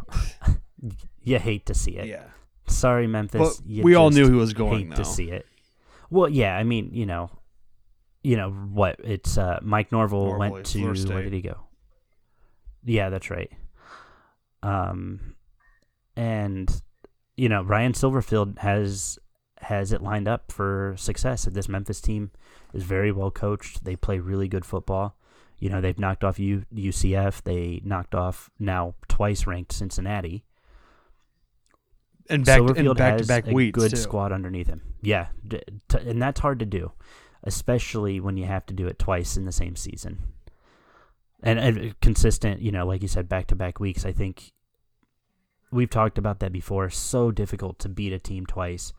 you 1.22 1.38
hate 1.38 1.66
to 1.66 1.74
see 1.74 1.96
it. 1.96 2.06
Yeah. 2.06 2.24
Sorry, 2.68 3.06
Memphis. 3.06 3.62
We 3.66 3.94
all 3.94 4.10
knew 4.10 4.28
he 4.28 4.34
was 4.34 4.52
going 4.52 4.78
hate 4.78 4.90
though. 4.90 4.96
to 4.96 5.04
see 5.04 5.30
it. 5.30 5.46
Well, 6.10 6.28
yeah, 6.28 6.56
I 6.56 6.64
mean, 6.64 6.90
you 6.92 7.06
know, 7.06 7.30
you 8.22 8.36
know 8.36 8.50
what? 8.50 8.96
It's 9.04 9.36
uh, 9.36 9.60
Mike 9.62 9.92
Norvell 9.92 10.26
Norvell, 10.26 10.38
went 10.38 10.66
to 10.66 10.84
where 11.12 11.22
did 11.22 11.32
he 11.32 11.42
go? 11.42 11.58
Yeah, 12.84 13.10
that's 13.10 13.30
right. 13.30 13.50
Um, 14.62 15.34
and 16.16 16.82
you 17.36 17.48
know, 17.48 17.62
Ryan 17.62 17.92
Silverfield 17.92 18.58
has 18.58 19.18
has 19.60 19.92
it 19.92 20.02
lined 20.02 20.28
up 20.28 20.50
for 20.52 20.94
success. 20.96 21.44
This 21.44 21.68
Memphis 21.68 22.00
team 22.00 22.30
is 22.72 22.84
very 22.84 23.12
well 23.12 23.30
coached. 23.30 23.84
They 23.84 23.96
play 23.96 24.18
really 24.18 24.48
good 24.48 24.64
football. 24.64 25.16
You 25.58 25.68
know, 25.70 25.80
they've 25.80 25.98
knocked 25.98 26.22
off 26.22 26.38
U- 26.38 26.64
UCF. 26.74 27.42
They 27.42 27.80
knocked 27.84 28.14
off 28.14 28.50
now 28.58 28.94
twice 29.08 29.46
ranked 29.46 29.72
Cincinnati. 29.72 30.44
And 32.30 32.44
back 32.44 32.60
Silverfield 32.60 32.88
and 32.90 32.96
back 32.98 33.12
has 33.12 33.22
to 33.22 33.26
back 33.26 33.46
a 33.46 33.70
good 33.70 33.90
too. 33.90 33.96
squad 33.96 34.32
underneath 34.32 34.66
him. 34.66 34.82
Yeah, 35.00 35.28
d- 35.46 35.62
t- 35.88 35.98
and 36.06 36.20
that's 36.20 36.40
hard 36.40 36.58
to 36.58 36.66
do, 36.66 36.92
especially 37.42 38.20
when 38.20 38.36
you 38.36 38.44
have 38.44 38.66
to 38.66 38.74
do 38.74 38.86
it 38.86 38.98
twice 38.98 39.36
in 39.36 39.44
the 39.44 39.52
same 39.52 39.76
season. 39.76 40.18
And, 41.42 41.58
and 41.58 42.00
consistent, 42.00 42.60
you 42.60 42.72
know, 42.72 42.84
like 42.84 43.00
you 43.00 43.08
said, 43.08 43.28
back 43.28 43.46
to 43.46 43.56
back 43.56 43.78
weeks. 43.78 44.04
I 44.04 44.12
think 44.12 44.52
we've 45.70 45.88
talked 45.88 46.18
about 46.18 46.40
that 46.40 46.52
before. 46.52 46.90
So 46.90 47.30
difficult 47.30 47.78
to 47.80 47.88
beat 47.88 48.12
a 48.12 48.18
team 48.18 48.44
twice, 48.44 48.92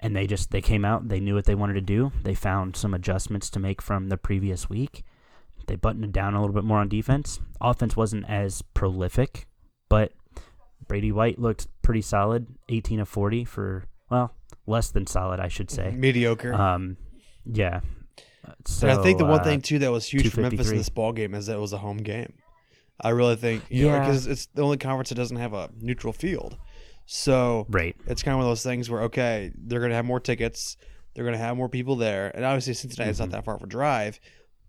and 0.00 0.14
they 0.14 0.26
just 0.26 0.50
they 0.50 0.60
came 0.60 0.84
out. 0.84 1.08
They 1.08 1.20
knew 1.20 1.34
what 1.34 1.44
they 1.44 1.54
wanted 1.54 1.74
to 1.74 1.80
do. 1.80 2.12
They 2.24 2.34
found 2.34 2.76
some 2.76 2.92
adjustments 2.92 3.48
to 3.50 3.60
make 3.60 3.80
from 3.80 4.08
the 4.08 4.16
previous 4.16 4.68
week. 4.68 5.04
They 5.66 5.76
buttoned 5.76 6.04
it 6.04 6.12
down 6.12 6.34
a 6.34 6.40
little 6.40 6.54
bit 6.54 6.64
more 6.64 6.78
on 6.78 6.88
defense. 6.88 7.40
Offense 7.60 7.96
wasn't 7.96 8.28
as 8.28 8.62
prolific, 8.62 9.46
but 9.88 10.12
Brady 10.88 11.12
White 11.12 11.38
looked 11.38 11.66
pretty 11.82 12.02
solid, 12.02 12.46
18 12.68 13.00
of 13.00 13.08
40 13.08 13.44
for 13.44 13.84
well, 14.10 14.34
less 14.66 14.90
than 14.90 15.06
solid, 15.06 15.40
I 15.40 15.48
should 15.48 15.70
say. 15.70 15.90
mediocre. 15.96 16.54
Um, 16.54 16.96
yeah. 17.44 17.80
So, 18.64 18.88
and 18.88 18.98
I 18.98 19.02
think 19.02 19.18
the 19.18 19.24
one 19.24 19.40
uh, 19.40 19.44
thing 19.44 19.60
too 19.60 19.80
that 19.80 19.90
was 19.90 20.06
huge 20.06 20.28
for 20.30 20.40
Memphis 20.40 20.70
in 20.70 20.76
this 20.76 20.88
ball 20.88 21.12
game 21.12 21.34
is 21.34 21.46
that 21.46 21.56
it 21.56 21.60
was 21.60 21.72
a 21.72 21.78
home 21.78 21.98
game. 21.98 22.34
I 23.00 23.10
really 23.10 23.36
think, 23.36 23.64
you 23.68 23.86
Yeah. 23.86 23.98
because 24.00 24.26
it's 24.26 24.46
the 24.46 24.62
only 24.62 24.76
conference 24.78 25.08
that 25.10 25.16
doesn't 25.16 25.36
have 25.36 25.52
a 25.52 25.70
neutral 25.80 26.12
field. 26.12 26.56
So 27.06 27.66
right, 27.68 27.94
it's 28.06 28.22
kind 28.22 28.32
of 28.34 28.38
one 28.38 28.46
of 28.46 28.50
those 28.50 28.62
things 28.62 28.88
where 28.90 29.02
okay, 29.02 29.52
they're 29.56 29.80
going 29.80 29.90
to 29.90 29.96
have 29.96 30.04
more 30.04 30.20
tickets, 30.20 30.76
they're 31.14 31.24
going 31.24 31.36
to 31.36 31.42
have 31.44 31.56
more 31.56 31.68
people 31.68 31.96
there, 31.96 32.30
and 32.34 32.44
obviously 32.44 32.74
Cincinnati's 32.74 33.16
Mhm. 33.16 33.20
not 33.20 33.30
that 33.30 33.44
far 33.44 33.54
of 33.56 33.62
a 33.62 33.66
drive, 33.66 34.18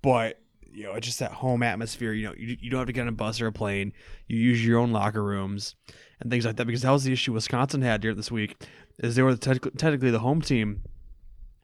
but 0.01 0.39
you 0.73 0.83
know 0.83 0.93
it's 0.93 1.05
just 1.07 1.19
that 1.19 1.31
home 1.31 1.63
atmosphere. 1.63 2.13
You 2.13 2.27
know, 2.27 2.33
you, 2.37 2.57
you 2.59 2.69
don't 2.69 2.79
have 2.79 2.87
to 2.87 2.93
get 2.93 3.01
on 3.01 3.07
a 3.07 3.11
bus 3.13 3.41
or 3.41 3.47
a 3.47 3.51
plane. 3.51 3.93
You 4.27 4.37
use 4.37 4.65
your 4.65 4.79
own 4.79 4.91
locker 4.91 5.23
rooms 5.23 5.75
and 6.19 6.31
things 6.31 6.45
like 6.45 6.55
that 6.57 6.65
because 6.65 6.81
that 6.81 6.91
was 6.91 7.03
the 7.03 7.13
issue 7.13 7.33
Wisconsin 7.33 7.81
had 7.81 8.03
here 8.03 8.13
this 8.13 8.31
week, 8.31 8.55
is 8.99 9.15
they 9.15 9.21
were 9.23 9.35
technically, 9.35 9.71
technically 9.71 10.11
the 10.11 10.19
home 10.19 10.41
team, 10.41 10.81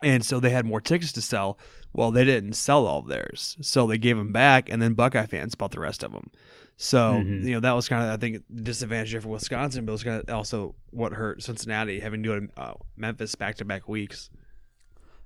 and 0.02 0.26
so 0.26 0.40
they 0.40 0.50
had 0.52 0.66
more 0.66 0.82
tickets 0.82 1.12
to 1.14 1.22
sell. 1.22 1.58
Well, 1.94 2.12
they 2.12 2.26
didn't 2.26 2.54
sell 2.54 2.88
all 2.88 3.00
of 3.00 3.08
theirs, 3.08 3.56
so 3.62 3.86
they 3.88 3.98
gave 3.98 4.18
them 4.18 4.32
back, 4.32 4.70
and 4.70 4.82
then 4.82 4.94
Buckeye 4.94 5.28
fans 5.28 5.56
bought 5.56 5.72
the 5.72 5.80
rest 5.80 6.04
of 6.04 6.12
them. 6.12 6.30
So 6.76 7.22
Mhm. 7.24 7.44
you 7.44 7.52
know 7.54 7.60
that 7.60 7.74
was 7.74 7.88
kind 7.88 8.04
of 8.04 8.10
I 8.12 8.18
think 8.18 8.44
the 8.50 8.62
disadvantage 8.64 9.16
for 9.22 9.30
Wisconsin, 9.30 9.86
but 9.86 9.92
it 9.92 9.94
was 9.94 10.04
kind 10.04 10.24
of 10.28 10.36
also 10.36 10.74
what 10.90 11.14
hurt 11.14 11.44
Cincinnati 11.44 12.00
having 12.00 12.24
to 12.24 12.30
go 12.30 12.40
to 12.40 12.48
uh, 12.62 12.74
Memphis 12.98 13.36
back 13.36 13.56
to 13.58 13.66
back 13.66 13.88
weeks. 13.88 14.30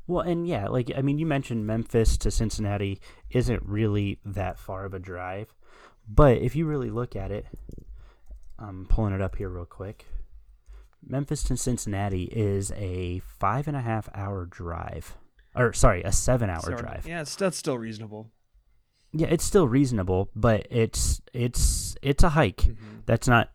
Well, 0.08 0.22
and 0.22 0.48
yeah, 0.48 0.68
like 0.68 0.92
I 0.98 1.02
mean, 1.02 1.20
you 1.20 1.26
mentioned 1.26 1.68
Memphis 1.68 2.18
to 2.20 2.32
Cincinnati 2.32 3.00
isn't 3.30 3.62
really 3.64 4.20
that 4.26 4.58
far 4.58 4.86
of 4.86 4.94
a 4.94 5.00
drive, 5.00 5.54
but 6.08 6.38
if 6.38 6.56
you 6.56 6.66
really 6.66 6.90
look 6.90 7.16
at 7.16 7.30
it, 7.32 7.46
I'm 8.58 8.86
pulling 8.86 9.14
it 9.14 9.22
up 9.22 9.36
here 9.36 9.50
real 9.50 9.66
quick. 9.66 10.06
Memphis 11.06 11.44
to 11.44 11.58
Cincinnati 11.58 12.24
is 12.24 12.72
a 12.72 13.20
five 13.20 13.68
and 13.68 13.78
a 13.78 13.82
half 13.82 14.10
hour 14.16 14.46
drive, 14.46 15.18
or 15.56 15.74
sorry, 15.74 16.04
a 16.04 16.12
seven 16.12 16.50
hour 16.50 16.62
So, 16.62 16.76
drive. 16.76 17.06
Yeah, 17.08 17.22
it's, 17.22 17.36
that's 17.36 17.58
still 17.58 17.78
reasonable. 17.78 18.32
Yeah, 19.14 19.28
it's 19.28 19.44
still 19.44 19.68
reasonable, 19.68 20.30
but 20.36 20.68
it's 20.70 21.22
it's 21.34 21.96
it's 22.02 22.24
a 22.24 22.30
hike. 22.30 22.58
Mm-hmm. 22.58 23.00
That's 23.06 23.28
not 23.28 23.52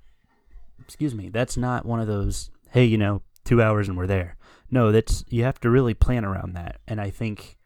excuse 0.80 1.14
me, 1.14 1.28
that's 1.30 1.56
not 1.56 1.86
one 1.86 2.00
of 2.00 2.06
those 2.06 2.50
hey, 2.70 2.84
you 2.84 2.96
know, 2.98 3.22
2 3.44 3.60
hours 3.60 3.88
and 3.88 3.98
we're 3.98 4.06
there. 4.06 4.36
No, 4.72 4.90
that's 4.90 5.24
you 5.28 5.44
have 5.44 5.60
to 5.60 5.70
really 5.70 5.94
plan 5.94 6.24
around 6.24 6.54
that. 6.54 6.80
And 6.88 7.00
I 7.00 7.10
think 7.10 7.58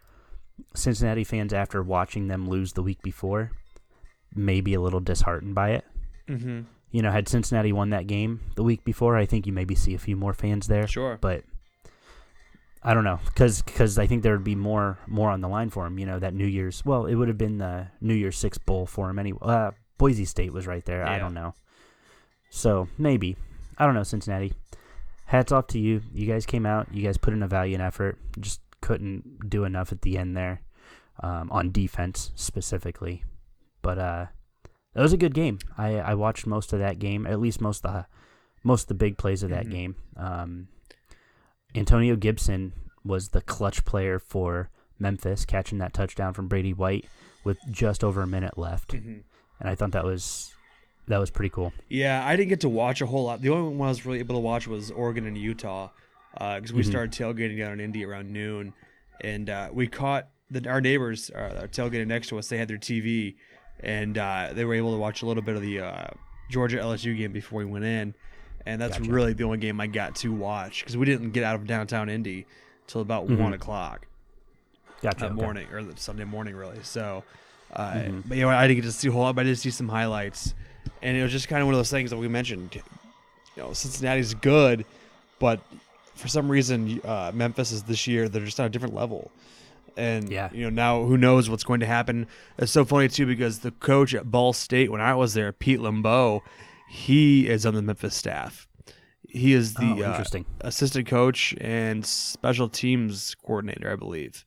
Cincinnati 0.75 1.25
fans 1.25 1.53
after 1.55 1.83
watching 1.83 2.27
them 2.29 2.49
lose 2.49 2.73
the 2.75 2.83
week 2.83 3.01
before 3.01 3.53
may 4.35 4.61
be 4.61 4.75
a 4.75 4.81
little 4.81 5.01
disheartened 5.01 5.55
by 5.55 5.71
it. 5.71 5.85
Mm-hmm. 6.29 6.63
You 6.91 7.03
know, 7.03 7.11
had 7.13 7.29
Cincinnati 7.29 7.73
won 7.73 7.91
that 7.91 8.07
game 8.09 8.41
the 8.57 8.63
week 8.65 8.85
before, 8.85 9.17
I 9.17 9.25
think 9.25 9.47
you 9.47 9.53
maybe 9.53 9.75
see 9.75 9.95
a 9.95 9.99
few 9.99 10.17
more 10.17 10.35
fans 10.35 10.67
there 10.67 10.87
Sure. 10.89 11.17
but 11.21 11.45
I 12.83 12.95
don't 12.95 13.05
know 13.05 13.21
because 13.25 13.99
I 13.99 14.07
think 14.07 14.23
there 14.23 14.33
would 14.33 14.45
be 14.45 14.55
more 14.55 14.99
more 15.07 15.31
on 15.31 15.41
the 15.41 15.49
line 15.49 15.71
for 15.71 15.87
him. 15.87 15.99
You 15.99 16.07
know 16.07 16.19
that 16.19 16.35
New 16.35 16.47
Year's 16.47 16.85
well, 16.85 17.07
it 17.07 17.15
would 17.15 17.29
have 17.29 17.39
been 17.39 17.59
the 17.59 17.89
New 18.01 18.15
Year's 18.15 18.39
Six 18.39 18.59
bowl 18.59 18.87
for 18.87 19.11
him 19.11 19.19
anyway. 19.19 19.39
Uh, 19.43 19.71
Boise 19.99 20.25
State 20.25 20.53
was 20.53 20.67
right 20.67 20.85
there. 20.85 21.07
I 21.07 21.19
don't 21.19 21.35
know, 21.35 21.55
so 22.51 22.89
maybe 22.99 23.37
I 23.79 23.87
don't 23.87 23.95
know 23.95 24.03
Cincinnati. 24.05 24.53
Hats 25.27 25.53
off 25.53 25.67
to 25.69 25.79
you. 25.79 26.03
You 26.13 26.27
guys 26.27 26.47
came 26.47 26.65
out. 26.67 26.89
You 26.93 27.03
guys 27.03 27.19
put 27.19 27.33
in 27.35 27.43
a 27.43 27.49
valiant 27.49 27.83
effort. 27.83 28.19
Just 28.39 28.61
couldn't 28.81 29.49
do 29.51 29.65
enough 29.65 29.91
at 29.93 30.03
the 30.03 30.17
end 30.19 30.37
there 30.37 30.61
um, 31.23 31.51
on 31.51 31.73
defense 31.73 32.31
specifically. 32.37 33.25
But 33.83 33.99
uh, 33.99 34.27
that 34.95 35.03
was 35.03 35.13
a 35.13 35.17
good 35.17 35.35
game. 35.35 35.59
I, 35.77 35.97
I 35.99 36.15
watched 36.15 36.47
most 36.47 36.73
of 36.73 36.79
that 36.79 36.99
game, 36.99 37.27
at 37.27 37.41
least 37.41 37.61
most 37.61 37.85
of 37.85 37.93
the 37.93 38.07
most 38.63 38.83
of 38.83 38.89
the 38.89 38.95
big 38.95 39.17
plays 39.19 39.43
of 39.43 39.51
that 39.51 39.67
Mhm. 39.67 39.71
game. 39.71 39.97
Um, 40.17 40.69
Antonio 41.75 42.17
Gibson 42.17 42.73
was 43.05 43.29
the 43.29 43.41
clutch 43.41 43.85
player 43.85 44.19
for 44.19 44.71
Memphis, 44.99 45.45
catching 45.45 45.79
that 45.79 45.93
touchdown 45.93 46.33
from 46.33 46.49
Brady 46.49 46.73
White 46.73 47.05
with 47.45 47.59
just 47.71 48.03
over 48.03 48.23
a 48.23 48.27
minute 48.27 48.59
left, 48.59 48.93
Mm-hmm. 48.93 49.19
and 49.61 49.69
I 49.71 49.75
thought 49.75 49.93
that 49.93 50.05
was 50.05 50.53
that 51.09 51.19
was 51.19 51.31
pretty 51.31 51.51
cool. 51.51 51.73
Yeah, 51.89 52.25
I 52.27 52.37
didn't 52.37 52.49
get 52.49 52.61
to 52.61 52.69
watch 52.69 53.01
a 53.01 53.07
whole 53.07 53.25
lot. 53.25 53.41
The 53.41 53.51
only 53.51 53.75
one 53.77 53.87
I 53.87 53.91
was 53.91 54.05
really 54.05 54.19
able 54.19 54.35
to 54.37 54.41
watch 54.41 54.67
was 54.67 54.91
Oregon 54.91 55.27
and 55.27 55.37
Utah, 55.39 55.91
because 56.35 56.73
we 56.73 56.83
Mhm. 56.83 56.87
started 56.87 57.13
tailgating 57.13 57.59
down 57.59 57.73
in 57.73 57.81
Indy 57.81 58.05
around 58.05 58.33
noon, 58.33 58.73
and 59.21 59.49
uh, 59.49 59.69
we 59.73 59.87
caught 59.87 60.29
the, 60.51 60.69
our 60.69 60.81
neighbors 60.81 61.31
uh, 61.35 61.61
are 61.63 61.69
tailgating 61.69 62.07
next 62.09 62.29
to 62.29 62.39
us. 62.39 62.49
They 62.49 62.59
had 62.59 62.69
their 62.69 62.79
TV, 62.79 63.35
and 63.81 64.17
uh, 64.19 64.51
they 64.53 64.65
were 64.65 64.75
able 64.75 64.93
to 64.93 64.99
watch 64.99 65.23
a 65.23 65.27
little 65.27 65.43
bit 65.43 65.57
of 65.57 65.63
the 65.63 65.81
uh, 65.81 66.07
Georgia 66.51 66.79
LSU 66.79 67.17
game 67.17 67.33
before 67.33 67.59
we 67.61 67.65
went 67.65 67.85
in, 67.85 68.15
and 68.65 68.81
that's 68.81 68.99
Gotcha. 68.99 69.11
really 69.11 69.33
the 69.33 69.45
only 69.45 69.59
game 69.59 69.81
I 69.81 69.87
got 69.87 70.15
to 70.17 70.33
watch 70.33 70.81
because 70.81 70.97
we 70.97 71.07
didn't 71.07 71.31
get 71.31 71.43
out 71.45 71.55
of 71.57 71.67
downtown 71.67 72.09
Indy 72.09 72.47
till 72.87 73.01
about 73.01 73.27
Mhm. 73.27 73.39
one 73.39 73.53
o'clock 73.55 74.07
Gotcha. 75.03 75.21
that 75.21 75.27
okay. 75.33 75.35
morning 75.35 75.67
or 75.73 75.83
the 75.83 75.97
Sunday 75.97 76.25
morning, 76.25 76.55
really. 76.55 76.79
So, 76.83 77.25
uh, 77.73 77.93
Mhm. 77.95 78.23
but 78.29 78.37
you 78.37 78.43
know, 78.45 78.49
I 78.51 78.67
didn't 78.69 78.83
get 78.83 78.87
to 78.89 78.93
see 78.93 79.09
a 79.09 79.13
whole 79.13 79.23
lot, 79.23 79.35
but 79.35 79.43
I 79.43 79.49
did 79.49 79.59
see 79.59 79.71
some 79.71 79.89
highlights, 79.89 80.55
and 81.03 81.17
it 81.17 81.23
was 81.23 81.33
just 81.33 81.49
kind 81.49 81.63
of 81.63 81.67
one 81.67 81.75
of 81.75 81.79
those 81.79 81.91
things 81.91 82.11
that 82.11 82.17
we 82.17 82.29
mentioned. 82.29 82.75
You 83.57 83.63
know, 83.63 83.73
Cincinnati's 83.73 84.35
good, 84.35 84.85
but 85.39 85.61
for 86.15 86.29
some 86.29 86.49
reason, 86.51 87.01
uh, 87.05 87.31
Memphis 87.35 87.73
is 87.73 87.85
this 87.85 88.07
year 88.07 88.29
they're 88.29 88.45
just 88.45 88.59
on 88.61 88.67
a 88.67 88.71
different 88.71 88.95
level. 88.95 89.31
And 89.97 90.31
Yeah. 90.31 90.51
you 90.53 90.65
know 90.65 90.71
now 90.71 91.05
who 91.05 91.17
knows 91.17 91.49
what's 91.49 91.65
going 91.65 91.81
to 91.81 91.87
happen. 91.87 92.27
It's 92.59 92.73
so 92.73 92.85
funny 92.85 93.09
too 93.09 93.27
because 93.27 93.61
the 93.61 93.71
coach 93.71 94.15
at 94.15 94.31
Ball 94.31 94.53
State 94.53 94.91
when 94.91 95.01
I 95.01 95.15
was 95.15 95.35
there, 95.35 95.53
Pete 95.53 95.81
Lembo, 95.81 96.41
he 96.89 97.49
is 97.49 97.65
on 97.65 97.75
the 97.75 97.83
Memphis 97.83 98.15
staff. 98.15 98.69
He 99.29 99.53
is 99.53 99.75
the 99.75 100.03
oh, 100.03 100.13
uh, 100.13 100.25
assistant 100.61 101.07
coach 101.07 101.55
and 101.61 102.07
special 102.07 102.69
teams 102.69 103.35
coordinator, 103.35 103.91
I 103.93 103.97
believe. 103.97 104.45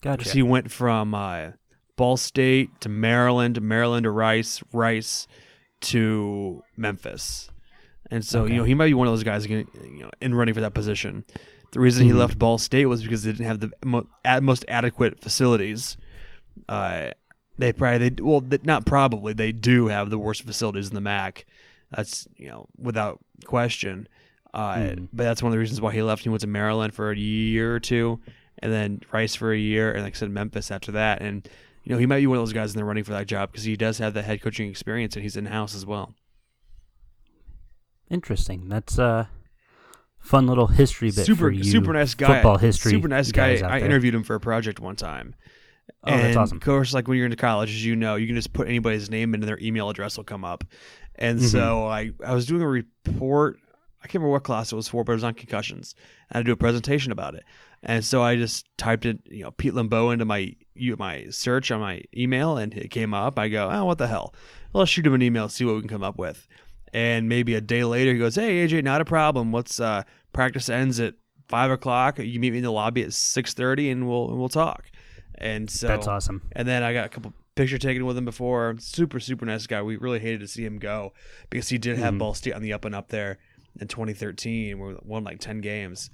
Gotcha. 0.00 0.30
He 0.30 0.42
went 0.42 0.70
from 0.70 1.14
uh, 1.14 1.52
Ball 1.96 2.16
State 2.16 2.80
to 2.80 2.88
Maryland, 2.88 3.60
Maryland 3.62 4.04
to 4.04 4.10
Rice, 4.10 4.62
Rice 4.72 5.26
to 5.82 6.62
Memphis, 6.76 7.50
and 8.10 8.24
so 8.24 8.42
Okay. 8.42 8.52
you 8.52 8.58
know 8.58 8.64
he 8.64 8.74
might 8.74 8.86
be 8.86 8.94
one 8.94 9.06
of 9.06 9.12
those 9.12 9.22
guys 9.24 9.46
you 9.46 9.66
know 10.00 10.10
in 10.20 10.34
running 10.34 10.54
for 10.54 10.60
that 10.60 10.74
position. 10.74 11.24
The 11.72 11.80
reason 11.80 12.06
he 12.06 12.12
Mhm. 12.12 12.16
left 12.18 12.38
Ball 12.38 12.58
State 12.58 12.86
was 12.86 13.02
because 13.02 13.22
they 13.24 13.32
didn't 13.32 13.46
have 13.46 13.60
the 13.60 13.70
mo- 13.84 14.06
ad- 14.24 14.42
most 14.42 14.64
adequate 14.68 15.20
facilities. 15.20 15.96
Uh, 16.68 17.10
they 17.58 17.72
probably 17.72 18.08
they 18.08 18.22
well 18.22 18.42
not 18.64 18.86
probably 18.86 19.32
they 19.32 19.52
do 19.52 19.88
have 19.88 20.10
the 20.10 20.18
worst 20.18 20.42
facilities 20.42 20.88
in 20.88 20.94
the 20.94 21.00
MAC. 21.00 21.44
That's 21.90 22.26
you 22.36 22.48
know 22.48 22.66
without 22.78 23.20
question. 23.44 24.08
Uh, 24.54 24.76
Mhm. 24.76 25.08
But 25.12 25.24
that's 25.24 25.42
one 25.42 25.50
of 25.50 25.52
the 25.52 25.58
reasons 25.58 25.80
why 25.82 25.92
he 25.92 26.00
left. 26.02 26.22
He 26.22 26.28
went 26.30 26.40
to 26.40 26.46
Maryland 26.46 26.94
for 26.94 27.10
a 27.10 27.16
year 27.16 27.74
or 27.74 27.80
two, 27.80 28.20
and 28.60 28.72
then 28.72 29.00
Rice 29.12 29.34
for 29.34 29.52
a 29.52 29.58
year, 29.58 29.92
and 29.92 30.02
like 30.02 30.14
I 30.14 30.18
said, 30.18 30.30
Memphis 30.30 30.70
after 30.70 30.92
that. 30.92 31.20
And 31.20 31.46
you 31.86 31.92
know, 31.92 31.98
he 31.98 32.04
might 32.06 32.18
be 32.18 32.26
one 32.26 32.36
of 32.36 32.42
those 32.42 32.52
guys 32.52 32.74
in 32.74 32.78
the 32.78 32.84
running 32.84 33.04
for 33.04 33.12
that 33.12 33.26
job 33.28 33.52
because 33.52 33.64
he 33.64 33.76
does 33.76 33.98
have 33.98 34.12
that 34.14 34.24
head 34.24 34.42
coaching 34.42 34.68
experience, 34.68 35.14
and 35.14 35.22
he's 35.22 35.36
in 35.36 35.46
house 35.46 35.74
as 35.74 35.86
well. 35.86 36.14
Interesting. 38.10 38.68
That's 38.68 38.98
a 38.98 39.28
fun 40.18 40.46
little 40.46 40.66
history 40.66 41.08
bit 41.10 41.26
super 41.26 41.38
for 41.38 41.50
you. 41.50 41.64
super 41.64 41.92
nice 41.92 42.14
guy. 42.14 42.26
Football 42.34 42.58
history. 42.58 42.92
Super 42.92 43.08
nice 43.08 43.32
guy. 43.32 43.52
I 43.52 43.56
there. 43.56 43.78
interviewed 43.78 44.14
him 44.14 44.22
for 44.24 44.34
a 44.34 44.40
project 44.40 44.80
one 44.80 44.96
time. 44.96 45.34
Oh, 46.04 46.12
and 46.12 46.20
that's 46.22 46.36
awesome. 46.36 46.58
Of 46.58 46.64
course, 46.64 46.92
like 46.94 47.08
when 47.08 47.16
you're 47.16 47.26
into 47.26 47.36
college, 47.36 47.70
as 47.70 47.84
you 47.84 47.96
know, 47.96 48.16
you 48.16 48.26
can 48.26 48.36
just 48.36 48.52
put 48.52 48.68
anybody's 48.68 49.10
name 49.10 49.34
in 49.34 49.40
and 49.40 49.48
their 49.48 49.58
email 49.60 49.88
address 49.90 50.16
will 50.16 50.24
come 50.24 50.44
up. 50.44 50.64
And 51.16 51.38
Mhm. 51.40 51.50
so 51.50 51.86
I, 51.86 52.10
I 52.24 52.34
was 52.34 52.46
doing 52.46 52.62
a 52.62 52.68
report. 52.68 53.58
I 54.02 54.06
can't 54.06 54.14
remember 54.14 54.32
what 54.32 54.44
class 54.44 54.72
it 54.72 54.76
was 54.76 54.88
for, 54.88 55.02
but 55.04 55.12
it 55.12 55.16
was 55.16 55.24
on 55.24 55.34
concussions. 55.34 55.94
And 56.30 56.40
I 56.40 56.42
do 56.44 56.52
a 56.52 56.56
presentation 56.56 57.10
about 57.12 57.34
it. 57.34 57.44
And 57.82 58.04
so 58.04 58.22
I 58.22 58.36
just 58.36 58.66
typed 58.78 59.04
it, 59.06 59.18
you 59.26 59.42
know, 59.42 59.50
Pete 59.50 59.72
Lembo 59.74 60.12
into 60.12 60.24
my 60.24 60.54
you- 60.74 60.96
my 60.98 61.26
search 61.30 61.70
on 61.70 61.80
my 61.80 62.02
email, 62.16 62.56
and 62.56 62.72
it 62.74 62.90
came 62.90 63.14
up. 63.14 63.38
I 63.38 63.48
go, 63.48 63.68
oh, 63.70 63.84
what 63.84 63.98
the 63.98 64.06
hell? 64.08 64.34
Well, 64.72 64.80
let's 64.80 64.90
shoot 64.90 65.06
him 65.06 65.14
an 65.14 65.22
email, 65.22 65.48
see 65.48 65.64
what 65.64 65.74
we 65.74 65.80
can 65.80 65.88
come 65.88 66.02
up 66.04 66.18
with. 66.18 66.46
And 66.92 67.28
maybe 67.28 67.54
a 67.54 67.60
day 67.60 67.84
later, 67.84 68.12
he 68.12 68.18
goes, 68.18 68.36
"Hey 68.36 68.66
AJ, 68.66 68.82
not 68.84 69.00
a 69.00 69.04
problem. 69.04 69.52
Let's 69.52 69.80
uh, 69.80 70.02
practice 70.32 70.68
ends 70.68 71.00
at 71.00 71.14
five 71.48 71.70
o'clock. 71.70 72.18
You 72.18 72.38
meet 72.40 72.52
me 72.52 72.58
in 72.58 72.64
the 72.64 72.70
lobby 72.72 73.02
at 73.02 73.12
six 73.12 73.54
thirty, 73.54 73.90
and 73.90 74.08
we'll 74.08 74.28
and 74.30 74.38
we'll 74.38 74.48
talk." 74.48 74.90
And 75.38 75.68
so 75.68 75.88
That's 75.88 76.06
awesome. 76.06 76.42
and 76.52 76.66
then 76.66 76.82
I 76.82 76.92
got 76.94 77.06
a 77.06 77.08
couple 77.08 77.34
picture 77.56 77.76
taken 77.78 78.06
with 78.06 78.16
him 78.16 78.24
before. 78.24 78.76
Super, 78.78 79.18
super 79.20 79.44
nice 79.44 79.66
guy. 79.66 79.82
We 79.82 79.96
really 79.96 80.20
hated 80.20 80.40
to 80.40 80.48
see 80.48 80.64
him 80.64 80.78
go 80.78 81.12
because 81.50 81.68
he 81.68 81.76
did 81.78 81.98
have 81.98 82.14
Mhm. 82.14 82.18
Ball 82.18 82.34
State 82.34 82.52
on 82.54 82.62
the 82.62 82.72
up 82.72 82.84
and 82.84 82.94
up 82.94 83.08
there 83.08 83.38
in 83.80 83.88
2013. 83.88 84.78
We 84.78 84.96
won 85.02 85.24
like 85.24 85.38
10 85.40 85.60
games. 85.60 86.10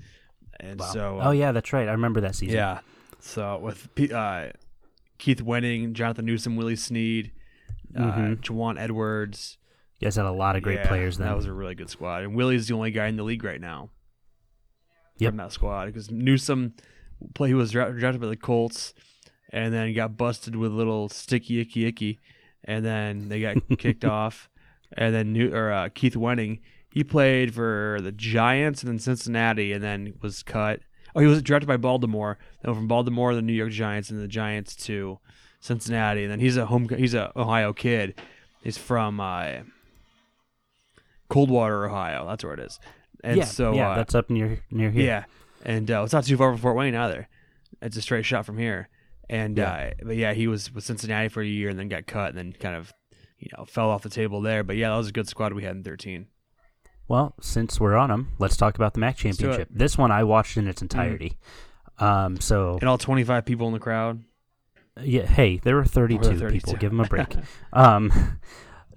And 0.61 0.81
Wow. 0.81 0.87
so, 0.93 1.19
oh 1.23 1.31
yeah, 1.31 1.53
that's 1.53 1.73
right. 1.73 1.89
I 1.89 1.93
remember 1.93 2.21
that 2.23 2.35
season. 2.35 2.57
yeah. 2.57 2.81
So 3.21 3.59
with 3.59 3.95
P- 3.95 4.13
uh, 4.13 4.51
Keith 5.19 5.43
Wenning, 5.43 5.93
Jonathan 5.93 6.25
Newsome, 6.27 6.57
Willie 6.57 6.77
Snead, 6.77 7.31
uh, 7.97 8.01
Mhm. 8.13 8.41
Jahwan 8.41 8.79
Edwards. 8.79 9.59
You 10.01 10.07
guys 10.07 10.17
had 10.17 10.27
a 10.27 10.33
lot 10.33 10.57
of 10.57 10.63
great 10.63 10.81
Yeah, 10.81 10.89
players 10.89 11.19
then. 11.19 11.29
That 11.29 11.37
was 11.37 11.47
a 11.47 11.53
really 11.53 11.75
good 11.77 11.89
squad. 11.89 12.25
And 12.25 12.35
Willie's 12.35 12.67
the 12.67 12.75
only 12.75 12.91
guy 12.91 13.07
in 13.07 13.17
the 13.17 13.23
league 13.23 13.45
right 13.45 13.61
now. 13.61 13.91
Yep. 15.19 15.31
From 15.31 15.37
that 15.37 15.53
squad 15.53 15.87
because 15.87 16.11
Newsome 16.11 16.75
play 17.35 17.49
he 17.49 17.55
was 17.55 17.71
drafted 17.71 18.21
by 18.21 18.27
the 18.27 18.37
Colts, 18.37 18.95
and 19.53 19.73
then 19.73 19.95
got 19.95 20.17
busted 20.17 20.57
with 20.57 20.73
a 20.73 20.75
little 20.75 21.09
sticky 21.09 21.61
icky 21.61 21.87
icky, 21.87 22.19
and 22.65 22.85
then 22.85 23.29
they 23.29 23.41
got 23.41 23.57
kicked 23.79 24.05
off, 24.05 24.49
and 24.97 25.15
then 25.15 25.33
New 25.33 25.55
or 25.55 25.71
uh, 25.71 25.89
Keith 25.95 26.15
Wenning 26.15 26.61
he 26.93 27.03
played 27.05 27.55
for 27.55 27.99
the 28.03 28.13
Giants 28.13 28.83
and 28.83 28.91
then 28.93 28.99
Cincinnati, 28.99 29.73
and 29.73 29.83
then 29.83 30.15
was 30.21 30.43
cut. 30.43 30.81
Oh, 31.15 31.21
he 31.21 31.27
was 31.27 31.43
drafted 31.43 31.69
by 31.69 31.77
Baltimore. 31.77 32.39
Then 32.63 32.75
from 32.75 32.89
Baltimore, 32.89 33.31
to 33.31 33.37
the 33.37 33.43
New 33.43 33.53
York 33.53 33.71
Giants, 33.71 34.11
and 34.11 34.21
the 34.21 34.29
Giants 34.29 34.75
to 34.87 35.19
Cincinnati, 35.61 36.23
and 36.23 36.33
then 36.33 36.41
he's 36.41 36.57
a 36.57 36.67
home 36.67 36.89
he's 36.89 37.15
a 37.15 37.33
Ohio 37.37 37.73
kid. 37.73 38.21
He's 38.63 38.79
from 38.79 39.21
uh, 39.21 39.61
Coldwater, 41.29 41.87
Ohio. 41.87 42.27
That's 42.27 42.45
where 42.45 42.55
it 42.55 42.61
is. 42.61 42.79
And 43.25 43.39
yeah, 43.39 43.45
so 43.45 43.75
yeah, 43.75 43.91
uh, 43.91 43.97
that's 43.97 44.15
up 44.15 44.31
near 44.31 44.61
near 44.71 44.91
here. 44.91 45.05
yeah, 45.05 45.25
and 45.65 45.91
uh, 45.91 46.03
it's 46.03 46.13
not 46.13 46.25
too 46.25 46.37
far 46.37 46.51
from 46.51 46.59
Fort 46.61 46.77
Wayne 46.77 46.95
either. 46.95 47.29
It's 47.81 47.97
a 47.97 48.03
straight 48.03 48.25
shot 48.25 48.45
from 48.47 48.59
here. 48.59 48.89
And 49.31 49.57
Yeah. 49.57 49.73
uh, 49.73 49.91
but 50.05 50.17
yeah, 50.17 50.35
he 50.35 50.47
was 50.47 50.73
with 50.75 50.85
Cincinnati 50.85 51.29
for 51.29 51.41
a 51.43 51.47
year 51.47 51.69
and 51.71 51.79
then 51.79 51.89
got 51.89 52.07
cut 52.07 52.31
and 52.31 52.39
then 52.39 52.53
kind 52.53 52.75
of 52.77 52.93
you 53.39 53.49
know 53.57 53.65
fell 53.65 53.89
off 53.91 54.03
the 54.03 54.09
table 54.11 54.41
there. 54.41 54.63
But 54.65 54.77
yeah, 54.77 54.91
that 54.91 54.97
was 54.97 55.09
a 55.09 55.13
good 55.13 55.29
squad 55.29 55.53
we 55.53 55.63
had 55.63 55.77
in 55.77 55.83
thirteen. 55.85 56.27
Well, 57.13 57.35
since 57.43 57.79
we're 57.79 57.95
on 57.95 58.09
them, 58.09 58.33
let's 58.39 58.57
talk 58.57 58.75
about 58.75 58.95
the 58.95 59.01
MAC 59.01 59.19
championship. 59.19 59.69
This 59.71 59.99
one 59.99 60.11
I 60.11 60.25
watched 60.25 60.57
in 60.57 60.67
its 60.67 60.81
entirety. 60.81 61.37
Um, 61.99 62.41
so 62.41 62.79
And 62.81 62.89
all 62.89 62.97
twenty 62.97 63.23
five 63.23 63.45
people 63.45 63.67
in 63.67 63.75
the 63.75 63.79
crowd. 63.79 64.25
yeah, 64.99 65.27
hey, 65.27 65.59
there 65.59 65.77
were 65.77 65.85
32, 65.85 66.49
people. 66.49 66.73
Give 66.77 66.91
them 66.91 67.01
a 67.01 67.05
break. 67.05 67.37
um, 67.75 68.41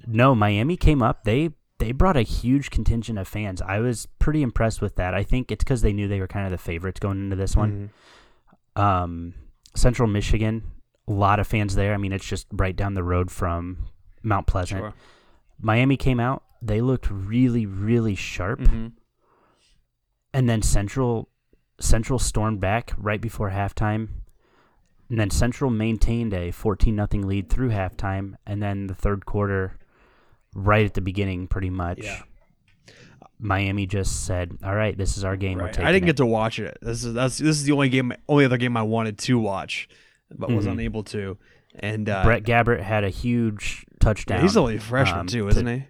no, 0.08 0.34
Miami 0.34 0.78
came 0.78 1.02
up. 1.02 1.26
They 1.26 1.50
they 1.80 1.92
brought 1.92 2.16
a 2.16 2.22
huge 2.22 2.70
contingent 2.70 3.20
of 3.20 3.28
fans. 3.28 3.62
I 3.62 3.80
was 3.80 4.08
pretty 4.18 4.44
impressed 4.44 4.80
with 4.80 4.96
that. 4.96 5.14
I 5.14 5.24
think 5.24 5.52
it's 5.52 5.66
because 5.66 5.82
they 5.82 5.92
knew 5.92 6.08
they 6.08 6.22
were 6.22 6.28
kind 6.28 6.46
of 6.46 6.52
the 6.52 6.58
favorites 6.58 7.02
going 7.02 7.20
into 7.20 7.36
this 7.36 7.58
one. 7.58 7.92
Mhm. 8.78 8.82
Um, 8.82 9.34
Central 9.76 10.08
Michigan, 10.08 10.64
a 11.06 11.12
lot 11.12 11.42
of 11.42 11.48
fans 11.48 11.76
there. 11.76 11.94
I 11.94 11.98
mean, 11.98 12.14
it's 12.14 12.26
just 12.26 12.48
right 12.54 12.78
down 12.78 12.94
the 12.94 13.04
road 13.04 13.30
from 13.30 13.90
Mount 14.24 14.48
Pleasant. 14.48 14.80
Sure. 14.80 14.94
Miami 15.60 15.98
came 15.98 16.22
out. 16.22 16.44
They 16.62 16.82
looked 16.82 17.10
really, 17.12 17.66
really 17.66 18.16
sharp. 18.16 18.60
Mhm. 18.60 18.94
and 20.34 20.50
then 20.50 20.62
Central 20.62 21.30
Central 21.80 22.20
stormed 22.20 22.60
back 22.60 22.94
right 22.98 23.22
before 23.22 23.52
halftime. 23.52 24.08
And 25.10 25.20
then 25.20 25.30
Central 25.30 25.70
maintained 25.72 26.34
a 26.34 26.52
14 26.52 26.96
nothing 26.96 27.26
lead 27.28 27.50
through 27.50 27.70
halftime 27.70 28.36
and 28.46 28.62
then 28.62 28.88
the 28.88 28.96
third 28.96 29.26
quarter 29.26 29.78
right 30.54 30.86
at 30.86 30.94
the 30.94 31.02
beginning 31.02 31.48
pretty 31.48 31.70
much. 31.70 32.00
Yeah. 32.04 32.22
Miami 33.40 33.86
just 33.86 34.26
said, 34.26 34.58
"All 34.64 34.76
right, 34.76 34.98
this 34.98 35.18
is 35.18 35.24
our 35.26 35.36
game. 35.36 35.60
Right. 35.60 35.78
I 35.80 35.92
didn't 35.92 36.04
it." 36.04 36.08
get 36.08 36.18
to 36.18 36.26
watch 36.26 36.60
it. 36.60 36.78
This 36.82 37.04
is 37.04 37.14
that's 37.14 37.38
this 37.38 37.58
is 37.58 37.64
the 37.66 37.74
only 37.74 37.90
game, 37.90 38.14
only 38.30 38.46
other 38.46 38.58
game 38.58 38.76
I 38.78 38.82
wanted 38.82 39.18
to 39.20 39.38
watch, 39.38 39.88
but 40.34 40.50
was 40.52 40.66
Mhm. 40.66 40.72
unable 40.72 41.04
to. 41.06 41.38
And 41.78 42.08
uh, 42.10 42.24
Brett 42.24 42.44
Gabbert 42.44 42.82
had 42.82 43.04
a 43.04 43.10
huge 43.10 43.86
touchdown. 44.00 44.38
yeah, 44.38 44.42
he's 44.44 44.56
only 44.58 44.78
a 44.78 44.80
freshman 44.80 45.22
um, 45.22 45.28
too, 45.28 45.48
isn't 45.50 45.68
he? 45.68 45.84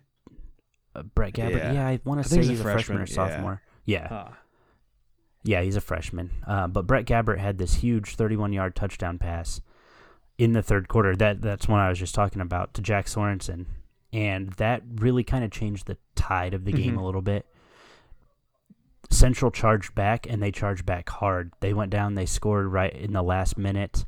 Uh, 0.95 1.03
Brett 1.03 1.33
Gabbert. 1.33 1.57
Yeah. 1.57 1.73
Yeah, 1.73 1.87
I 1.87 1.99
want 2.05 2.23
to 2.23 2.29
say 2.29 2.37
he's 2.43 2.59
a 2.59 2.61
a 2.61 2.63
freshman, 2.63 2.97
or 2.97 3.05
freshman, 3.05 3.27
yeah. 3.27 3.33
sophomore. 3.35 3.61
Yeah. 3.85 4.07
Huh. 4.07 4.27
Yeah, 5.43 5.61
he's 5.61 5.75
a 5.75 5.81
freshman. 5.81 6.31
Uh, 6.47 6.67
but 6.67 6.87
Brett 6.87 7.05
Gabbert 7.05 7.37
had 7.37 7.57
this 7.59 7.75
huge 7.75 8.17
31-yard 8.17 8.75
touchdown 8.75 9.19
pass 9.19 9.61
in 10.39 10.53
the 10.53 10.63
third 10.63 10.87
quarter. 10.87 11.15
That 11.15 11.41
that's 11.41 11.67
one 11.67 11.79
I 11.79 11.89
was 11.89 11.99
just 11.99 12.15
talking 12.15 12.41
about 12.41 12.73
to 12.73 12.81
Jack 12.81 13.07
Sorenson, 13.07 13.67
and 14.11 14.53
that 14.53 14.81
really 14.95 15.23
kind 15.23 15.43
of 15.43 15.51
changed 15.51 15.85
the 15.87 15.97
tide 16.15 16.53
of 16.55 16.65
the 16.65 16.71
game 16.71 16.95
Mhm. 16.95 16.99
a 16.99 17.03
little 17.03 17.21
bit. 17.21 17.45
Central 19.11 19.51
charged 19.51 19.93
back, 19.93 20.25
and 20.27 20.41
they 20.41 20.51
charged 20.51 20.83
back 20.85 21.09
hard. 21.09 21.53
They 21.59 21.73
went 21.73 21.91
down. 21.91 22.15
They 22.15 22.25
scored 22.25 22.65
right 22.67 22.91
in 22.91 23.13
the 23.13 23.21
last 23.21 23.55
minute, 23.55 24.03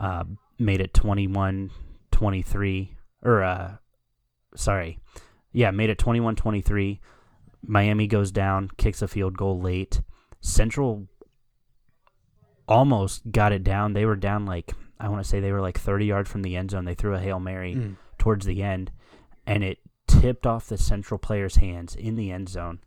uh, 0.00 0.24
made 0.58 0.80
it 0.80 0.92
21-23, 0.92 2.90
or 3.22 3.42
uh, 3.44 3.76
sorry, 4.56 4.98
yeah, 5.56 5.70
made 5.70 5.88
it 5.88 5.98
21-23. 5.98 6.98
Miami 7.62 8.06
goes 8.06 8.30
down, 8.30 8.70
kicks 8.76 9.00
a 9.00 9.08
field 9.08 9.36
goal 9.38 9.58
late. 9.58 10.02
Central 10.42 11.08
almost 12.68 13.30
got 13.30 13.52
it 13.52 13.64
down. 13.64 13.92
They 13.92 14.04
were 14.04 14.16
down 14.16 14.46
like 14.46 14.72
I 14.98 15.08
want 15.08 15.22
to 15.22 15.28
say 15.28 15.40
they 15.40 15.52
were 15.52 15.60
like 15.60 15.78
30 15.78 16.06
yards 16.06 16.30
from 16.30 16.42
the 16.42 16.56
end 16.56 16.70
zone. 16.70 16.84
They 16.84 16.94
threw 16.94 17.14
a 17.14 17.18
hail 17.20 17.38
mary 17.38 17.74
Mm. 17.74 17.96
towards 18.18 18.46
the 18.46 18.62
end, 18.62 18.90
and 19.46 19.62
it 19.62 19.78
tipped 20.06 20.46
off 20.46 20.66
the 20.68 20.78
Central 20.78 21.18
player's 21.18 21.56
hands 21.56 21.94
in 21.94 22.16
the 22.16 22.30
end 22.30 22.48
zone 22.48 22.78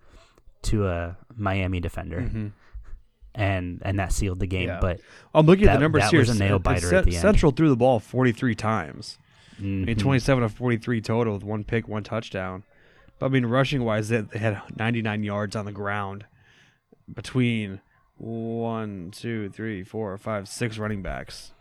to 0.64 0.88
a 0.88 1.18
Miami 1.36 1.80
defender, 1.80 2.22
Mhm. 2.22 2.52
and 3.36 3.82
and 3.86 4.00
that 4.00 4.12
sealed 4.12 4.40
the 4.40 4.48
game. 4.48 4.70
Yeah. 4.70 4.80
But 4.82 5.02
I'm 5.34 5.46
looking 5.46 5.66
at 5.66 5.74
That- 5.74 5.74
the 5.78 5.82
numbers 5.82 6.04
that 6.04 6.12
here. 6.12 6.20
was 6.20 6.30
a 6.30 6.36
nail 6.40 6.56
it 6.58 6.64
biter 6.64 6.96
at 6.96 7.06
the 7.06 7.12
end. 7.16 7.22
Central 7.22 7.52
threw 7.52 7.70
the 7.70 7.76
ball 7.78 8.00
43 8.00 8.56
times. 8.56 9.18
I 9.60 9.62
mean, 9.64 9.86
mhm. 9.88 10.00
27 10.00 10.44
of 10.44 10.54
43 10.54 11.02
total 11.02 11.34
with 11.34 11.44
one 11.44 11.64
pick, 11.64 11.88
one 11.88 12.04
touchdown. 12.04 12.64
But 13.20 13.26
I 13.28 13.30
mean, 13.30 13.46
rushing 13.46 13.84
wise, 13.84 14.08
they, 14.10 14.24
had 14.34 14.62
99 14.78 15.24
yards 15.24 15.56
on 15.56 15.66
the 15.66 15.72
ground 15.74 16.26
between 17.14 17.82
one, 18.18 19.12
two, 19.12 19.50
three, 19.50 19.84
four, 19.84 20.18
five, 20.18 20.48
six 20.48 20.78
running 20.78 21.02
backs. 21.02 21.52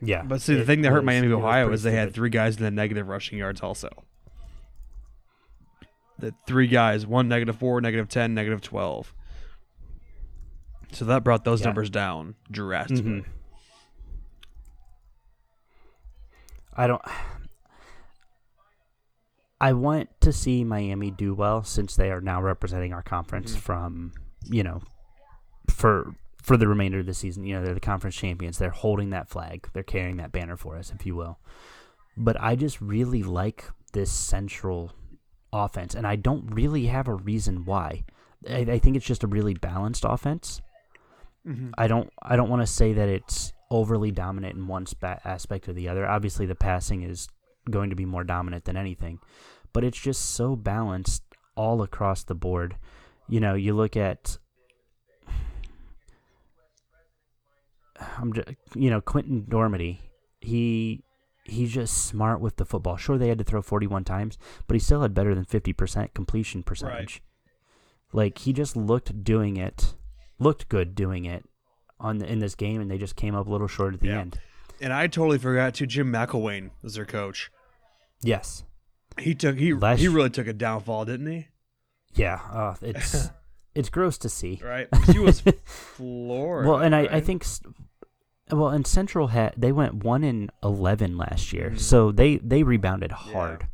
yeah. 0.00 0.22
But 0.22 0.40
see, 0.40 0.54
the 0.54 0.64
thing 0.64 0.82
that 0.82 0.90
hurt 0.90 0.98
was- 0.98 1.06
Miami 1.06 1.28
was 1.28 1.38
Ohio 1.38 1.72
is 1.72 1.82
they 1.82 1.92
had 1.92 2.14
three 2.14 2.30
guys 2.30 2.56
in 2.56 2.62
the 2.62 2.70
negative 2.70 3.08
rushing 3.08 3.38
yards 3.38 3.60
also. 3.60 3.88
The 6.20 6.34
three 6.46 6.66
guys, 6.68 7.06
one 7.06 7.28
negative 7.28 7.56
four, 7.56 7.80
negative 7.80 8.08
10, 8.08 8.34
negative 8.34 8.60
12. 8.60 9.12
So 10.92 11.04
that 11.04 11.22
brought 11.24 11.44
those 11.44 11.60
Yeah. 11.60 11.66
numbers 11.66 11.90
down 11.90 12.34
drastically. 12.50 13.22
Mhm. 13.22 13.24
I 16.78 16.86
don't. 16.86 17.02
I 19.60 19.72
want 19.72 20.08
to 20.20 20.32
see 20.32 20.62
Miami 20.64 21.10
do 21.10 21.34
well 21.34 21.64
since 21.64 21.96
they 21.96 22.10
are 22.10 22.20
now 22.20 22.40
representing 22.40 22.92
our 22.92 23.02
conference 23.02 23.56
Mhm. 23.56 23.58
from 23.60 24.12
you 24.44 24.62
know 24.62 24.80
for 25.68 26.14
for 26.42 26.56
the 26.56 26.68
remainder 26.68 27.00
of 27.00 27.06
the 27.06 27.14
season. 27.14 27.44
You 27.44 27.56
know 27.56 27.64
they're 27.64 27.74
the 27.74 27.80
conference 27.80 28.16
champions. 28.16 28.58
They're 28.58 28.70
holding 28.70 29.10
that 29.10 29.28
flag. 29.28 29.68
They're 29.72 29.82
carrying 29.82 30.16
that 30.18 30.32
banner 30.32 30.56
for 30.56 30.76
us, 30.76 30.92
if 30.92 31.04
you 31.04 31.16
will. 31.16 31.38
But 32.16 32.40
I 32.40 32.54
just 32.56 32.80
really 32.80 33.22
like 33.22 33.64
this 33.92 34.10
central 34.12 34.92
offense, 35.52 35.94
and 35.94 36.06
I 36.06 36.16
don't 36.16 36.46
really 36.54 36.86
have 36.86 37.08
a 37.08 37.14
reason 37.14 37.64
why. 37.64 38.04
I, 38.48 38.58
I 38.58 38.78
think 38.78 38.96
it's 38.96 39.06
just 39.06 39.24
a 39.24 39.28
really 39.28 39.54
balanced 39.54 40.04
offense. 40.06 40.60
Mhm. 41.46 41.72
I 41.76 41.88
don't 41.88 42.12
I 42.22 42.36
don't 42.36 42.48
want 42.48 42.62
to 42.62 42.66
say 42.66 42.92
that 42.92 43.08
it's 43.08 43.52
overly 43.70 44.10
dominant 44.10 44.56
in 44.56 44.66
one 44.66 44.86
spa- 44.86 45.20
aspect 45.24 45.68
or 45.68 45.72
the 45.72 45.88
other. 45.88 46.06
Obviously, 46.06 46.46
the 46.46 46.54
passing 46.54 47.02
is 47.02 47.28
going 47.70 47.90
to 47.90 47.96
be 47.96 48.06
more 48.06 48.24
dominant 48.24 48.64
than 48.64 48.76
anything, 48.76 49.18
but 49.72 49.84
it's 49.84 49.98
just 49.98 50.22
so 50.22 50.56
balanced 50.56 51.22
all 51.54 51.82
across 51.82 52.24
the 52.24 52.34
board. 52.34 52.76
You 53.28 53.40
know, 53.40 53.54
you 53.54 53.74
look 53.74 53.96
at 53.96 54.38
I'm 58.18 58.32
just, 58.32 58.48
you 58.74 58.90
know 58.90 59.00
Quinten 59.00 59.46
Dormady. 59.48 59.98
He 60.40 61.02
he's 61.44 61.72
just 61.72 62.06
smart 62.06 62.40
with 62.40 62.56
the 62.56 62.64
football. 62.64 62.96
Sure, 62.96 63.18
they 63.18 63.28
had 63.28 63.38
to 63.38 63.44
throw 63.44 63.62
41 63.62 64.04
times, 64.04 64.38
but 64.66 64.74
he 64.74 64.80
still 64.80 65.02
had 65.02 65.14
better 65.14 65.34
than 65.34 65.44
50% 65.44 66.14
completion 66.14 66.62
percentage. 66.62 67.22
Like 68.12 68.38
he 68.38 68.52
just 68.52 68.76
looked 68.76 69.24
doing 69.24 69.56
it, 69.56 69.94
looked 70.38 70.68
good 70.68 70.94
doing 70.94 71.24
it 71.24 71.47
on 72.00 72.18
the, 72.18 72.26
in 72.30 72.38
this 72.38 72.54
game, 72.54 72.80
and 72.80 72.90
they 72.90 72.98
just 72.98 73.16
came 73.16 73.34
up 73.34 73.46
a 73.46 73.50
little 73.50 73.68
short 73.68 73.94
at 73.94 74.00
the 74.00 74.08
Yeah. 74.08 74.20
end. 74.20 74.40
And 74.80 74.92
I 74.92 75.06
totally 75.08 75.38
forgot 75.38 75.74
too. 75.74 75.86
Jim 75.86 76.12
McElwain 76.12 76.70
was 76.82 76.94
their 76.94 77.04
coach. 77.04 77.50
Yes, 78.22 78.64
He 79.18 79.34
took 79.34 79.56
he 79.58 79.72
Last- 79.74 79.98
he 80.00 80.08
really 80.08 80.30
took 80.30 80.46
a 80.46 80.52
downfall, 80.52 81.04
didn't 81.04 81.26
he? 81.26 81.48
yeah, 82.14 82.40
uh, 82.52 82.74
it's 82.82 83.30
it's 83.74 83.88
gross 83.90 84.18
to 84.18 84.28
see. 84.28 84.60
Right? 84.64 84.88
He 85.12 85.18
was 85.18 85.40
Florida. 85.64 86.68
Well, 86.68 86.78
and 86.80 86.94
I, 86.94 87.00
I 87.16 87.20
think, 87.20 87.44
well, 88.50 88.68
and 88.68 88.86
Central 88.86 89.28
had 89.28 89.54
they 89.56 89.72
went 89.72 90.04
one 90.04 90.22
in 90.24 90.50
eleven 90.62 91.16
last 91.16 91.52
year, 91.52 91.70
Mhm. 91.70 91.80
so 91.80 92.12
they 92.12 92.36
they 92.38 92.62
rebounded 92.62 93.12
hard, 93.12 93.66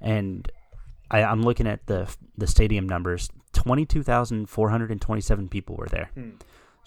and 0.00 0.50
I, 1.10 1.22
I'm 1.22 1.42
looking 1.42 1.66
at 1.66 1.86
the 1.86 2.14
the 2.36 2.46
stadium 2.46 2.86
numbers. 2.88 3.30
Twenty 3.52 3.84
two 3.86 4.02
thousand 4.02 4.46
four 4.50 4.68
hundred 4.70 4.90
and 4.90 5.00
twenty 5.00 5.22
seven 5.22 5.48
people 5.48 5.76
were 5.76 5.88
there, 5.88 6.10
Hmm. 6.14 6.30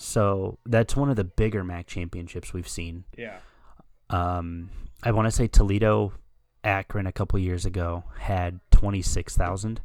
So 0.02 0.58
that's 0.66 0.96
one 0.96 1.10
of 1.10 1.18
the 1.18 1.26
bigger 1.26 1.62
MAC 1.64 1.86
championships 1.88 2.54
we've 2.54 2.68
seen. 2.70 3.04
yeah. 3.18 3.40
Um, 4.10 4.70
I 5.04 5.12
want 5.12 5.28
to 5.28 5.32
say 5.32 5.48
Toledo, 5.48 6.14
Akron 6.64 7.06
a 7.06 7.12
couple 7.12 7.38
years 7.38 7.66
ago 7.66 8.04
had 8.18 8.60
twenty 8.72 9.02
six 9.02 9.36
thousand, 9.38 9.82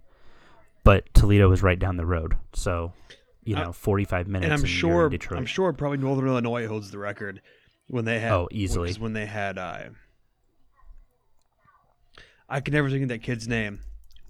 but 0.84 1.12
Toledo 1.14 1.48
was 1.50 1.62
right 1.62 1.78
down 1.78 1.96
the 1.98 2.06
road, 2.06 2.36
so 2.54 2.92
you 3.42 3.54
know 3.54 3.72
forty 3.72 4.04
five 4.04 4.26
minutes. 4.28 4.44
And 4.46 4.54
I'm 4.54 4.60
in 4.60 4.66
sure. 4.66 5.10
I'm 5.32 5.44
sure 5.46 5.72
probably 5.74 5.98
Northern 5.98 6.26
Illinois 6.28 6.66
holds 6.66 6.90
the 6.90 6.98
record 6.98 7.42
when 7.88 8.04
they 8.06 8.18
had 8.18 8.32
Oh, 8.32 8.48
easily. 8.50 8.92
when 8.94 9.12
they 9.12 9.26
had 9.26 9.58
uh, 9.58 9.78
I 12.48 12.60
can 12.60 12.72
never 12.74 12.88
think 12.90 13.02
of 13.02 13.08
that 13.08 13.22
kid's 13.22 13.48
name. 13.48 13.80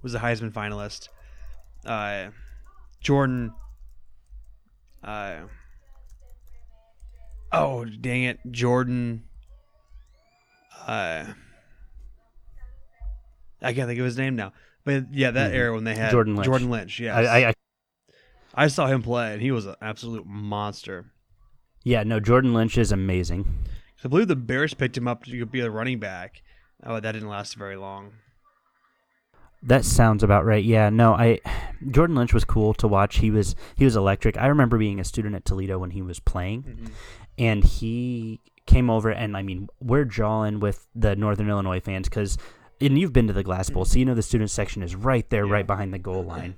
Was 0.03 0.14
a 0.14 0.18
Heisman 0.18 0.53
finalist. 0.53 1.09
Uh, 1.87 2.30
Jordan. 3.01 3.53
Uh, 5.03 5.43
oh 7.59 7.84
dang 7.84 8.24
it, 8.24 8.38
Jordan. 8.50 9.24
Uh, 10.86 11.24
I 13.62 13.72
can't 13.72 13.88
think 13.88 13.98
of 13.98 14.05
his 14.05 14.18
name 14.18 14.36
now. 14.36 14.52
But 14.84 15.12
yeah, 15.14 15.30
that 15.30 15.52
Mhm. 15.52 15.55
era 15.55 15.74
when 15.74 15.84
they 15.84 15.94
had 15.94 16.11
Jordan 16.11 16.36
Lynch. 16.36 16.46
Jordan 16.46 16.70
Lynch. 16.70 17.00
Yes. 17.00 17.16
I, 17.16 17.22
I, 17.40 17.48
I 17.48 17.55
I 18.57 18.66
saw 18.68 18.86
him 18.86 19.02
play, 19.02 19.32
and 19.32 19.40
he 19.42 19.50
was 19.50 19.66
an 19.66 19.74
absolute 19.80 20.26
monster. 20.26 21.07
Yeah, 21.82 22.02
no, 22.05 22.20
Jordan 22.20 22.55
Lynch 22.55 22.78
is 22.78 22.92
amazing. 22.92 23.46
I 24.05 24.09
believe 24.09 24.28
the 24.28 24.36
Bears 24.36 24.74
picked 24.74 24.96
him 24.96 25.09
up 25.09 25.24
to 25.24 25.46
be 25.46 25.61
a 25.61 25.70
running 25.70 25.98
back. 25.98 26.42
Oh, 26.84 27.00
that 27.00 27.12
didn't 27.12 27.28
last 27.28 27.57
very 27.57 27.76
long. 27.76 28.12
That 29.62 29.84
sounds 29.86 30.22
about 30.22 30.44
right. 30.44 30.62
Yeah, 30.62 30.90
no, 30.90 31.14
I 31.14 31.40
Jordan 31.90 32.14
Lynch 32.14 32.34
was 32.34 32.44
cool 32.44 32.74
to 32.74 32.86
watch. 32.86 33.16
He 33.18 33.30
was 33.30 33.57
he 33.76 33.86
was 33.86 33.96
electric. 33.96 34.36
I 34.36 34.46
remember 34.48 34.76
being 34.76 35.00
a 35.00 35.05
student 35.05 35.34
at 35.34 35.46
Toledo 35.46 35.78
when 35.78 35.90
he 35.92 36.02
was 36.02 36.20
playing, 36.20 36.90
and 37.39 37.64
he 37.64 38.41
came 38.66 38.89
over 38.91 39.11
and 39.11 39.37
I 39.37 39.43
mean, 39.43 39.68
we're 39.80 40.05
jawing 40.07 40.59
with 40.61 40.87
the 40.95 41.14
Northern 41.16 41.49
Illinois 41.51 41.80
fans 41.80 42.09
because 42.09 42.39
and 42.80 42.99
you've 42.99 43.12
been 43.12 43.26
to 43.28 43.32
the 43.32 43.43
Glass 43.45 43.70
Bowl, 43.70 43.85
so 43.85 43.99
you 43.99 44.05
know 44.05 44.14
the 44.14 44.22
student 44.22 44.51
section 44.51 44.82
is 44.82 44.95
right 44.97 45.28
there, 45.30 45.47
Yeah. 45.47 45.53
right 45.53 45.66
behind 45.66 45.95
the 45.95 45.99
goal 45.99 46.24
line. 46.24 46.57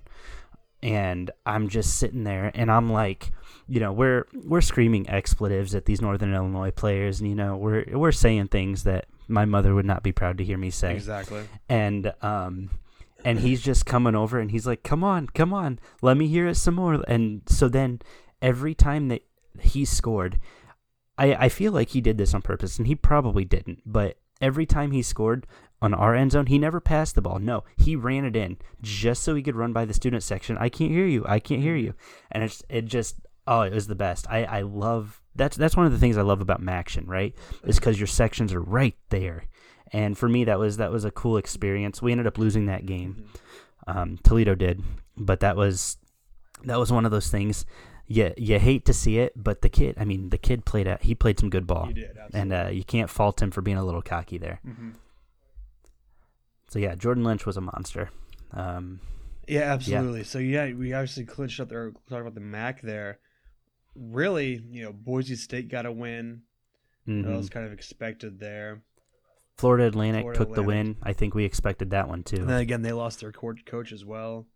And 0.83 1.31
I'm 1.45 1.69
just 1.69 1.97
sitting 1.99 2.25
there, 2.25 2.51
and 2.55 2.71
I'm 2.71 2.93
like, 2.93 3.33
you 3.67 3.81
know, 3.81 3.93
we're 3.93 4.27
we're 4.35 4.61
screaming 4.61 5.09
expletives 5.09 5.75
at 5.75 5.87
these 5.87 6.01
Northern 6.01 6.33
Illinois 6.35 6.71
players, 6.71 7.21
and 7.21 7.29
you 7.29 7.35
know, 7.35 7.57
we're 7.57 7.85
we're 7.93 8.13
saying 8.13 8.49
things 8.49 8.85
that 8.85 9.07
my 9.27 9.45
mother 9.47 9.75
would 9.75 9.87
not 9.87 10.03
be 10.03 10.13
proud 10.13 10.39
to 10.39 10.45
hear 10.45 10.57
me 10.59 10.71
say 10.71 10.95
Exactly. 10.95 11.43
and 11.69 12.13
um 12.23 12.71
and 13.25 13.41
he's 13.41 13.61
just 13.61 13.85
coming 13.85 14.15
over 14.15 14.39
and 14.39 14.53
he's 14.53 14.69
like 14.69 14.85
come 14.85 15.03
on 15.03 15.27
come 15.27 15.53
on 15.53 15.81
let 16.01 16.17
me 16.17 16.29
hear 16.29 16.47
it 16.47 16.55
some 16.55 16.75
more 16.77 17.03
and 17.09 17.43
so 17.49 17.69
then 17.69 17.99
every 18.41 18.73
time 18.73 19.09
that 19.09 19.23
he 19.61 19.85
scored 19.85 20.39
i 21.19 21.35
i 21.35 21.49
feel 21.49 21.73
like 21.73 21.91
he 21.91 22.01
did 22.01 22.19
this 22.19 22.35
on 22.35 22.43
purpose 22.43 22.79
and 22.79 22.87
he 22.87 22.95
probably 22.95 23.45
didn't 23.45 23.81
but 23.85 24.19
every 24.41 24.67
time 24.67 24.91
he 24.91 25.03
scored 25.03 25.47
on 25.83 25.95
our 25.95 26.15
end 26.15 26.33
zone 26.33 26.47
he 26.47 26.59
never 26.59 26.81
passed 26.81 27.15
the 27.15 27.23
ball. 27.23 27.39
No 27.39 27.65
he 27.77 27.97
ran 27.97 28.25
it 28.25 28.37
in 28.37 28.57
just 28.81 29.23
so 29.23 29.35
he 29.35 29.43
could 29.43 29.57
run 29.57 29.73
by 29.73 29.85
the 29.85 29.95
student 29.95 30.23
section. 30.23 30.57
I 30.59 30.69
can't 30.69 30.91
hear 30.91 31.07
you. 31.07 31.25
I 31.29 31.39
can't 31.39 31.63
hear 31.63 31.77
you. 31.77 31.95
And 32.33 32.43
it's 32.43 32.63
it 32.69 32.87
just 32.87 33.17
oh 33.47 33.63
it 33.63 33.73
was 33.73 33.87
the 33.87 33.95
best. 33.95 34.27
I 34.31 34.45
i 34.45 34.61
love 34.63 35.23
that's 35.35 35.57
that's 35.57 35.77
one 35.77 35.87
of 35.87 35.93
the 35.93 35.99
things 35.99 36.17
i 36.17 36.23
love 36.23 36.41
about 36.41 36.63
MACtion 36.63 37.05
right? 37.07 37.35
Is 37.65 37.79
because 37.79 38.01
your 38.01 38.07
sections 38.07 38.53
are 38.53 38.63
right 38.63 38.97
there. 39.11 39.45
And 39.93 40.17
for 40.17 40.29
me 40.29 40.45
that 40.45 40.59
was 40.59 40.79
that 40.79 40.93
was 40.93 41.05
a 41.05 41.11
cool 41.11 41.37
experience. 41.37 42.01
We 42.01 42.13
ended 42.13 42.27
up 42.27 42.39
losing 42.39 42.67
that 42.67 42.87
game. 42.87 43.29
Um, 43.87 44.19
toledo 44.23 44.55
did 44.55 44.83
but 45.17 45.41
that 45.41 45.57
was 45.57 45.99
that 46.65 46.79
was 46.79 46.91
one 46.91 47.05
of 47.05 47.11
those 47.11 47.29
things 47.29 47.65
you, 48.09 48.33
you 48.37 48.59
hate 48.59 48.85
to 48.85 48.93
see 48.93 49.19
it 49.19 49.33
but 49.37 49.63
the 49.63 49.69
kid 49.69 49.95
i 49.99 50.05
mean 50.05 50.29
the 50.31 50.39
kid 50.39 50.65
played 50.65 50.87
at 50.87 51.03
he 51.03 51.15
played 51.15 51.39
some 51.41 51.51
good 51.51 51.67
ball 51.67 51.87
He 51.87 51.93
did. 51.95 52.11
Absolutely. 52.17 52.41
and 52.41 52.53
uh, 52.53 52.69
you 52.71 52.85
can't 52.85 53.11
fault 53.11 53.43
him 53.43 53.51
for 53.51 53.63
being 53.63 53.77
a 53.77 53.85
little 53.85 54.03
cocky 54.03 54.39
there 54.39 54.61
Mhm. 54.67 54.95
so 56.69 56.79
yeah 56.79 56.95
jordan 56.95 57.25
lynch 57.25 57.47
was 57.47 57.57
a 57.57 57.61
monster 57.61 58.11
um, 58.53 59.01
Yeah, 59.49 59.73
absolutely. 59.73 60.25
So 60.25 60.39
yeah, 60.39 60.73
we 60.73 60.93
obviously 60.93 61.25
clinched 61.25 61.61
up 61.61 61.69
there. 61.69 61.91
Talking 62.09 62.21
about 62.23 62.35
the 62.35 62.41
MAC 62.41 62.81
there. 62.81 63.19
Really, 63.95 64.63
you 64.71 64.83
know, 64.85 64.93
Boise 64.93 65.37
State 65.37 65.69
got 65.69 65.85
a 65.85 65.93
win. 65.93 66.43
mhm. 67.07 67.25
That 67.25 67.37
was 67.37 67.49
kind 67.51 67.67
of 67.67 67.73
expected 67.73 68.39
there. 68.39 68.83
florida 69.57 69.85
atlantic 69.87 70.23
Florida 70.23 70.39
took 70.39 70.55
the 70.55 70.63
win 70.63 70.97
i 71.03 71.13
think 71.13 71.35
we 71.35 71.45
expected 71.45 71.91
that 71.91 72.09
one 72.09 72.23
too 72.23 72.37
And 72.37 72.49
then 72.49 72.61
again, 72.61 72.83
they 72.83 72.93
lost 72.93 73.21
their 73.21 73.33
coach 73.33 73.93
as 73.93 74.05
well. 74.05 74.47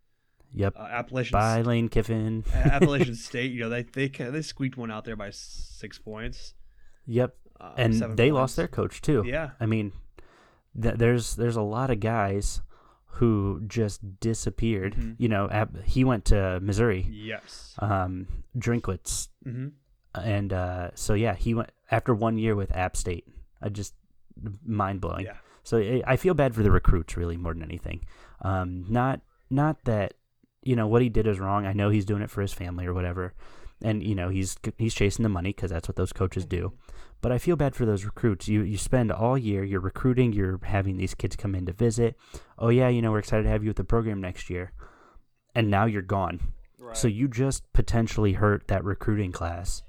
Yep 0.52 0.74
Uh, 0.76 0.82
Appalachian 0.82 1.32
bye 1.32 1.62
lane 1.62 1.88
kiffin 1.88 2.44
Appalachian 2.54 3.14
State, 3.28 3.52
you 3.52 3.60
know, 3.60 3.68
they 3.68 3.82
they 3.82 4.08
they 4.08 4.42
squeaked 4.42 4.76
one 4.76 4.90
out 4.90 5.04
there 5.04 5.16
by 5.16 5.30
six 5.30 5.98
points. 5.98 6.54
yep 7.06 7.36
Uh, 7.60 7.74
and 7.76 7.94
they 8.16 8.30
points. 8.30 8.34
lost 8.34 8.56
their 8.56 8.68
coach 8.68 9.00
too 9.02 9.22
Yeah, 9.26 9.50
I 9.60 9.66
mean, 9.66 9.92
th- 10.80 10.96
there's 10.96 11.36
there's 11.36 11.56
a 11.56 11.62
lot 11.62 11.90
of 11.90 12.00
guys 12.00 12.62
who 13.14 13.60
just 13.66 14.20
disappeared. 14.20 14.94
Mhm. 14.94 15.16
You 15.18 15.28
know, 15.28 15.48
ab- 15.50 15.82
he 15.84 16.04
went 16.04 16.24
to 16.26 16.58
Missouri, 16.62 17.06
yes. 17.10 17.74
um, 17.80 18.26
Drinkwitz, 18.56 19.28
hmm 19.44 19.68
and 20.14 20.52
uh, 20.52 20.90
so 20.94 21.14
yeah, 21.14 21.34
he 21.34 21.54
went 21.54 21.70
after 21.90 22.12
one 22.14 22.36
year 22.38 22.54
with 22.56 22.74
App 22.74 22.96
State. 22.96 23.26
I 23.62 23.68
just 23.68 23.94
mind 24.64 25.00
blowing. 25.00 25.24
Yeah. 25.26 25.36
So 25.62 25.78
I 25.78 26.02
I 26.06 26.16
feel 26.16 26.34
bad 26.34 26.54
for 26.54 26.62
the 26.62 26.70
recruits 26.70 27.16
really 27.16 27.36
more 27.36 27.52
than 27.54 27.62
anything. 27.62 28.04
Um, 28.42 28.86
not 28.88 29.20
not 29.50 29.84
that 29.84 30.14
you 30.62 30.76
know 30.76 30.86
what 30.86 31.02
he 31.02 31.08
did 31.08 31.26
is 31.26 31.38
wrong. 31.40 31.66
I 31.66 31.72
know 31.72 31.90
he's 31.90 32.04
doing 32.04 32.22
it 32.22 32.30
for 32.30 32.42
his 32.42 32.52
family 32.52 32.86
or 32.86 32.94
whatever, 32.94 33.32
and 33.82 34.02
you 34.02 34.14
know 34.14 34.28
he's 34.28 34.56
he's 34.78 34.94
chasing 34.94 35.22
the 35.22 35.28
money 35.28 35.50
because 35.50 35.70
that's 35.70 35.88
what 35.88 35.96
those 35.96 36.12
coaches 36.12 36.44
do. 36.46 36.72
But 37.22 37.32
I 37.32 37.38
feel 37.38 37.56
bad 37.56 37.74
for 37.74 37.84
those 37.84 38.04
recruits. 38.04 38.48
You 38.48 38.62
you 38.62 38.78
spend 38.78 39.12
all 39.12 39.36
year 39.36 39.62
you're 39.64 39.80
recruiting, 39.80 40.32
you're 40.32 40.58
having 40.62 40.96
these 40.96 41.14
kids 41.14 41.36
come 41.36 41.54
in 41.54 41.66
to 41.66 41.72
visit. 41.72 42.16
Oh 42.58 42.68
yeah, 42.68 42.88
you 42.88 43.02
know 43.02 43.10
we're 43.12 43.18
excited 43.18 43.42
to 43.44 43.48
have 43.50 43.62
you 43.62 43.70
with 43.70 43.76
the 43.76 43.84
program 43.84 44.20
next 44.20 44.48
year, 44.50 44.72
and 45.54 45.70
now 45.70 45.84
you're 45.86 46.02
gone. 46.02 46.40
Right. 46.78 46.96
So 46.96 47.08
you 47.08 47.28
just 47.28 47.70
potentially 47.72 48.32
hurt 48.34 48.68
that 48.68 48.84
recruiting 48.84 49.32
class. 49.32 49.82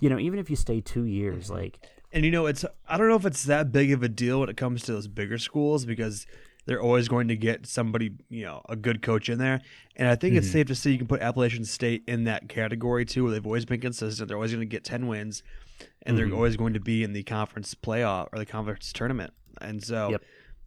You 0.00 0.10
know, 0.10 0.18
even 0.18 0.38
if 0.40 0.50
you 0.50 0.56
stay 0.56 0.80
two 0.80 1.04
years, 1.04 1.44
Mm-hmm. 1.46 1.54
like 1.54 1.78
And 2.12 2.24
you 2.24 2.30
know, 2.32 2.46
it's 2.46 2.64
I 2.88 2.98
don't 2.98 3.08
know 3.08 3.16
if 3.16 3.24
it's 3.26 3.44
that 3.44 3.70
big 3.70 3.92
of 3.92 4.02
a 4.02 4.08
deal 4.08 4.40
when 4.40 4.48
it 4.48 4.56
comes 4.56 4.82
to 4.82 4.92
those 4.92 5.06
bigger 5.06 5.38
schools 5.38 5.84
because 5.84 6.26
they're 6.66 6.80
always 6.80 7.08
going 7.08 7.28
to 7.28 7.36
get 7.36 7.66
somebody, 7.66 8.12
you 8.28 8.44
know, 8.44 8.62
a 8.68 8.76
good 8.76 9.02
coach 9.02 9.28
in 9.28 9.38
there. 9.38 9.60
And 9.96 10.08
I 10.08 10.14
think 10.14 10.36
it's 10.36 10.48
Mhm. 10.48 10.52
safe 10.52 10.66
to 10.68 10.74
say 10.74 10.90
you 10.90 10.98
can 10.98 11.06
put 11.06 11.20
Appalachian 11.20 11.64
State 11.64 12.04
in 12.06 12.24
that 12.24 12.48
category 12.48 13.04
too, 13.04 13.24
where 13.24 13.32
they've 13.32 13.44
always 13.46 13.64
been 13.64 13.80
consistent. 13.80 14.28
They're 14.28 14.36
always 14.36 14.52
going 14.52 14.60
to 14.60 14.66
get 14.66 14.84
ten 14.84 15.06
wins, 15.08 15.42
and 16.02 16.14
Mhm. 16.14 16.18
they're 16.18 16.34
always 16.34 16.56
going 16.56 16.74
to 16.74 16.80
be 16.80 17.02
in 17.02 17.12
the 17.12 17.22
conference 17.24 17.74
playoff 17.74 18.28
or 18.32 18.38
the 18.38 18.46
conference 18.46 18.92
tournament. 18.92 19.32
And 19.60 19.82
so, 19.82 20.10
Yep. 20.12 20.22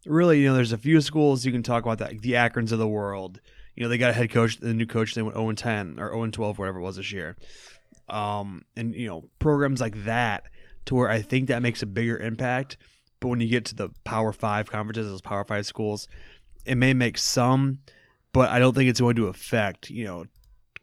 really, 0.05 0.41
you 0.41 0.47
know, 0.47 0.53
there's 0.55 0.71
a 0.73 0.77
few 0.77 0.99
schools 1.01 1.45
you 1.45 1.51
can 1.51 1.63
talk 1.63 1.83
about 1.83 1.97
that 1.99 2.19
the 2.21 2.33
Akrons 2.33 2.71
of 2.71 2.79
the 2.79 2.87
world. 2.87 3.39
You 3.75 3.83
know, 3.83 3.89
they 3.89 3.97
got 3.97 4.11
a 4.11 4.13
head 4.13 4.29
coach, 4.31 4.57
the 4.57 4.73
new 4.73 4.85
coach, 4.85 5.15
they 5.15 5.21
went 5.21 5.35
0 5.35 5.51
10 5.53 5.99
or 5.99 6.11
0 6.13 6.31
12, 6.31 6.57
whatever 6.59 6.79
it 6.79 6.83
was 6.83 6.95
this 6.97 7.11
year. 7.11 7.35
Um, 8.07 8.63
and 8.77 8.93
you 8.93 9.07
know, 9.07 9.29
programs 9.39 9.81
like 9.81 10.03
that 10.05 10.43
to 10.85 10.95
where 10.95 11.09
I 11.09 11.21
think 11.21 11.47
that 11.47 11.61
makes 11.61 11.81
a 11.81 11.85
bigger 11.87 12.17
impact. 12.17 12.77
But 13.19 13.29
when 13.29 13.41
you 13.41 13.47
get 13.47 13.65
to 13.65 13.75
the 13.75 13.89
Power 14.03 14.31
Five 14.33 14.69
conferences, 14.69 15.07
those 15.07 15.21
Power 15.21 15.43
Five 15.43 15.65
schools, 15.65 16.07
it 16.65 16.75
may 16.75 16.93
make 16.93 17.17
some, 17.17 17.79
but 18.33 18.49
I 18.49 18.59
don't 18.59 18.73
think 18.73 18.89
it's 18.89 18.99
going 18.99 19.15
to 19.15 19.27
affect. 19.27 19.89
You 19.89 20.05
know, 20.05 20.25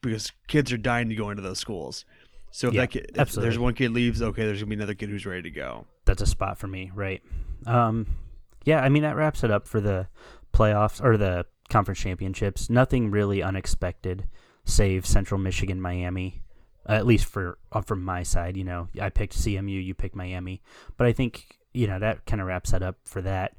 because 0.00 0.32
kids 0.48 0.72
are 0.72 0.78
dying 0.78 1.08
to 1.08 1.14
go 1.14 1.30
into 1.30 1.42
those 1.42 1.58
schools. 1.58 2.04
So 2.50 2.68
if 2.68 2.74
Yeah, 2.74 2.82
that 2.82 2.90
kid, 2.90 3.10
if 3.14 3.18
absolutely. 3.18 3.48
there's 3.48 3.58
one 3.58 3.74
kid 3.74 3.90
leaves, 3.92 4.20
okay, 4.20 4.44
there's 4.44 4.58
gonna 4.60 4.68
be 4.70 4.76
another 4.76 4.94
kid 4.94 5.08
who's 5.08 5.24
ready 5.26 5.42
to 5.42 5.50
go. 5.50 5.86
that's 6.04 6.20
a 6.22 6.26
spot 6.26 6.58
for 6.58 6.66
me, 6.66 6.90
right? 6.94 7.22
Um, 7.66 8.06
yeah, 8.64 8.80
I 8.82 8.88
mean 8.88 9.02
that 9.04 9.16
wraps 9.16 9.44
it 9.44 9.50
up 9.50 9.66
for 9.68 9.80
the 9.80 10.08
playoffs 10.52 11.02
or 11.02 11.16
the 11.16 11.46
conference 11.70 12.00
championships. 12.00 12.68
Nothing 12.68 13.10
really 13.10 13.42
unexpected, 13.42 14.26
save 14.64 15.06
Central 15.06 15.38
Michigan, 15.40 15.80
Miami 15.80 16.42
at 16.86 17.06
least 17.06 17.26
for 17.26 17.58
uh, 17.70 17.80
from 17.80 18.02
my 18.02 18.22
side. 18.22 18.56
You 18.56 18.64
know, 18.64 18.88
I 19.00 19.08
picked 19.08 19.38
CMU, 19.38 19.84
you 19.84 19.94
picked 19.94 20.16
Miami, 20.16 20.62
but 20.96 21.06
I 21.06 21.12
think 21.12 21.58
you 21.74 21.86
know 21.86 21.98
that 21.98 22.24
kind 22.26 22.40
of 22.40 22.46
wraps 22.48 22.70
that 22.72 22.82
up 22.82 22.96
for 23.04 23.22
that. 23.22 23.54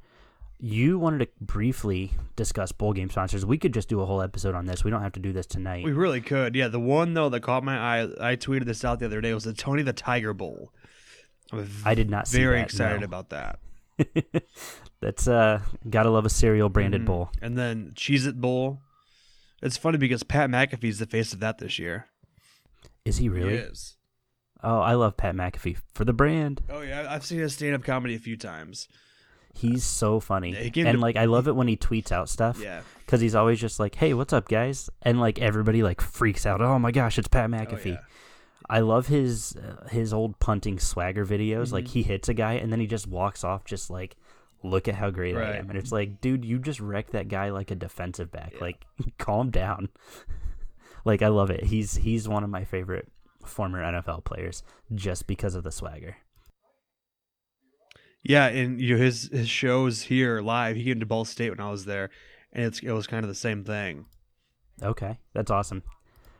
You 0.60 0.98
wanted 0.98 1.20
to 1.26 1.28
briefly 1.42 2.12
discuss 2.38 2.72
bowl 2.72 2.94
game 2.94 3.10
sponsors. 3.10 3.46
We 3.46 3.58
could 3.58 3.74
just 3.74 3.90
do 3.90 4.00
a 4.00 4.06
whole 4.06 4.22
episode 4.22 4.56
on 4.56 4.66
this. 4.66 4.84
We 4.86 4.92
don't 4.92 5.02
have 5.02 5.12
to 5.14 5.20
do 5.20 5.34
this 5.34 5.46
tonight. 5.46 5.84
We 5.84 5.92
really 5.92 6.22
could. 6.22 6.56
Yeah, 6.56 6.70
the 6.70 6.80
one 6.80 7.14
though 7.16 7.28
that 7.30 7.42
caught 7.42 7.64
my 7.66 7.78
eye, 7.78 8.04
I 8.32 8.36
tweeted 8.38 8.66
this 8.66 8.86
out 8.86 9.00
the 9.00 9.08
other 9.08 9.20
day 9.20 9.34
was 9.34 9.44
the 9.44 9.54
Tony 9.54 9.84
the 9.84 9.92
Tiger 9.94 10.34
Bowl. 10.34 10.72
I'm 11.52 11.70
I 11.84 11.96
did 11.96 12.10
not 12.10 12.28
see 12.28 12.38
that. 12.38 12.44
very 12.44 12.58
that, 12.60 12.64
excited 12.66 13.02
no. 13.02 13.06
about 13.06 13.30
that. 13.32 13.60
That's 15.02 15.28
uh, 15.28 15.60
gotta 15.90 16.10
love 16.10 16.26
a 16.26 16.30
cereal 16.30 16.70
branded 16.70 17.02
Mhm. 17.02 17.06
bowl. 17.08 17.30
And 17.42 17.58
then 17.58 17.92
Cheez 17.96 18.26
It 18.26 18.40
Bowl. 18.40 18.80
It's 19.62 19.76
funny 19.78 19.98
because 19.98 20.24
Pat 20.24 20.50
McAfee's 20.50 21.00
the 21.00 21.06
face 21.06 21.34
of 21.34 21.40
that 21.42 21.58
this 21.58 21.78
year. 21.78 22.08
Is 23.06 23.18
he 23.18 23.28
really? 23.28 23.52
He 23.52 23.56
is. 23.58 23.98
Oh, 24.64 24.80
I 24.80 24.94
love 24.94 25.18
Pat 25.18 25.36
McAfee 25.36 25.78
for 25.94 26.06
the 26.06 26.14
brand. 26.14 26.62
Oh 26.70 26.82
yeah, 26.82 27.06
I've 27.10 27.26
seen 27.26 27.40
his 27.40 27.54
stand 27.54 27.76
up 27.76 27.84
comedy 27.84 28.16
a 28.16 28.20
few 28.20 28.38
times. 28.38 28.88
He's 29.56 29.84
so 29.84 30.20
funny, 30.20 30.72
Yeah, 30.74 30.88
and 30.88 31.00
like 31.00 31.16
I 31.16 31.26
love 31.26 31.48
it 31.48 31.56
when 31.56 31.68
he 31.68 31.78
tweets 31.78 32.12
out 32.12 32.28
stuff 32.28 32.60
Yeah. 32.60 32.82
because 33.06 33.22
he's 33.22 33.36
always 33.36 33.60
just 33.60 33.80
like, 33.80 33.94
"Hey, 33.96 34.14
what's 34.16 34.34
up, 34.34 34.48
guys?" 34.48 34.90
And 35.04 35.20
like 35.20 35.38
everybody 35.40 35.84
like 35.84 36.02
freaks 36.02 36.46
out. 36.48 36.60
Oh 36.62 36.80
my 36.80 36.92
gosh, 36.92 37.20
it's 37.20 37.28
Pat 37.28 37.54
Oh, 37.54 37.54
McAfee. 37.56 37.86
yeah. 37.94 37.98
I 38.70 38.80
love 38.80 39.08
his 39.08 39.56
uh, 39.58 39.88
his 39.90 40.12
old 40.14 40.40
punting 40.40 40.80
swagger 40.80 41.24
videos. 41.26 41.72
Like 41.72 41.86
Mhm. 41.86 41.90
he 41.90 42.04
hits 42.04 42.30
a 42.30 42.34
guy 42.34 42.54
and 42.54 42.72
then 42.72 42.80
he 42.80 42.88
just 42.88 43.06
walks 43.06 43.44
off, 43.44 43.64
just 43.66 43.92
like, 43.92 44.16
"Look 44.64 44.88
at 44.88 44.96
how 44.96 45.12
great 45.12 45.36
I 45.38 45.58
am." 45.58 45.70
And 45.70 45.78
it's 45.78 45.92
like, 45.92 46.20
dude, 46.22 46.46
you 46.46 46.58
just 46.58 46.80
wrecked 46.80 47.12
that 47.12 47.28
guy 47.28 47.50
like 47.52 47.70
a 47.70 47.76
defensive 47.76 48.32
back. 48.32 48.54
Yeah. 48.54 48.60
Like, 48.62 48.86
calm 49.20 49.52
down. 49.52 49.90
like 51.06 51.22
I 51.22 51.28
love 51.28 51.52
it. 51.52 51.66
He's 51.66 51.96
he's 51.98 52.28
one 52.28 52.44
of 52.44 52.50
my 52.50 52.64
favorite 52.64 53.08
former 53.48 53.82
NFL 53.84 54.24
players 54.26 54.64
just 54.94 55.28
because 55.28 55.56
of 55.56 55.64
the 55.64 55.72
swagger. 55.72 56.18
Yeah, 58.24 58.48
and 58.48 58.80
you 58.80 58.96
know, 58.96 59.02
his 59.04 59.30
his 59.32 59.50
shows 59.50 60.04
here 60.04 60.40
live. 60.42 60.76
He 60.78 60.86
came 60.86 61.00
to 61.02 61.06
Ball 61.06 61.26
State 61.26 61.50
when 61.50 61.60
I 61.60 61.70
was 61.70 61.86
there, 61.86 62.10
and 62.54 62.66
it's 62.66 62.80
it 62.80 62.92
was 62.92 63.06
kind 63.08 63.24
of 63.26 63.30
the 63.30 63.36
same 63.36 63.64
thing. 63.64 64.06
Okay, 64.82 65.20
that's 65.34 65.52
awesome. 65.52 65.84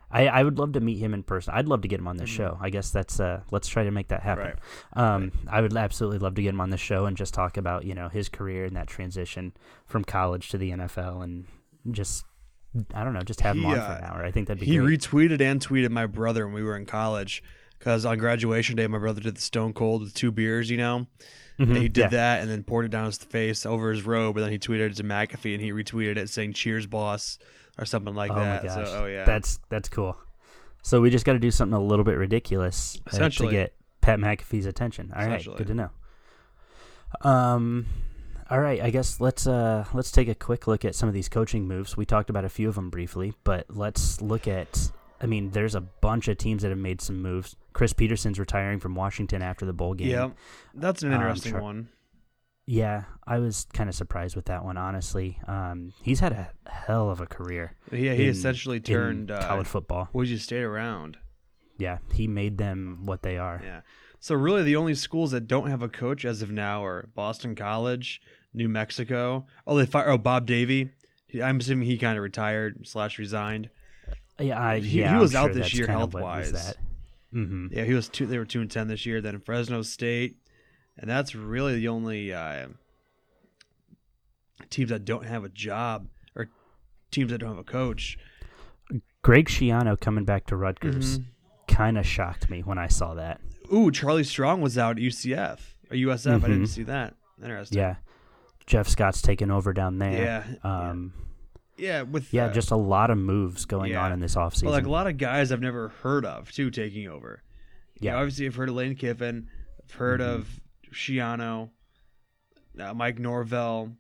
I, 0.10 0.28
I 0.28 0.44
would 0.44 0.60
love 0.60 0.74
to 0.74 0.80
meet 0.80 1.00
him 1.00 1.14
in 1.16 1.24
person. 1.24 1.54
I'd 1.56 1.68
love 1.68 1.82
to 1.82 1.88
get 1.88 2.00
him 2.00 2.08
on 2.08 2.18
this 2.18 2.30
Mhm. 2.30 2.36
show. 2.36 2.58
I 2.62 2.70
guess 2.70 2.92
that's 2.92 3.20
uh 3.20 3.42
let's 3.52 3.68
try 3.68 3.84
to 3.84 3.92
make 3.92 4.10
that 4.10 4.22
happen. 4.22 4.54
Right. 4.96 5.14
Um, 5.14 5.32
I 5.48 5.60
would 5.60 5.76
absolutely 5.76 6.20
love 6.20 6.36
to 6.36 6.42
get 6.44 6.50
him 6.50 6.62
on 6.62 6.70
the 6.70 6.78
show 6.78 7.06
and 7.06 7.18
just 7.18 7.34
talk 7.34 7.58
about 7.58 7.84
you 7.84 7.96
know 7.96 8.10
his 8.10 8.30
career 8.30 8.64
and 8.66 8.76
that 8.78 8.88
transition 8.88 9.54
from 9.88 10.04
college 10.06 10.50
to 10.50 10.58
the 10.58 10.72
NFL 10.72 11.22
and 11.24 11.46
just 11.92 12.26
I 12.94 13.04
don't 13.04 13.14
know, 13.14 13.22
just 13.22 13.42
have 13.42 13.56
him 13.56 13.66
on 13.66 13.78
uh, 13.78 13.86
for 13.86 13.92
an 13.94 14.04
hour. 14.04 14.26
I 14.26 14.32
think 14.32 14.48
that'd 14.48 14.60
be 14.60 14.66
He 14.66 14.78
great. 14.78 15.00
retweeted 15.02 15.42
and 15.42 15.60
tweeted 15.66 15.90
my 15.92 16.06
brother 16.08 16.46
when 16.46 16.56
we 16.56 16.64
were 16.64 16.76
in 16.76 16.86
college. 16.86 17.44
Because 17.78 18.06
on 18.06 18.18
graduation 18.18 18.78
day, 18.78 18.88
my 18.88 18.98
brother 18.98 19.20
did 19.20 19.36
the 19.36 19.42
Stone 19.42 19.74
Cold 19.74 20.02
with 20.04 20.14
two 20.14 20.32
beers, 20.32 20.70
you 20.70 20.78
know. 20.78 21.06
Mhm, 21.60 21.68
And 21.68 21.78
he 21.78 21.90
did 21.90 22.02
yeah. 22.04 22.08
that 22.08 22.42
and 22.42 22.50
then 22.50 22.64
poured 22.64 22.86
it 22.86 22.92
down 22.92 23.06
his 23.06 23.18
face 23.18 23.66
over 23.66 23.92
his 23.92 24.04
robe, 24.04 24.38
and 24.38 24.46
then 24.46 24.52
he 24.52 24.58
tweeted 24.58 24.92
it 24.92 24.96
to 24.96 25.04
McAfee, 25.04 25.54
and 25.54 25.62
he 25.62 25.72
retweeted 25.72 26.16
it 26.18 26.30
saying 26.30 26.54
"Cheers, 26.54 26.88
boss" 26.88 27.38
or 27.78 27.86
something 27.86 28.16
like 28.16 28.32
oh 28.32 28.36
that. 28.36 28.64
my 28.64 28.70
gosh, 28.70 28.88
So, 28.88 29.04
oh 29.04 29.06
yeah, 29.06 29.26
that's 29.26 29.60
that's 29.70 29.90
cool. 29.90 30.18
So 30.82 31.00
we 31.02 31.10
just 31.12 31.26
got 31.26 31.34
to 31.34 31.40
do 31.40 31.52
something 31.52 31.76
a 31.78 31.84
little 31.84 32.06
bit 32.06 32.18
ridiculous 32.18 33.00
uh, 33.12 33.30
to 33.30 33.50
get 33.52 33.76
Pat 34.02 34.18
McAfee's 34.20 34.66
attention. 34.66 35.12
All 35.16 35.28
right, 35.28 35.46
good 35.58 35.68
to 35.68 35.74
know. 35.76 35.90
Um, 37.22 37.86
all 38.50 38.60
right, 38.60 38.82
I 38.82 38.90
guess 38.90 39.20
let's 39.20 39.48
uh 39.48 39.86
let's 39.94 40.12
take 40.12 40.28
a 40.28 40.36
quick 40.36 40.68
look 40.68 40.86
at 40.86 40.96
some 40.96 41.08
of 41.08 41.14
these 41.14 41.30
coaching 41.30 41.68
moves. 41.68 41.96
We 41.98 42.06
talked 42.06 42.30
about 42.30 42.46
a 42.46 42.50
few 42.50 42.70
of 42.70 42.76
them 42.76 42.90
briefly, 42.90 43.34
but 43.44 43.66
let's 43.70 44.22
look 44.22 44.48
at. 44.48 44.92
I 45.22 45.26
mean, 45.26 45.52
there's 45.52 45.74
a 45.76 45.82
bunch 45.82 46.28
of 46.28 46.38
teams 46.38 46.64
that 46.64 46.70
have 46.70 46.78
made 46.78 47.00
some 47.00 47.22
moves. 47.22 47.56
Chris 47.72 47.94
Petersen's 47.94 48.40
retiring 48.40 48.80
from 48.80 48.94
Washington 48.94 49.42
after 49.42 49.66
the 49.66 49.72
bowl 49.72 49.94
game. 49.94 50.10
yeah, 50.10 50.30
that's 50.74 51.02
an 51.02 51.10
Um, 51.14 51.22
interesting 51.22 51.54
Char- 51.54 51.62
one. 51.62 51.88
Yeah, 52.66 53.04
I 53.26 53.40
was 53.40 53.68
kind 53.74 53.90
of 53.90 53.96
surprised 53.96 54.36
with 54.36 54.46
that 54.46 54.64
one, 54.66 54.78
honestly. 54.78 55.38
Um, 55.48 55.94
he's 56.02 56.20
had 56.22 56.32
a 56.34 56.50
hell 56.70 57.10
of 57.10 57.20
a 57.22 57.26
career 57.26 57.76
Yeah, 57.92 58.14
he 58.14 58.24
in- 58.24 58.30
essentially 58.30 58.80
turned 58.80 59.32
uh, 59.32 59.46
college 59.48 59.68
football. 59.68 60.10
Would 60.14 60.28
you 60.30 60.38
stay 60.38 60.60
around? 60.60 61.18
Yeah, 61.78 61.98
he 62.14 62.28
made 62.28 62.58
them 62.58 63.02
what 63.06 63.22
they 63.24 63.38
are. 63.38 63.62
Yeah. 63.64 63.82
So 64.24 64.36
really, 64.36 64.64
the 64.64 64.78
only 64.78 64.96
schools 64.96 65.32
that 65.32 65.50
don't 65.50 65.70
have 65.70 65.82
a 65.82 65.90
coach 65.90 66.24
as 66.24 66.42
of 66.42 66.50
now 66.50 66.82
are 66.86 67.10
Boston 67.14 67.56
College, 67.56 68.22
New 68.54 68.70
Mexico. 68.70 69.46
Oh, 69.68 69.76
they 69.76 69.86
fire. 69.86 70.08
Oh, 70.10 70.18
Bob 70.18 70.46
Davie. 70.46 70.92
I'm 71.44 71.60
assuming 71.60 71.90
he 71.90 71.98
kind 71.98 72.18
of 72.18 72.24
retired 72.24 72.88
slash 72.88 73.20
resigned. 73.20 73.70
Yeah, 74.40 74.62
I, 74.64 74.80
He- 74.80 75.02
yeah, 75.02 75.10
he 75.10 75.16
I'm 75.16 75.20
was 75.20 75.36
out 75.36 75.48
sure 75.48 75.56
this 75.56 75.74
year 75.74 75.88
kind 75.88 76.02
of 76.04 76.14
what 76.14 76.24
was 76.24 76.52
health-wise. 76.52 76.78
Mm-hmm. 77.34 77.68
Yeah, 77.74 77.84
he 77.84 77.94
was 77.94 78.08
two. 78.08 78.26
They 78.26 78.38
were 78.38 78.46
two 78.46 78.62
and 78.62 78.72
ten 78.72 78.88
this 78.88 79.06
year. 79.06 79.20
Then 79.20 79.42
Fresno 79.42 79.82
State, 79.82 80.38
and 80.98 81.10
that's 81.10 81.36
really 81.36 81.76
the 81.76 81.90
only 81.90 82.32
uh, 82.32 82.68
teams 84.70 84.90
that 84.90 85.04
don't 85.04 85.26
have 85.26 85.44
a 85.44 85.50
job 85.50 86.08
or 86.34 86.48
teams 87.12 87.30
that 87.32 87.40
don't 87.40 87.50
have 87.50 87.58
a 87.58 87.64
coach. 87.66 88.18
Greg 89.22 89.50
Schiano 89.50 90.00
coming 90.00 90.24
back 90.24 90.46
to 90.48 90.56
Rutgers 90.56 91.20
Mhm. 91.20 91.26
kind 91.68 91.98
of 91.98 92.06
shocked 92.08 92.50
me 92.50 92.62
when 92.62 92.78
I 92.78 92.88
saw 92.88 93.16
that. 93.16 93.42
Ooh, 93.74 93.92
Charlie 93.92 94.24
Strong 94.24 94.62
was 94.62 94.78
out 94.78 94.98
at 94.98 95.04
UCF 95.04 95.60
or 95.90 95.96
USF. 95.96 96.44
I 96.44 96.48
didn't 96.48 96.64
Mhm. 96.64 96.68
see 96.68 96.84
that. 96.84 97.16
Interesting. 97.42 97.78
Yeah, 97.80 97.96
Jeff 98.68 98.88
Scott's 98.88 99.22
taking 99.22 99.50
over 99.52 99.74
down 99.74 99.98
there. 99.98 100.22
Yeah. 100.22 100.56
Um, 100.64 101.14
yeah. 101.78 102.04
With 102.04 102.32
yeah, 102.34 102.46
uh, 102.46 102.54
just 102.54 102.72
a 102.72 102.76
lot 102.76 103.10
of 103.10 103.18
moves 103.18 103.66
going 103.66 103.92
yeah. 103.92 104.04
on 104.06 104.12
in 104.12 104.20
this 104.20 104.36
offseason. 104.36 104.64
Well, 104.64 104.74
like 104.74 104.86
a 104.86 104.90
lot 104.92 105.08
of 105.08 105.18
guys 105.18 105.52
I've 105.52 105.62
never 105.62 105.90
heard 105.90 106.26
of 106.26 106.52
too 106.52 106.70
taking 106.70 107.08
over. 107.08 107.42
You 108.00 108.10
know, 108.10 108.16
Yeah. 108.16 108.20
obviously 108.22 108.46
I've 108.46 108.56
heard 108.56 108.70
of 108.70 108.76
Lane 108.76 108.96
Kiffin, 108.96 109.50
I've 109.84 109.92
heard 109.96 110.20
Mhm. 110.20 110.28
of 110.36 110.60
Schiano, 110.92 111.72
uh, 112.80 112.94
Mike 112.94 113.18
Norvell, 113.20 113.96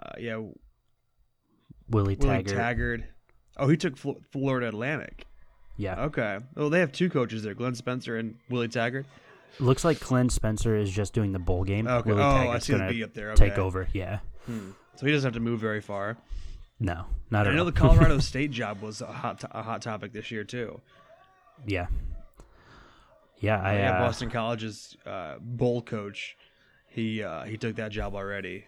uh, 0.00 0.12
yeah, 0.18 0.36
Willie 0.36 0.54
Willie 1.88 2.16
Taggart. 2.16 2.56
Taggart. 2.56 3.02
Oh, 3.56 3.68
he 3.68 3.76
took 3.76 3.96
Fl- 3.96 4.20
Florida 4.30 4.68
Atlantic. 4.68 5.26
Yeah, 5.80 6.04
Okay. 6.04 6.38
Well, 6.54 6.68
they 6.70 6.80
have 6.80 6.92
two 6.92 7.08
coaches 7.08 7.42
there, 7.42 7.54
Glenn 7.54 7.74
Spencer 7.74 8.16
and 8.18 8.36
Willie 8.50 8.68
Taggart. 8.68 9.06
looks 9.58 9.84
like 9.84 9.98
Glenn 10.00 10.28
Spencer 10.28 10.76
is 10.76 10.90
just 10.90 11.12
doing 11.14 11.32
the 11.32 11.38
bowl 11.38 11.64
game. 11.64 11.86
Okay. 11.86 12.10
Willie 12.10 12.22
oh, 12.22 12.50
I 12.50 12.58
see 12.58 12.74
the 12.74 12.86
B 12.88 13.02
up 13.02 13.14
there. 13.14 13.32
Okay. 13.32 13.48
take 13.48 13.58
over. 13.58 13.88
Yeah, 13.92 14.18
Hmm. 14.46 14.70
So 14.96 15.06
he 15.06 15.12
doesn't 15.12 15.26
have 15.28 15.34
to 15.34 15.40
move 15.40 15.58
very 15.60 15.80
far. 15.80 16.18
no, 16.78 17.06
not 17.30 17.46
I 17.46 17.50
at 17.50 17.54
know 17.54 17.60
all. 17.60 17.66
the 17.66 17.72
Colorado 17.72 18.18
State 18.30 18.50
job 18.50 18.82
was 18.82 19.00
a 19.00 19.06
hot 19.06 19.40
to- 19.40 19.58
a 19.58 19.62
hot 19.62 19.80
topic 19.82 20.12
this 20.12 20.30
year 20.30 20.44
too. 20.44 20.80
yeah, 21.66 21.86
yeah. 23.38 23.60
I 23.60 23.76
yeah, 23.78 23.96
uh, 23.96 24.06
Boston 24.06 24.30
College's 24.30 24.96
uh, 25.06 25.36
bowl 25.40 25.82
coach. 25.82 26.36
He 26.88 27.22
uh, 27.22 27.44
he 27.44 27.56
took 27.56 27.76
that 27.76 27.90
job 27.92 28.14
already. 28.14 28.64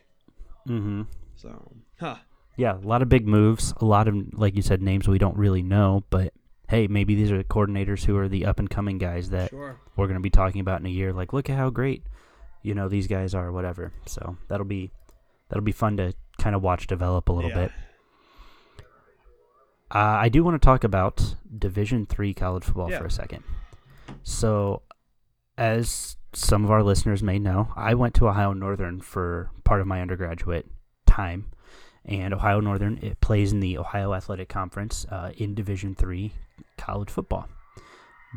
mm-hmm. 0.69 1.03
So, 1.37 1.73
huh? 1.99 2.17
Yeah, 2.57 2.77
a 2.77 2.87
lot 2.87 3.03
of 3.03 3.09
big 3.09 3.27
moves. 3.27 3.73
A 3.81 3.85
lot 3.85 4.07
of, 4.09 4.15
like 4.35 4.55
you 4.55 4.63
said, 4.63 4.81
names 4.83 5.09
we 5.09 5.19
don't 5.19 5.37
really 5.37 5.63
know. 5.63 6.05
But 6.11 6.33
hey, 6.73 6.87
maybe 6.87 7.15
these 7.15 7.31
are 7.31 7.37
the 7.37 7.45
coordinators 7.45 8.05
who 8.07 8.17
are 8.17 8.29
the 8.29 8.47
up 8.47 8.59
and 8.59 8.71
coming 8.71 8.97
guys 8.97 9.29
that 9.29 9.51
Sure. 9.51 9.77
we're 9.95 10.07
going 10.07 10.17
to 10.17 10.23
be 10.23 10.31
talking 10.31 10.63
about 10.63 10.81
in 10.81 10.87
a 10.87 10.89
year. 10.89 11.13
Like, 11.13 11.35
look 11.35 11.51
at 11.51 11.57
how 11.59 11.69
great, 11.69 12.03
you 12.63 12.75
know, 12.75 12.89
these 12.89 13.07
guys 13.07 13.35
are. 13.35 13.53
Whatever. 13.53 13.93
So 14.07 14.39
that'll 14.49 14.65
be 14.65 14.91
that'll 15.51 15.63
be 15.63 15.73
fun 15.73 15.99
to 15.99 16.15
kind 16.39 16.57
of 16.57 16.63
watch 16.63 16.87
develop 16.87 17.29
a 17.29 17.33
little 17.33 17.51
Yeah. 17.51 17.57
bit. 17.67 17.73
Uh, 19.95 19.99
I 20.25 20.29
do 20.31 20.43
want 20.43 20.55
to 20.61 20.65
talk 20.65 20.85
about 20.85 21.35
Division 21.59 22.07
Three 22.07 22.33
college 22.33 22.65
football 22.65 22.91
Yeah. 22.91 22.99
for 23.01 23.05
a 23.07 23.11
second. 23.11 23.45
So, 24.23 24.83
as 25.59 26.17
some 26.33 26.65
of 26.65 26.71
our 26.71 26.83
listeners 26.83 27.23
may 27.23 27.39
know, 27.39 27.69
I 27.77 27.93
went 27.95 28.15
to 28.15 28.29
Ohio 28.29 28.55
Northern 28.55 29.03
for 29.03 29.51
part 29.65 29.83
of 29.83 29.87
my 29.87 30.01
undergraduate 30.01 30.67
time, 31.05 31.51
and 32.07 32.33
Ohio 32.33 32.61
Northern 32.61 32.99
it 33.03 33.21
plays 33.21 33.53
in 33.53 33.61
the 33.61 33.77
Ohio 33.77 34.15
Athletic 34.15 34.49
Conference 34.49 35.05
uh, 35.11 35.33
in 35.37 35.55
Division 35.55 35.95
Three 35.95 36.33
college 36.77 37.11
football. 37.11 37.49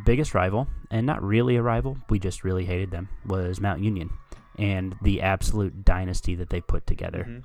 Biggest 0.06 0.34
rival, 0.34 0.68
and 0.92 1.06
not 1.06 1.24
really 1.24 1.56
a 1.56 1.62
rival, 1.62 1.98
we 2.10 2.20
just 2.20 2.44
really 2.44 2.66
hated 2.66 2.92
them, 2.92 3.10
was 3.26 3.62
Mount 3.62 3.82
Union, 3.82 4.10
and 4.58 4.96
the 5.02 5.22
absolute 5.22 5.86
dynasty 5.86 6.36
that 6.36 6.50
they 6.50 6.60
put 6.62 6.86
together 6.86 7.24
Mhm. 7.28 7.44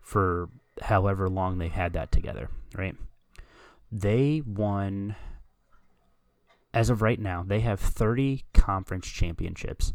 for 0.00 0.48
however 0.82 1.28
long 1.28 1.58
they 1.58 1.68
had 1.68 1.92
that 1.92 2.10
together, 2.10 2.48
right? 2.74 2.96
They 3.92 4.40
won, 4.44 5.14
as 6.72 6.90
of 6.90 7.00
right 7.00 7.20
now, 7.20 7.44
they 7.44 7.60
have 7.60 7.78
30 7.78 8.44
conference 8.52 9.06
championships. 9.06 9.92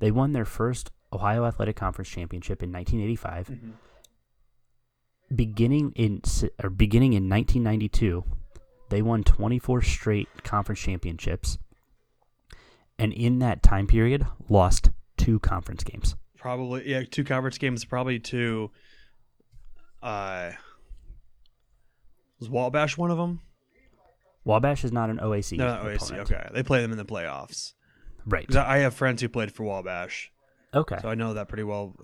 They 0.00 0.10
won 0.10 0.32
their 0.32 0.44
first 0.44 0.90
Ohio 1.12 1.44
Athletic 1.44 1.76
Conference 1.76 2.08
championship 2.08 2.62
in 2.62 2.72
1985. 2.72 3.48
Mhm. 3.48 3.72
Beginning 5.34 5.92
in 5.96 6.22
or 6.62 6.70
beginning 6.70 7.12
in 7.12 7.28
1992, 7.28 8.24
they 8.88 9.02
won 9.02 9.24
24 9.24 9.82
straight 9.82 10.28
conference 10.44 10.80
championships, 10.80 11.58
and 12.98 13.12
in 13.12 13.38
that 13.40 13.62
time 13.62 13.86
period, 13.86 14.26
lost 14.48 14.90
two 15.16 15.38
conference 15.40 15.82
games. 15.84 16.16
Probably 16.38 16.88
yeah, 16.90 17.02
two 17.10 17.24
conference 17.24 17.58
games. 17.58 17.84
Probably 17.84 18.18
two. 18.18 18.70
Uh, 20.02 20.52
was 22.38 22.48
Wabash 22.50 22.96
one 22.96 23.10
of 23.10 23.18
them? 23.18 23.40
Wabash 24.44 24.84
is 24.84 24.92
not 24.92 25.10
an 25.10 25.18
OAC. 25.18 25.56
No, 25.58 25.66
not 25.66 25.84
OAC. 25.84 25.96
opponent. 26.06 26.30
Okay, 26.30 26.48
they 26.52 26.62
play 26.62 26.80
them 26.82 26.92
in 26.92 26.98
the 26.98 27.04
playoffs. 27.04 27.72
Right. 28.26 28.54
I 28.54 28.78
have 28.78 28.94
friends 28.94 29.20
who 29.22 29.28
played 29.28 29.52
for 29.52 29.64
Wabash, 29.64 30.30
Okay. 30.74 30.98
so 31.00 31.08
I 31.08 31.14
know 31.14 31.34
that 31.34 31.48
pretty 31.48 31.62
well. 31.64 31.94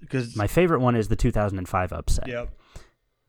Because 0.00 0.34
My 0.36 0.46
favorite 0.46 0.80
one 0.80 0.96
is 0.96 1.08
the 1.08 1.16
2005 1.16 1.92
upset. 1.92 2.26
yep, 2.26 2.50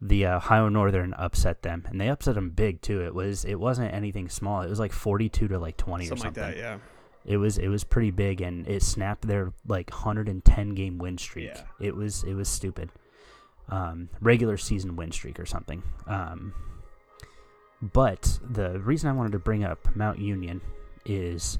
The 0.05 0.25
uh, 0.25 0.35
Ohio 0.37 0.67
Northern 0.67 1.13
upset 1.13 1.61
them, 1.61 1.85
and 1.89 1.99
they 2.01 2.09
upset 2.09 2.35
them 2.35 2.49
big 2.49 2.81
too. 2.81 3.01
It 3.01 3.15
was 3.15 3.45
it 3.45 3.55
wasn't 3.55 3.93
anything 3.93 4.27
small. 4.27 4.61
It 4.61 4.69
was 4.69 4.79
like 4.79 4.91
42 4.91 5.47
to 5.47 5.57
like 5.59 5.77
20 5.77 6.05
something 6.05 6.11
or 6.11 6.27
like 6.27 6.35
something. 6.35 6.43
that. 6.43 6.57
Yeah, 6.57 6.77
It 7.25 7.37
was 7.37 7.57
it 7.57 7.69
was 7.69 7.85
pretty 7.85 8.11
big, 8.11 8.41
and 8.41 8.67
it 8.67 8.83
snapped 8.83 9.25
their 9.27 9.53
like 9.65 9.89
110 9.91 10.69
game 10.75 10.97
win 10.97 11.17
streak. 11.17 11.51
Yeah. 11.55 11.61
It 11.79 11.95
was 11.95 12.23
it 12.25 12.33
was 12.33 12.49
stupid. 12.49 12.89
Um, 13.69 14.09
regular 14.19 14.57
season 14.57 14.97
win 14.97 15.11
streak 15.13 15.39
or 15.39 15.45
something. 15.45 15.81
Um, 16.05 16.53
but 17.81 18.39
the 18.47 18.79
reason 18.79 19.09
I 19.09 19.13
wanted 19.13 19.31
to 19.31 19.39
bring 19.39 19.63
up 19.63 19.95
Mount 19.95 20.19
Union 20.19 20.59
is 21.05 21.59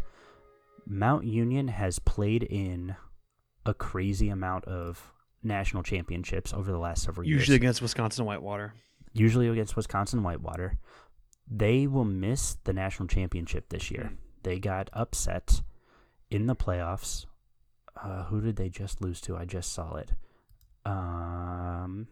Mount 0.86 1.24
Union 1.26 1.70
has 1.70 2.00
played 2.00 2.44
in 2.44 2.96
a 3.66 3.74
crazy 3.74 4.28
amount 4.28 4.66
of 4.66 5.14
national 5.44 5.84
championships 5.84 6.54
over 6.54 6.72
the 6.72 6.78
last 6.78 7.04
several 7.04 7.26
years 7.28 7.42
usually 7.42 7.56
against 7.56 7.82
Wisconsin 7.82 8.26
Whitewater. 8.26 8.74
usually 9.14 9.48
against 9.48 9.76
Wisconsin 9.76 10.24
Whitewater. 10.24 10.78
They 11.50 11.88
will 11.88 12.06
miss 12.06 12.58
the 12.64 12.74
national 12.74 13.08
championship 13.08 13.70
this 13.70 13.92
year. 13.92 14.12
Mm. 14.14 14.18
They 14.44 14.60
got 14.60 14.90
upset 14.94 15.62
in 16.32 16.48
the 16.48 16.56
playoffs. 16.56 17.26
Uh, 18.02 18.24
who 18.26 18.42
did 18.42 18.56
they 18.56 18.70
just 18.70 19.02
lose 19.02 19.22
to? 19.22 19.38
I 19.38 19.46
just 19.46 19.72
saw 19.72 19.96
it. 19.96 20.12
Um, 20.86 22.08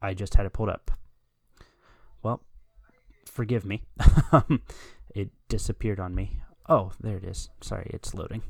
I 0.00 0.14
just 0.14 0.34
had 0.34 0.46
it 0.46 0.52
pulled 0.52 0.68
up. 0.68 0.90
Well, 2.22 2.42
forgive 3.26 3.64
me. 3.64 3.82
it 5.14 5.30
disappeared 5.48 6.00
on 6.00 6.14
me. 6.14 6.40
Oh, 6.68 6.92
there 7.00 7.16
it 7.16 7.24
is. 7.24 7.50
Sorry, 7.60 7.90
it's 7.92 8.14
loading. 8.14 8.42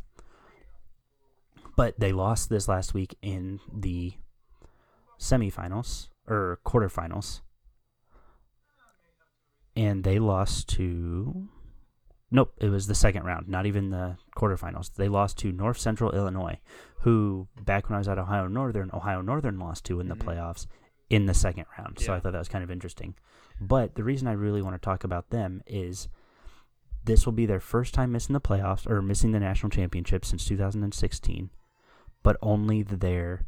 But 1.76 2.00
they 2.00 2.12
lost 2.12 2.48
this 2.48 2.68
last 2.68 2.94
week 2.94 3.16
in 3.22 3.60
the 3.72 4.14
semifinals 5.20 6.08
or 6.26 6.58
quarterfinals. 6.64 7.42
And 9.76 10.02
they 10.02 10.18
lost 10.18 10.68
to 10.70 11.48
Nope, 12.28 12.54
it 12.58 12.70
was 12.70 12.88
the 12.88 12.94
second 12.94 13.22
round, 13.24 13.48
not 13.48 13.66
even 13.66 13.90
the 13.90 14.16
quarterfinals. 14.36 14.92
They 14.94 15.08
lost 15.08 15.38
to 15.38 15.52
North 15.52 15.78
Central 15.78 16.10
Illinois, 16.10 16.58
who 17.02 17.46
back 17.64 17.88
when 17.88 17.94
I 17.94 17.98
was 17.98 18.08
at 18.08 18.18
Ohio 18.18 18.48
Northern, 18.48 18.90
Ohio 18.92 19.20
Northern 19.20 19.60
lost 19.60 19.84
to 19.84 20.00
in 20.00 20.08
the 20.08 20.16
Mhm. 20.16 20.22
playoffs 20.24 20.66
in 21.08 21.26
the 21.26 21.34
second 21.34 21.66
round. 21.78 22.00
So 22.00 22.12
I 22.12 22.18
thought 22.18 22.32
that 22.32 22.38
was 22.38 22.48
kind 22.48 22.64
of 22.64 22.70
interesting. 22.70 23.14
But 23.60 23.94
the 23.94 24.02
reason 24.02 24.26
I 24.26 24.32
really 24.32 24.60
want 24.60 24.74
to 24.74 24.84
talk 24.84 25.04
about 25.04 25.30
them 25.30 25.62
is 25.66 26.08
this 27.04 27.24
will 27.24 27.32
be 27.32 27.46
their 27.46 27.60
first 27.60 27.94
time 27.94 28.10
missing 28.10 28.32
the 28.34 28.40
playoffs 28.40 28.90
or 28.90 29.00
missing 29.00 29.30
the 29.30 29.38
national 29.38 29.70
championship 29.70 30.24
since 30.24 30.44
2016, 30.44 31.50
but 32.26 32.36
only 32.42 32.82
their 32.82 33.46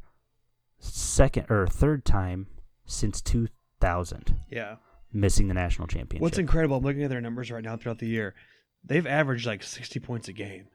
second 0.78 1.44
or 1.50 1.66
third 1.66 2.04
time 2.04 2.46
since 2.86 3.20
2000 3.20 4.36
Yeah. 4.48 4.76
missing 5.12 5.48
the 5.48 5.54
national 5.54 5.88
championship. 5.88 6.22
What's 6.22 6.38
incredible, 6.38 6.76
I'm 6.76 6.84
looking 6.84 7.02
at 7.02 7.10
their 7.10 7.20
numbers 7.20 7.50
right 7.50 7.64
now 7.64 7.76
throughout 7.76 7.98
the 7.98 8.06
year. 8.06 8.36
They've 8.84 9.04
averaged 9.04 9.46
like 9.46 9.64
60 9.64 9.98
points 9.98 10.28
a 10.28 10.32
game. 10.32 10.68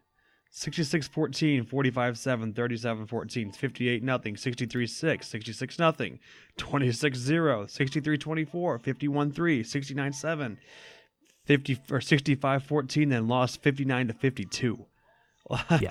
66 0.49 1.07
14, 1.07 1.63
45 1.63 2.17
7, 2.17 2.53
37 2.53 3.07
14, 3.07 3.51
58 3.53 4.03
nothing, 4.03 4.35
63 4.35 4.85
6, 4.85 5.25
66 5.29 5.79
nothing, 5.79 6.19
26 6.57 7.17
0, 7.17 7.67
63 7.67 8.17
24, 8.17 8.79
51 8.79 9.31
3, 9.31 9.63
69 9.63 10.11
7, 10.13 10.57
50 11.45 11.79
or 11.89 12.01
65 12.01 12.63
14, 12.63 13.07
then 13.09 13.27
lost 13.29 13.61
59 13.63 14.07
to 14.09 14.13
52. 14.13 14.85
Like, 15.49 15.81
yeah, 15.81 15.89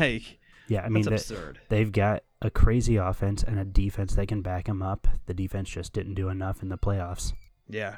I 0.71 0.89
mean 0.89 1.05
that's 1.05 1.29
that 1.29 1.35
absurd. 1.35 1.61
they've 1.69 1.93
got 1.93 2.23
a 2.41 2.51
crazy 2.51 2.97
offense 2.97 3.43
and 3.43 3.59
a 3.59 3.65
defense 3.65 4.15
that 4.15 4.29
can 4.29 4.43
back 4.43 4.67
them 4.67 4.83
up. 4.83 5.07
The 5.27 5.35
defense 5.35 5.71
just 5.71 5.93
didn't 5.93 6.15
do 6.15 6.29
enough 6.29 6.63
in 6.63 6.69
the 6.69 6.79
playoffs. 6.79 7.33
Yeah. 7.69 7.97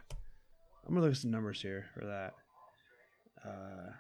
I'm 0.87 0.95
gonna 0.95 1.07
look 1.07 1.13
at 1.15 1.19
some 1.19 1.31
numbers 1.31 1.63
here 1.63 1.87
for 1.95 2.05
that. 2.05 2.35
Uh, 3.47 3.91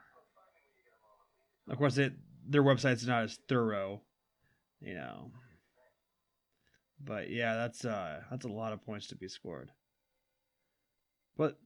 of 1.70 1.78
course, 1.78 1.96
it 1.98 2.12
their 2.46 2.62
website's 2.62 3.06
not 3.06 3.24
as 3.24 3.38
thorough, 3.48 4.02
you 4.80 4.94
know. 4.94 5.30
But 7.02 7.30
yeah, 7.30 7.54
that's 7.54 7.84
uh 7.84 8.20
that's 8.30 8.44
a 8.44 8.48
lot 8.48 8.72
of 8.72 8.84
points 8.84 9.06
to 9.08 9.16
be 9.16 9.28
scored. 9.28 9.70
But 11.36 11.58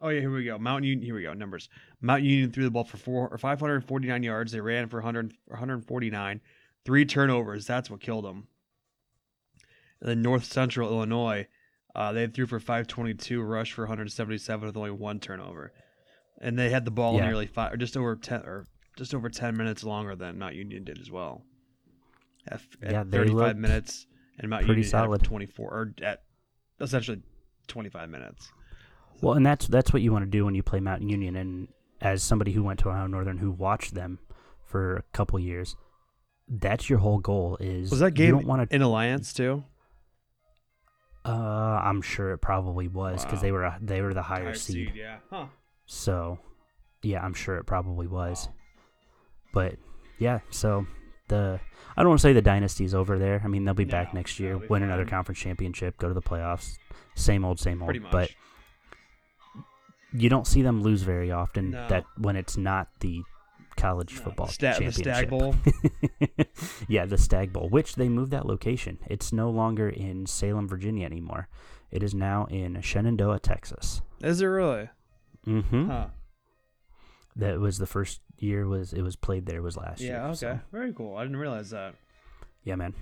oh 0.00 0.08
yeah, 0.08 0.20
here 0.20 0.30
we 0.32 0.44
go. 0.44 0.58
Mount 0.58 0.84
Union. 0.84 1.04
Here 1.04 1.14
we 1.14 1.22
go. 1.22 1.34
Numbers. 1.34 1.68
Mount 2.00 2.22
Union 2.22 2.50
threw 2.50 2.64
the 2.64 2.70
ball 2.70 2.84
for 2.84 2.96
four 2.96 3.28
or 3.28 3.38
549 3.38 4.22
yards. 4.22 4.52
They 4.52 4.60
ran 4.60 4.88
for 4.88 4.96
100, 4.96 5.32
149. 5.46 6.40
Three 6.84 7.04
turnovers. 7.04 7.66
That's 7.66 7.88
what 7.90 8.00
killed 8.00 8.24
them. 8.24 8.48
And 10.00 10.10
then 10.10 10.22
North 10.22 10.44
Central 10.44 10.90
Illinois. 10.90 11.46
Uh, 11.94 12.12
they 12.12 12.26
threw 12.26 12.44
for 12.46 12.58
522, 12.58 13.40
rushed 13.40 13.72
for 13.72 13.82
177 13.82 14.66
with 14.66 14.76
only 14.76 14.90
one 14.90 15.20
turnover, 15.20 15.72
and 16.40 16.58
they 16.58 16.68
had 16.68 16.84
the 16.84 16.90
ball 16.90 17.14
Yeah. 17.14 17.26
nearly 17.26 17.46
five, 17.46 17.72
or 17.72 17.76
just 17.76 17.96
over 17.96 18.16
10, 18.16 18.40
or 18.40 18.66
just 18.96 19.14
over 19.14 19.28
10 19.28 19.56
minutes 19.56 19.84
longer 19.84 20.16
than 20.16 20.36
Mount 20.36 20.56
Union 20.56 20.82
did 20.82 20.98
as 20.98 21.08
well. 21.12 21.44
At, 22.48 22.62
at 22.82 22.90
Yeah, 22.90 23.04
they 23.04 23.18
35 23.18 23.56
minutes, 23.58 24.08
and 24.40 24.50
Mount 24.50 24.64
pretty 24.66 24.80
Union 24.80 24.92
had 24.92 25.04
solid. 25.04 25.22
24, 25.22 25.70
or 25.70 25.94
at 26.02 26.24
essentially 26.80 27.22
25 27.68 28.10
minutes. 28.10 28.50
Well, 29.20 29.34
and 29.34 29.44
that's 29.46 29.66
that's 29.68 29.92
what 29.92 30.02
you 30.02 30.12
want 30.12 30.24
to 30.24 30.30
do 30.30 30.44
when 30.44 30.54
you 30.54 30.62
play 30.62 30.80
Mountain 30.80 31.08
Union. 31.08 31.36
And 31.36 31.68
as 32.00 32.22
somebody 32.22 32.52
who 32.52 32.62
went 32.62 32.80
to 32.80 32.90
Ohio 32.90 33.06
Northern, 33.06 33.38
who 33.38 33.50
watched 33.50 33.94
them 33.94 34.18
for 34.64 34.96
a 34.96 35.02
couple 35.12 35.38
years, 35.38 35.76
that's 36.48 36.90
your 36.90 36.98
whole 36.98 37.18
goal. 37.18 37.56
Is 37.60 37.90
Was 37.90 38.00
that 38.00 38.12
game 38.12 38.26
You 38.26 38.32
don't 38.32 38.46
want 38.46 38.68
to. 38.68 38.74
in 38.74 38.82
Alliance 38.82 39.32
too? 39.32 39.64
Uh, 41.24 41.30
I'm 41.82 42.02
sure 42.02 42.32
it 42.32 42.38
probably 42.38 42.86
was 42.88 43.24
because 43.24 43.38
Wow. 43.38 43.42
they 43.42 43.52
were 43.52 43.62
a, 43.64 43.78
they 43.80 44.02
were 44.02 44.12
the 44.12 44.22
higher, 44.22 44.52
seed. 44.54 44.92
yeah. 44.94 45.18
Huh. 45.30 45.46
So, 45.86 46.38
yeah, 47.02 47.24
I'm 47.24 47.32
sure 47.32 47.56
it 47.56 47.64
probably 47.64 48.06
was. 48.06 48.48
But 49.54 49.76
yeah, 50.18 50.40
so 50.50 50.86
the 51.28 51.60
I 51.96 52.02
don't 52.02 52.10
want 52.10 52.20
to 52.20 52.22
say 52.22 52.32
the 52.34 52.42
dynasty's 52.42 52.94
over 52.94 53.18
there. 53.18 53.40
I 53.42 53.48
mean, 53.48 53.64
they'll 53.64 53.72
be 53.72 53.84
back 53.84 54.12
next 54.12 54.38
year, 54.38 54.58
win 54.68 54.82
another 54.82 55.06
conference 55.06 55.38
championship, 55.38 55.96
go 55.96 56.08
to 56.08 56.14
the 56.14 56.20
playoffs. 56.22 56.76
Same 57.14 57.44
old, 57.44 57.58
same 57.58 57.82
old. 57.82 57.96
But 58.10 58.30
you 60.14 60.28
don't 60.28 60.46
see 60.46 60.62
them 60.62 60.82
lose 60.82 61.02
very 61.02 61.30
often. 61.32 61.70
No. 61.72 61.88
That 61.88 62.04
when 62.16 62.36
it's 62.36 62.56
not 62.56 62.88
the 63.00 63.22
college 63.76 64.14
No, 64.14 64.20
football 64.22 64.46
the 64.46 64.52
sta- 64.52 64.66
the 64.78 64.90
championship. 64.92 65.02
Stag 65.16 65.28
Bowl. 65.30 65.54
yeah, 66.88 67.06
the 67.06 67.18
Stag 67.18 67.52
Bowl, 67.52 67.68
which 67.68 67.96
they 67.96 68.08
moved 68.08 68.30
that 68.30 68.46
location. 68.46 68.98
It's 69.08 69.32
no 69.32 69.50
longer 69.50 69.88
in 69.88 70.26
Salem, 70.26 70.68
Virginia 70.68 71.04
anymore. 71.06 71.48
It 71.90 72.02
is 72.02 72.14
now 72.14 72.46
in 72.46 72.80
Shenandoah, 72.80 73.40
Texas. 73.40 74.00
Is 74.22 74.40
it 74.40 74.46
really? 74.46 74.88
Mm-hmm. 75.46 75.90
Huh. 75.90 76.06
That 77.36 77.58
was 77.58 77.78
the 77.78 77.86
first 77.86 78.20
year 78.38 78.66
was 78.66 78.92
it 78.92 79.02
was 79.02 79.16
played 79.16 79.46
there 79.46 79.62
was 79.62 79.76
last 79.76 80.00
year. 80.00 80.12
Yeah. 80.12 80.26
Okay. 80.28 80.34
so, 80.36 80.60
Very 80.72 80.92
cool. 80.92 81.16
I 81.16 81.22
didn't 81.22 81.36
realize 81.38 81.70
that. 81.70 81.94
yeah, 82.62 82.76
man. 82.76 82.94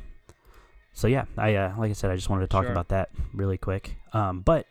So 0.95 1.07
yeah, 1.07 1.25
I 1.39 1.55
uh, 1.55 1.75
like 1.79 1.91
I 1.91 1.95
said, 1.95 2.11
I 2.11 2.17
just 2.17 2.29
wanted 2.31 2.43
to 2.43 2.49
talk 2.49 2.65
Sure. 2.65 2.73
about 2.73 2.89
that 2.89 3.11
really 3.35 3.57
quick. 3.59 3.97
Um, 4.13 4.41
but 4.41 4.67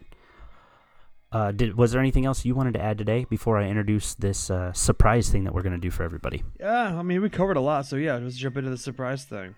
uh, 1.31 1.51
did 1.51 1.77
was 1.77 1.91
there 1.91 2.01
anything 2.01 2.25
else 2.25 2.43
you 2.43 2.53
wanted 2.55 2.73
to 2.73 2.81
add 2.81 2.97
today 2.97 3.25
before 3.29 3.57
I 3.57 3.67
introduce 3.67 4.15
this 4.15 4.49
uh, 4.49 4.73
surprise 4.73 5.29
thing 5.29 5.45
that 5.45 5.53
we're 5.53 5.61
going 5.61 5.75
to 5.75 5.79
do 5.79 5.91
for 5.91 6.03
everybody? 6.03 6.43
Yeah. 6.59 6.97
I 6.97 7.01
mean, 7.03 7.21
we 7.21 7.29
covered 7.29 7.57
a 7.57 7.61
lot. 7.61 7.85
So 7.85 7.95
yeah, 7.95 8.15
let's 8.17 8.35
jump 8.35 8.57
into 8.57 8.69
the 8.69 8.77
surprise 8.77 9.23
thing. 9.23 9.55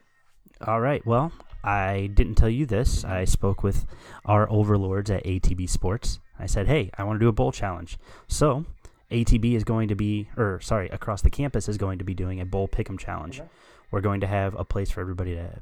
All 0.65 0.79
right. 0.79 1.05
Well, 1.05 1.31
I 1.63 2.11
didn't 2.13 2.35
tell 2.35 2.49
you 2.49 2.65
this. 2.65 3.03
I 3.03 3.25
spoke 3.25 3.63
with 3.63 3.85
our 4.25 4.49
overlords 4.51 5.09
at 5.09 5.23
ATB 5.23 5.67
Sports. 5.69 6.19
I 6.37 6.45
said, 6.45 6.67
"Hey, 6.67 6.91
I 6.97 7.03
want 7.03 7.19
to 7.19 7.23
do 7.23 7.29
a 7.29 7.33
bowl 7.33 7.51
challenge." 7.51 7.97
So, 8.27 8.65
ATB 9.09 9.55
is 9.55 9.63
going 9.63 9.87
to 9.87 9.95
be, 9.95 10.29
or 10.37 10.59
sorry, 10.61 10.89
across 10.89 11.21
the 11.21 11.29
campus 11.29 11.67
is 11.67 11.77
going 11.77 11.99
to 11.99 12.03
be 12.05 12.13
doing 12.13 12.39
a 12.39 12.45
bowl 12.45 12.67
pick'em 12.67 12.99
challenge. 12.99 13.39
Okay. 13.39 13.49
We're 13.91 14.01
going 14.01 14.21
to 14.21 14.27
have 14.27 14.55
a 14.55 14.65
place 14.65 14.91
for 14.91 15.01
everybody 15.01 15.35
to 15.35 15.61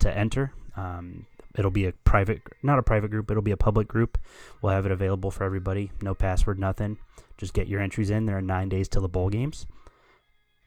to 0.00 0.16
enter. 0.16 0.52
Um, 0.76 1.26
it'll 1.56 1.70
be 1.70 1.86
a 1.86 1.92
private, 2.04 2.42
not 2.62 2.78
a 2.78 2.82
private 2.82 3.10
group. 3.10 3.30
It'll 3.30 3.42
be 3.42 3.50
a 3.52 3.56
public 3.56 3.88
group. 3.88 4.18
We'll 4.60 4.72
have 4.72 4.86
it 4.86 4.92
available 4.92 5.30
for 5.30 5.44
everybody. 5.44 5.90
No 6.00 6.14
password, 6.14 6.58
nothing. 6.58 6.98
Just 7.38 7.54
get 7.54 7.68
your 7.68 7.80
entries 7.80 8.10
in. 8.10 8.26
There 8.26 8.36
are 8.38 8.42
nine 8.42 8.68
days 8.68 8.88
till 8.88 9.02
the 9.02 9.08
bowl 9.08 9.28
games. 9.30 9.66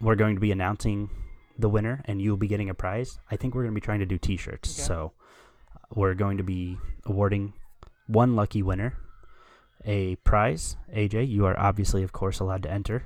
We're 0.01 0.15
going 0.15 0.35
to 0.35 0.41
be 0.41 0.51
announcing 0.51 1.09
the 1.57 1.69
winner, 1.69 2.01
and 2.05 2.21
you'll 2.21 2.35
be 2.37 2.47
getting 2.47 2.69
a 2.69 2.73
prize. 2.73 3.17
I 3.31 3.37
think 3.37 3.55
we're 3.55 3.63
going 3.63 3.73
to 3.73 3.79
be 3.79 3.85
trying 3.85 3.99
to 3.99 4.05
do 4.05 4.17
T-shirts. 4.17 4.77
Okay. 4.77 4.85
So 4.87 5.13
we're 5.95 6.13
going 6.15 6.37
to 6.37 6.43
be 6.43 6.77
awarding 7.05 7.53
one 8.07 8.35
lucky 8.35 8.61
winner 8.61 8.97
a 9.85 10.15
prize. 10.17 10.75
AJ, 10.93 11.29
you 11.29 11.45
are 11.45 11.57
obviously, 11.59 12.03
of 12.03 12.11
course, 12.11 12.39
allowed 12.39 12.63
to 12.63 12.71
enter. 12.71 13.03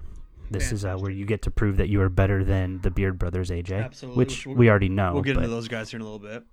This 0.51 0.71
is 0.71 0.83
uh, 0.83 0.95
where 0.95 1.11
you 1.11 1.25
get 1.25 1.43
to 1.43 1.51
prove 1.51 1.77
that 1.77 1.89
you 1.89 2.01
are 2.01 2.09
better 2.09 2.43
than 2.43 2.81
the 2.81 2.89
Beard 2.89 3.19
Brothers, 3.19 3.51
AJ, 3.51 3.85
Absolutely. 3.85 4.17
which 4.17 4.47
We'll- 4.47 4.55
we 4.55 4.69
already 4.69 4.89
know. 4.89 5.13
we'll 5.13 5.21
get 5.21 5.35
into 5.37 5.47
those 5.49 5.67
guys 5.67 5.91
here 5.91 5.97
in 5.99 6.01
a 6.01 6.05
little 6.09 6.17
bit. 6.17 6.43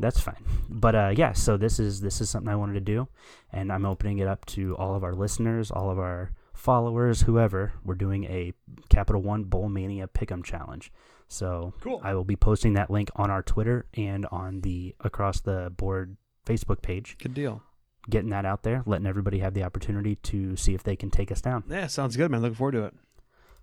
That's 0.00 0.20
fine. 0.20 0.42
But 0.68 0.94
uh, 0.94 1.12
yeah, 1.16 1.32
so 1.32 1.56
this 1.56 1.78
is 1.78 2.00
this 2.00 2.20
is 2.20 2.30
something 2.30 2.50
I 2.52 2.56
wanted 2.56 2.74
to 2.74 2.80
do, 2.80 3.08
and 3.52 3.72
I'm 3.72 3.84
opening 3.86 4.18
it 4.18 4.26
up 4.28 4.44
to 4.46 4.76
all 4.76 4.94
of 4.94 5.04
our 5.04 5.14
listeners, 5.14 5.70
all 5.70 5.90
of 5.90 5.98
our 5.98 6.32
followers, 6.52 7.22
whoever. 7.22 7.72
We're 7.84 7.94
doing 7.94 8.24
a 8.24 8.52
Capital 8.88 9.20
One 9.22 9.44
Bowl 9.44 9.68
Mania 9.68 10.08
Pick'em 10.08 10.42
Challenge. 10.44 10.92
So 11.28 11.72
Cool. 11.80 12.00
I 12.04 12.14
will 12.14 12.24
be 12.24 12.36
posting 12.36 12.74
that 12.74 12.90
link 12.90 13.10
on 13.16 13.30
our 13.30 13.42
Twitter 13.42 13.86
and 13.94 14.26
on 14.26 14.60
the 14.60 14.94
Across 15.00 15.40
the 15.40 15.72
Board 15.76 16.16
Facebook 16.46 16.82
page, 16.82 17.16
Good 17.18 17.34
deal. 17.34 17.62
getting 18.10 18.30
that 18.30 18.44
out 18.44 18.62
there, 18.62 18.82
letting 18.86 19.06
everybody 19.06 19.38
have 19.38 19.54
the 19.54 19.62
opportunity 19.62 20.16
to 20.16 20.54
see 20.56 20.74
if 20.74 20.82
they 20.82 20.94
can 20.96 21.10
take 21.10 21.32
us 21.32 21.40
down. 21.40 21.64
Yeah, 21.68 21.86
sounds 21.86 22.16
good, 22.16 22.30
man. 22.30 22.42
Looking 22.42 22.54
forward 22.56 22.72
to 22.72 22.84
it. 22.84 22.94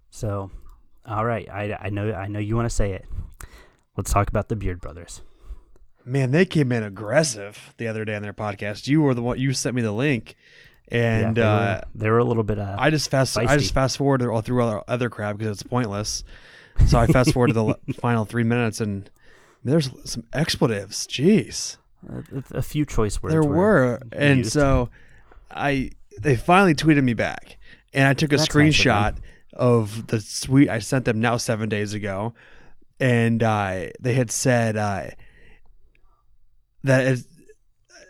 So, 0.10 0.50
all 1.06 1.24
right, 1.26 1.48
I, 1.50 1.78
I 1.80 1.90
know 1.90 2.12
I 2.14 2.28
know 2.28 2.40
you 2.40 2.56
want 2.56 2.66
to 2.70 2.76
say 2.76 2.94
it. 2.94 3.06
Let's 3.96 4.12
talk 4.12 4.28
about 4.30 4.50
the 4.50 4.56
Beard 4.56 4.82
Brothers. 4.82 5.22
Man, 6.06 6.32
they 6.32 6.46
came 6.46 6.72
in 6.72 6.84
aggressive 6.84 7.74
the 7.78 7.88
other 7.88 8.06
day 8.06 8.16
on 8.16 8.22
their 8.22 8.34
podcast. 8.34 8.88
You 8.88 9.02
were 9.02 9.14
the 9.14 9.22
one 9.22 9.40
you 9.40 9.54
sent 9.54 9.76
me 9.76 9.82
the 9.82 9.92
link, 9.92 10.36
and 10.88 11.38
yeah, 11.38 11.44
they, 11.44 11.48
uh, 11.48 11.76
were, 11.76 11.82
they 11.96 12.10
were 12.10 12.18
a 12.18 12.24
little 12.24 12.44
bit. 12.44 12.60
Uh, 12.60 12.76
I 12.78 12.90
just 12.90 13.10
fast 13.10 13.38
I 13.38 13.58
just 13.58 13.74
fast 13.74 13.98
forwarded 13.98 14.28
all 14.28 14.42
through 14.42 14.64
other 14.64 14.84
other 14.88 15.10
crap 15.10 15.38
because 15.38 15.62
it's 15.62 15.64
pointless. 15.64 16.24
So 16.88 16.98
I 17.00 17.08
fast 17.08 17.34
forwarded 17.34 17.56
the 17.56 17.76
final 18.00 18.26
three 18.26 18.44
minutes, 18.44 18.82
and 18.82 19.10
there's 19.64 19.90
some 20.10 20.24
expletives. 20.34 21.06
Jeez, 21.08 21.78
a, 22.10 22.58
a 22.58 22.62
few 22.62 22.86
choice 22.86 23.22
words. 23.22 23.34
there 23.34 23.44
were, 23.44 24.02
and 24.12 24.40
used. 24.40 24.52
so 24.54 24.90
I 25.50 25.92
they 26.20 26.36
finally 26.36 26.76
tweeted 26.76 27.04
me 27.04 27.14
back, 27.14 27.58
and 27.94 28.08
I 28.08 28.14
took 28.14 28.34
a 28.34 28.38
That's 28.38 28.50
screenshot 28.50 29.18
of 29.54 30.08
the 30.08 30.26
tweet 30.44 30.70
I 30.70 30.80
sent 30.80 31.06
them 31.06 31.20
now 31.20 31.38
seven 31.38 31.70
days 31.70 31.94
ago, 31.94 32.34
and 33.00 33.44
uh, 33.44 33.88
they 34.00 34.14
had 34.14 34.32
said 34.32 34.78
uh, 34.78 35.08
that 36.84 37.06
is, 37.06 37.28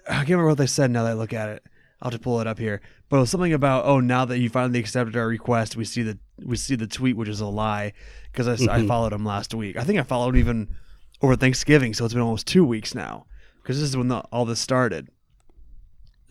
I 0.08 0.16
can't 0.16 0.30
remember 0.30 0.50
what 0.50 0.58
they 0.58 0.68
said. 0.68 0.92
Now 0.92 1.04
that 1.04 1.12
I 1.12 1.14
look 1.14 1.34
at 1.34 1.50
it, 1.50 1.64
I'll 2.02 2.12
just 2.12 2.24
pull 2.24 2.42
it 2.42 2.48
up 2.48 2.60
here. 2.60 2.82
But 3.10 3.18
it 3.18 3.20
was 3.22 3.30
something 3.30 3.54
about 3.54 3.86
oh, 3.86 4.00
now 4.00 4.26
that 4.26 4.40
you 4.40 4.50
finally 4.50 4.80
accepted 4.80 5.16
our 5.18 5.28
request, 5.28 5.76
we 5.76 5.86
see 5.86 6.02
the 6.02 6.18
we 6.44 6.56
see 6.56 6.76
the 6.76 6.88
tweet, 6.88 7.18
which 7.18 7.30
is 7.30 7.42
a 7.42 7.46
lie 7.46 7.94
because 8.32 8.48
I, 8.48 8.54
s- 8.54 8.68
I 8.68 8.80
mm-hmm. 8.80 8.88
followed 8.88 9.14
him 9.14 9.26
last 9.26 9.54
week. 9.54 9.78
I 9.78 9.84
think 9.84 10.00
I 10.00 10.04
followed 10.04 10.36
even 10.36 10.70
over 11.22 11.36
Thanksgiving, 11.36 11.94
so 11.94 12.06
it's 12.06 12.14
been 12.14 12.24
almost 12.24 12.48
two 12.48 12.64
weeks 12.64 12.96
now 12.96 13.26
because 13.62 13.80
this 13.80 13.90
is 13.90 13.98
when 13.98 14.08
the, 14.08 14.20
all 14.32 14.46
this 14.46 14.60
started. 14.60 15.10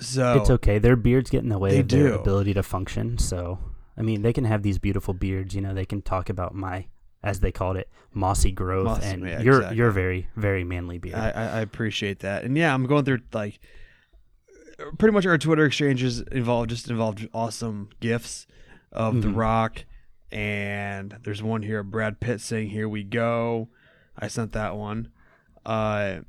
So 0.00 0.38
It's 0.40 0.50
okay. 0.50 0.78
Their 0.78 0.96
beards 0.96 1.30
get 1.30 1.42
in 1.42 1.48
the 1.48 1.58
way 1.58 1.70
They 1.70 1.80
of 1.80 1.88
their 1.88 2.12
ability 2.14 2.54
to 2.54 2.62
function. 2.62 3.18
So, 3.18 3.58
I 3.96 4.02
mean, 4.02 4.22
they 4.22 4.32
can 4.32 4.44
have 4.44 4.62
these 4.62 4.78
beautiful 4.78 5.14
beards. 5.14 5.54
You 5.54 5.60
know, 5.60 5.74
they 5.74 5.84
can 5.84 6.02
talk 6.02 6.30
about 6.30 6.54
my, 6.54 6.86
as 7.22 7.40
they 7.40 7.52
called 7.52 7.76
it, 7.76 7.88
mossy 8.14 8.50
growth, 8.52 8.86
Mossy, 8.86 9.04
and 9.06 9.22
yeah, 9.26 9.40
your 9.40 9.56
exactly. 9.56 9.76
your 9.78 9.90
very 9.90 10.28
very 10.36 10.64
manly 10.64 10.98
beard. 10.98 11.16
I, 11.16 11.30
I 11.30 11.44
I 11.58 11.60
appreciate 11.60 12.20
that, 12.20 12.44
and 12.44 12.56
yeah, 12.56 12.72
I'm 12.74 12.86
going 12.86 13.04
through 13.04 13.20
like 13.32 13.60
pretty 14.98 15.12
much 15.12 15.26
our 15.26 15.36
Twitter 15.38 15.64
exchanges 15.66 16.20
involved 16.22 16.70
just 16.70 16.88
involved 16.88 17.28
awesome 17.34 17.90
gifs 18.00 18.46
of 18.92 19.20
The 19.22 19.28
Mhm. 19.28 19.36
Rock, 19.36 19.84
and 20.32 21.16
there's 21.22 21.42
one 21.42 21.62
here, 21.62 21.82
Brad 21.82 22.20
Pitt 22.20 22.40
saying 22.40 22.70
"Here 22.70 22.88
we 22.88 23.04
go." 23.04 23.68
I 24.18 24.28
sent 24.28 24.52
that 24.52 24.76
one, 24.76 25.08
uh, 25.64 26.20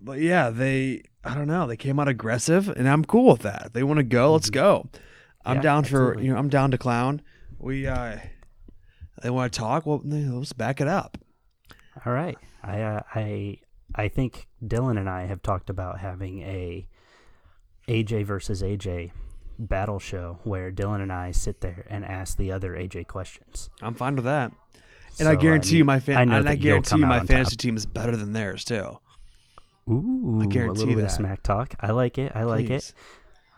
but 0.00 0.20
yeah, 0.20 0.50
they 0.50 1.02
I 1.24 1.34
don't 1.34 1.46
know, 1.46 1.66
they 1.66 1.76
came 1.76 1.98
out 2.00 2.08
aggressive, 2.08 2.68
and 2.68 2.88
I'm 2.88 3.04
cool 3.04 3.32
with 3.32 3.42
that. 3.42 3.66
If 3.66 3.72
they 3.72 3.82
want 3.84 3.98
to 3.98 4.02
go, 4.04 4.32
let's 4.32 4.50
Mhm. 4.50 4.54
go. 4.54 4.88
I'm 5.44 5.56
Yeah, 5.56 5.62
down 5.62 5.84
for 5.84 5.96
absolutely. 6.10 6.26
you 6.26 6.32
know 6.32 6.38
I'm 6.38 6.48
down 6.48 6.70
to 6.72 6.78
clown. 6.78 7.22
We 7.58 7.86
uh, 7.86 8.18
they 9.22 9.30
want 9.30 9.52
to 9.52 9.58
talk. 9.58 9.86
Well, 9.86 10.00
let's 10.04 10.52
back 10.52 10.80
it 10.80 10.88
up. 10.88 11.18
All 12.04 12.12
right. 12.12 12.38
I 12.62 12.80
uh, 12.80 13.02
I 13.14 13.58
I 13.94 14.08
think 14.08 14.48
Dylan 14.64 14.98
and 14.98 15.08
I 15.08 15.26
have 15.26 15.42
talked 15.42 15.68
about 15.70 15.98
having 16.00 16.40
a 16.42 16.86
AJ 17.88 18.24
versus 18.24 18.62
AJ 18.62 19.12
battle 19.58 19.98
show 19.98 20.38
where 20.44 20.70
Dylan 20.72 21.02
and 21.02 21.12
I 21.12 21.30
sit 21.32 21.60
there 21.60 21.84
and 21.90 22.04
ask 22.04 22.36
the 22.36 22.52
other 22.52 22.72
AJ 22.74 23.06
questions. 23.08 23.70
I'm 23.82 23.94
fine 23.94 24.14
with 24.16 24.24
that. 24.24 24.52
And 25.18 25.28
I 25.28 25.34
So, 25.34 25.40
guarantee 25.40 25.70
mean, 25.72 25.78
you, 25.78 25.84
my 25.84 26.00
fan- 26.00 26.16
I 26.16 26.24
know 26.24 26.36
and 26.38 26.48
I 26.48 26.54
guarantee 26.54 26.98
you, 26.98 27.06
my 27.06 27.20
fantasy 27.20 27.56
top. 27.56 27.60
team 27.62 27.76
is 27.76 27.84
better 27.84 28.16
than 28.16 28.32
theirs 28.32 28.64
too. 28.64 28.98
Ooh, 29.90 30.40
a 30.42 30.46
guarantee 30.46 30.80
little 30.80 30.94
bit 30.94 31.04
of 31.04 31.10
smack 31.10 31.42
talk. 31.42 31.74
I 31.80 31.90
like 31.90 32.16
it. 32.16 32.32
I 32.34 32.44
like 32.44 32.70
it. 32.70 32.94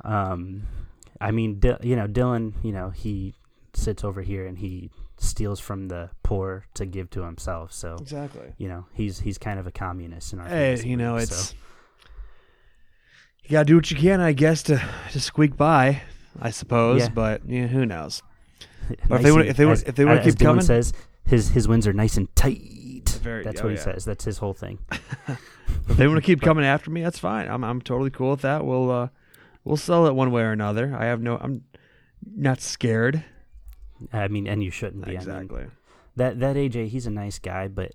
Um, 0.03 0.65
I 1.21 1.31
mean, 1.31 1.61
Di- 1.61 1.79
you 1.83 1.95
know, 1.97 2.09
Dylan, 2.09 2.55
you 2.63 2.73
know, 2.73 2.91
he 2.91 3.35
sits 3.75 4.03
over 4.03 4.23
here 4.23 4.47
and 4.47 4.59
he 4.59 4.91
steals 5.25 5.61
from 5.61 5.89
the 5.89 6.11
poor 6.23 6.65
to 6.75 6.87
give 6.87 7.11
to 7.11 7.23
himself. 7.23 7.73
So, 7.73 7.97
Exactly. 8.01 8.53
you 8.59 8.69
know, 8.69 8.87
he's 8.93 9.21
he's 9.21 9.39
kind 9.39 9.59
of 9.59 9.67
a 9.67 9.71
communist 9.73 10.33
in 10.33 10.41
our. 10.41 10.47
Hey, 10.49 10.81
you 10.85 10.97
know, 10.97 11.17
it's 11.17 11.49
so. 11.51 11.55
you 13.45 13.51
gotta 13.51 13.65
do 13.67 13.77
what 13.77 13.91
you 13.91 13.97
can, 13.97 14.21
I 14.21 14.33
guess, 14.33 14.63
to 14.65 14.83
to 15.13 15.21
squeak 15.21 15.57
by. 15.57 16.03
I 16.41 16.51
suppose, 16.51 17.03
Yeah. 17.03 17.09
but 17.11 17.43
yeah, 17.49 17.67
who 17.69 17.87
knows? 17.87 18.23
But 19.09 19.17
if 19.17 19.23
they 19.23 19.33
wanna- 19.33 19.45
if 19.45 19.57
they 19.57 19.65
wanna- 19.67 19.83
if 19.87 19.95
they 19.95 20.05
wanna 20.05 20.23
keep 20.25 20.35
Dylan 20.35 20.45
coming- 20.45 20.65
says 20.65 20.93
his 21.25 21.51
his 21.51 21.67
wins 21.69 21.87
are 21.87 21.93
nice 21.93 22.17
and 22.17 22.35
tight. 22.37 23.19
Very- 23.23 23.45
That's 23.45 23.61
oh, 23.61 23.65
what 23.65 23.71
he 23.71 23.77
yeah. 23.79 23.85
says. 23.85 24.05
That's 24.05 24.25
his 24.25 24.39
whole 24.39 24.55
thing. 24.55 24.79
If 25.89 25.97
they 25.97 26.07
want 26.07 26.19
to 26.19 26.23
keep 26.27 26.41
But- 26.41 26.47
coming 26.47 26.65
after 26.65 26.91
me, 26.91 27.03
that's 27.03 27.19
fine. 27.19 27.49
I'm 27.49 27.65
I'm 27.65 27.81
totally 27.81 28.11
cool 28.11 28.33
with 28.33 28.43
that. 28.43 28.65
We'll 28.67 28.91
uh 28.91 29.09
we'll 29.65 29.79
sell 29.79 30.07
it 30.07 30.15
one 30.15 30.31
way 30.31 30.43
or 30.43 30.53
another. 30.53 30.95
I 30.99 31.07
have 31.07 31.23
no. 31.23 31.39
I'm 31.39 31.65
not 32.37 32.61
scared. 32.61 33.25
I 34.13 34.29
mean, 34.29 34.47
and 34.47 34.63
you 34.63 34.71
shouldn't 34.71 35.05
be. 35.05 35.13
I 35.17 35.21
mean, 35.21 35.29
Exactly. 35.29 35.67
that 36.17 36.41
that 36.41 36.57
AJ, 36.57 36.89
he's 36.89 37.07
a 37.07 37.11
nice 37.11 37.39
guy, 37.39 37.69
but 37.69 37.93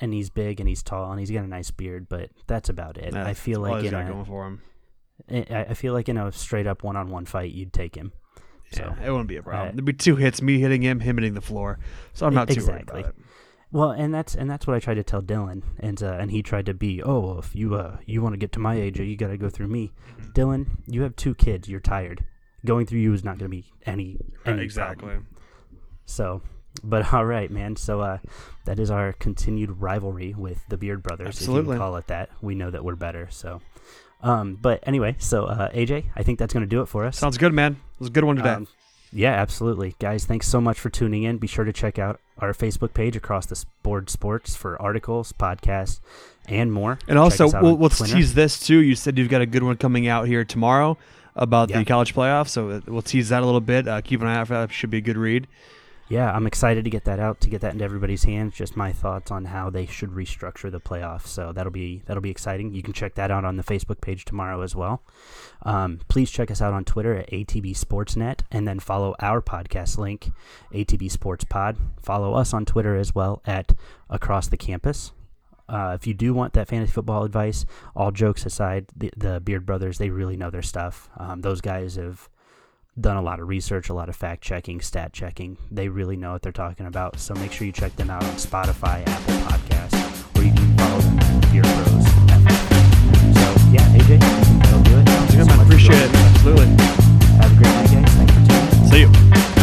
and 0.00 0.12
he's 0.12 0.28
big 0.30 0.60
and 0.60 0.68
he's 0.68 0.82
tall 0.82 1.10
and 1.10 1.18
he's 1.20 1.30
got 1.30 1.44
a 1.44 1.48
nice 1.48 1.70
beard, 1.70 2.08
but 2.08 2.30
that's 2.46 2.68
about 2.68 2.98
it. 2.98 3.14
I 3.14 3.24
That's 3.24 3.40
feel 3.40 3.64
all 3.64 3.70
like 3.72 3.82
he's 3.82 3.92
in 3.92 3.98
got 3.98 4.06
a, 4.08 4.12
going 4.12 4.24
for 4.26 4.46
him. 4.46 4.62
I 5.30 5.66
I 5.70 5.74
feel 5.74 5.92
like 5.94 6.08
in 6.08 6.18
a 6.18 6.30
straight 6.32 6.66
up 6.66 6.82
one 6.82 6.96
on 6.96 7.08
one 7.08 7.24
fight, 7.24 7.52
you'd 7.52 7.72
take 7.72 7.94
him. 7.94 8.12
So 8.72 8.82
Yeah, 9.00 9.06
it 9.06 9.10
wouldn't 9.10 9.28
be 9.28 9.36
a 9.36 9.42
problem. 9.42 9.68
uh, 9.68 9.72
There'd 9.72 9.84
be 9.84 9.92
two 9.92 10.16
hits, 10.16 10.42
me 10.42 10.58
hitting 10.60 10.82
him, 10.82 11.00
him 11.00 11.16
hitting 11.16 11.34
the 11.34 11.40
floor. 11.40 11.78
So 12.12 12.26
I'm 12.26 12.34
not 12.34 12.48
too 12.48 12.54
Exactly. 12.54 12.72
worried 12.94 13.06
about 13.06 13.14
it. 13.18 13.24
Well, 13.72 13.90
and 13.90 14.12
that's 14.14 14.34
and 14.34 14.48
that's 14.50 14.66
what 14.66 14.76
I 14.76 14.80
tried 14.80 14.94
to 14.94 15.02
tell 15.02 15.22
Dylan, 15.22 15.62
and 15.80 16.00
uh, 16.02 16.12
and 16.20 16.30
he 16.30 16.42
tried 16.42 16.66
to 16.66 16.74
be, 16.74 17.02
oh, 17.02 17.20
well, 17.20 17.38
if 17.40 17.54
you 17.54 17.74
uh 17.74 17.96
you 18.06 18.22
want 18.22 18.32
to 18.34 18.38
get 18.38 18.52
to 18.52 18.58
my 18.60 18.74
age, 18.76 18.98
you 19.00 19.16
got 19.16 19.28
to 19.28 19.36
go 19.36 19.48
through 19.48 19.68
me. 19.68 19.92
Mm-hmm. 20.20 20.32
Dylan, 20.32 20.66
you 20.86 21.02
have 21.02 21.16
two 21.16 21.34
kids. 21.34 21.68
You're 21.68 21.80
tired. 21.80 22.24
Going 22.64 22.86
through 22.86 23.00
you 23.00 23.12
is 23.12 23.24
not 23.24 23.38
going 23.38 23.50
to 23.50 23.56
be 23.56 23.66
any, 23.84 24.18
any 24.44 24.62
exactly. 24.62 25.06
problem. 25.08 25.26
So, 26.06 26.40
but 26.82 27.12
all 27.12 27.24
right, 27.26 27.50
man. 27.50 27.76
So 27.76 28.00
uh, 28.00 28.18
that 28.64 28.78
is 28.78 28.90
our 28.90 29.12
continued 29.12 29.80
rivalry 29.82 30.34
with 30.34 30.64
the 30.68 30.76
Beard 30.76 31.02
Brothers. 31.02 31.28
If 31.28 31.34
you 31.40 31.44
Absolutely. 31.52 31.74
can 31.74 31.78
call 31.78 31.96
it 31.96 32.06
that. 32.08 32.30
We 32.40 32.54
know 32.54 32.70
that 32.70 32.84
we're 32.84 32.96
better. 32.96 33.28
So, 33.30 33.60
um, 34.22 34.58
but 34.60 34.82
anyway, 34.86 35.16
so 35.18 35.44
uh, 35.44 35.70
AJ, 35.72 36.06
I 36.16 36.22
think 36.22 36.38
that's 36.38 36.52
going 36.54 36.64
to 36.64 36.68
do 36.68 36.80
it 36.80 36.86
for 36.86 37.04
us. 37.04 37.18
Sounds 37.18 37.38
good, 37.38 37.52
man. 37.52 37.72
It 37.72 38.00
was 38.00 38.08
a 38.08 38.12
good 38.12 38.24
one 38.24 38.36
today. 38.36 38.50
Um, 38.50 38.68
yeah, 39.12 39.32
absolutely. 39.32 39.94
Guys, 39.98 40.24
thanks 40.26 40.48
so 40.48 40.60
much 40.60 40.78
for 40.78 40.90
tuning 40.90 41.22
in. 41.22 41.38
Be 41.38 41.46
sure 41.46 41.64
to 41.64 41.72
check 41.72 41.98
out 41.98 42.20
our 42.38 42.52
Facebook 42.52 42.92
page 42.92 43.16
across 43.16 43.46
the 43.46 43.64
board 43.82 44.10
sports 44.10 44.56
for 44.56 44.80
articles, 44.82 45.32
podcasts, 45.32 46.00
and 46.48 46.72
more. 46.72 46.98
and 47.08 47.18
also, 47.18 47.46
we'll, 47.46 47.74
on 47.74 47.78
we'll 47.78 47.88
Twitter. 47.88 48.14
tease 48.14 48.34
this 48.34 48.58
too. 48.60 48.78
You 48.78 48.94
said 48.94 49.16
you've 49.16 49.28
got 49.30 49.40
a 49.40 49.46
good 49.46 49.62
one 49.62 49.76
coming 49.76 50.06
out 50.08 50.26
here 50.26 50.44
tomorrow 50.44 50.98
about 51.36 51.70
Yeah. 51.70 51.78
the 51.78 51.84
college 51.84 52.14
playoffs, 52.14 52.48
so 52.48 52.68
uh, 52.70 52.80
we'll 52.86 53.00
tease 53.00 53.28
that 53.30 53.42
a 53.42 53.46
little 53.46 53.60
bit. 53.60 53.86
Uh, 53.86 54.00
keep 54.00 54.20
an 54.20 54.26
eye 54.26 54.36
out 54.36 54.48
for 54.48 54.54
that. 54.54 54.72
Should 54.72 54.90
be 54.90 54.98
a 54.98 55.02
good 55.02 55.16
read. 55.16 55.46
Yeah, 56.08 56.32
I'm 56.32 56.46
excited 56.46 56.84
to 56.84 56.90
get 56.90 57.04
that 57.04 57.18
out 57.18 57.40
to 57.40 57.50
get 57.50 57.62
that 57.62 57.72
into 57.72 57.84
everybody's 57.84 58.22
hands. 58.22 58.54
Just 58.54 58.76
my 58.76 58.92
thoughts 58.92 59.32
on 59.32 59.46
how 59.46 59.70
they 59.70 59.86
should 59.86 60.10
restructure 60.10 60.70
the 60.70 60.80
playoffs. 60.80 61.26
So 61.26 61.52
that'll 61.52 61.72
be 61.72 62.02
that'll 62.06 62.20
be 62.20 62.30
exciting. 62.30 62.72
You 62.74 62.82
can 62.82 62.92
check 62.92 63.16
that 63.16 63.32
out 63.32 63.44
on 63.44 63.56
the 63.56 63.64
Facebook 63.64 64.00
page 64.00 64.24
tomorrow 64.24 64.60
as 64.60 64.76
well. 64.76 65.02
Um, 65.62 66.00
please 66.08 66.30
check 66.30 66.50
us 66.50 66.62
out 66.62 66.72
on 66.72 66.84
Twitter 66.84 67.16
at 67.16 67.30
ATB 67.30 67.76
Sportsnet, 67.76 68.40
and 68.52 68.68
then 68.68 68.78
follow 68.78 69.16
our 69.18 69.42
podcast 69.42 69.98
link, 69.98 70.30
ATB 70.72 71.10
Sports 71.10 71.44
Pod. 71.44 71.76
Follow 72.00 72.34
us 72.34 72.54
on 72.54 72.64
Twitter 72.64 72.96
as 72.96 73.14
well 73.14 73.42
at 73.44 73.72
Across 74.08 74.48
the 74.48 74.56
Campus. 74.56 75.12
Uh, 75.68 75.96
if 75.98 76.06
you 76.06 76.14
do 76.14 76.32
want 76.32 76.52
that 76.52 76.68
fantasy 76.68 76.92
football 76.92 77.24
advice, 77.24 77.66
all 77.96 78.12
jokes 78.12 78.46
aside, 78.46 78.86
the, 78.94 79.10
the 79.16 79.40
Beard 79.40 79.66
Brothers 79.66 79.98
they 79.98 80.10
really 80.10 80.36
know 80.36 80.50
their 80.50 80.62
stuff. 80.62 81.10
Um, 81.16 81.40
those 81.40 81.60
guys 81.60 81.96
have 81.96 82.28
done 82.98 83.16
a 83.16 83.22
lot 83.22 83.40
of 83.40 83.48
research, 83.48 83.88
a 83.88 83.94
lot 83.94 84.08
of 84.08 84.16
fact 84.16 84.42
checking, 84.42 84.80
stat 84.80 85.12
checking. 85.12 85.56
They 85.70 85.88
really 85.88 86.16
know 86.16 86.32
what 86.32 86.42
they're 86.42 86.52
talking 86.52 86.86
about. 86.86 87.18
So 87.18 87.34
make 87.34 87.52
sure 87.52 87.66
you 87.66 87.72
check 87.72 87.94
them 87.96 88.10
out 88.10 88.24
on 88.24 88.30
Spotify, 88.30 89.06
Apple 89.06 89.34
Podcasts, 89.34 90.38
or 90.38 90.42
you 90.42 90.52
can 90.52 90.76
follow 90.76 91.00
them 91.00 91.18
at 91.18 91.52
Beer 91.52 91.62
Bros. 91.62 92.06
So 93.34 93.46
yeah, 93.70 93.96
AJ, 93.96 94.18
that'll 94.18 94.82
do 94.82 94.98
it. 94.98 95.06
Yeah, 95.06 95.26
good, 95.30 95.46
man. 95.46 95.60
Appreciate 95.60 95.98
it. 95.98 96.14
Absolutely. 96.14 96.66
Have 97.36 97.52
a 97.52 97.56
great 97.56 97.74
night, 97.74 97.90
guys. 97.90 98.14
Thanks 98.14 98.32
for 98.32 98.40
tuning 98.46 98.82
in. 98.82 98.88
See 98.88 99.00
you. 99.00 99.55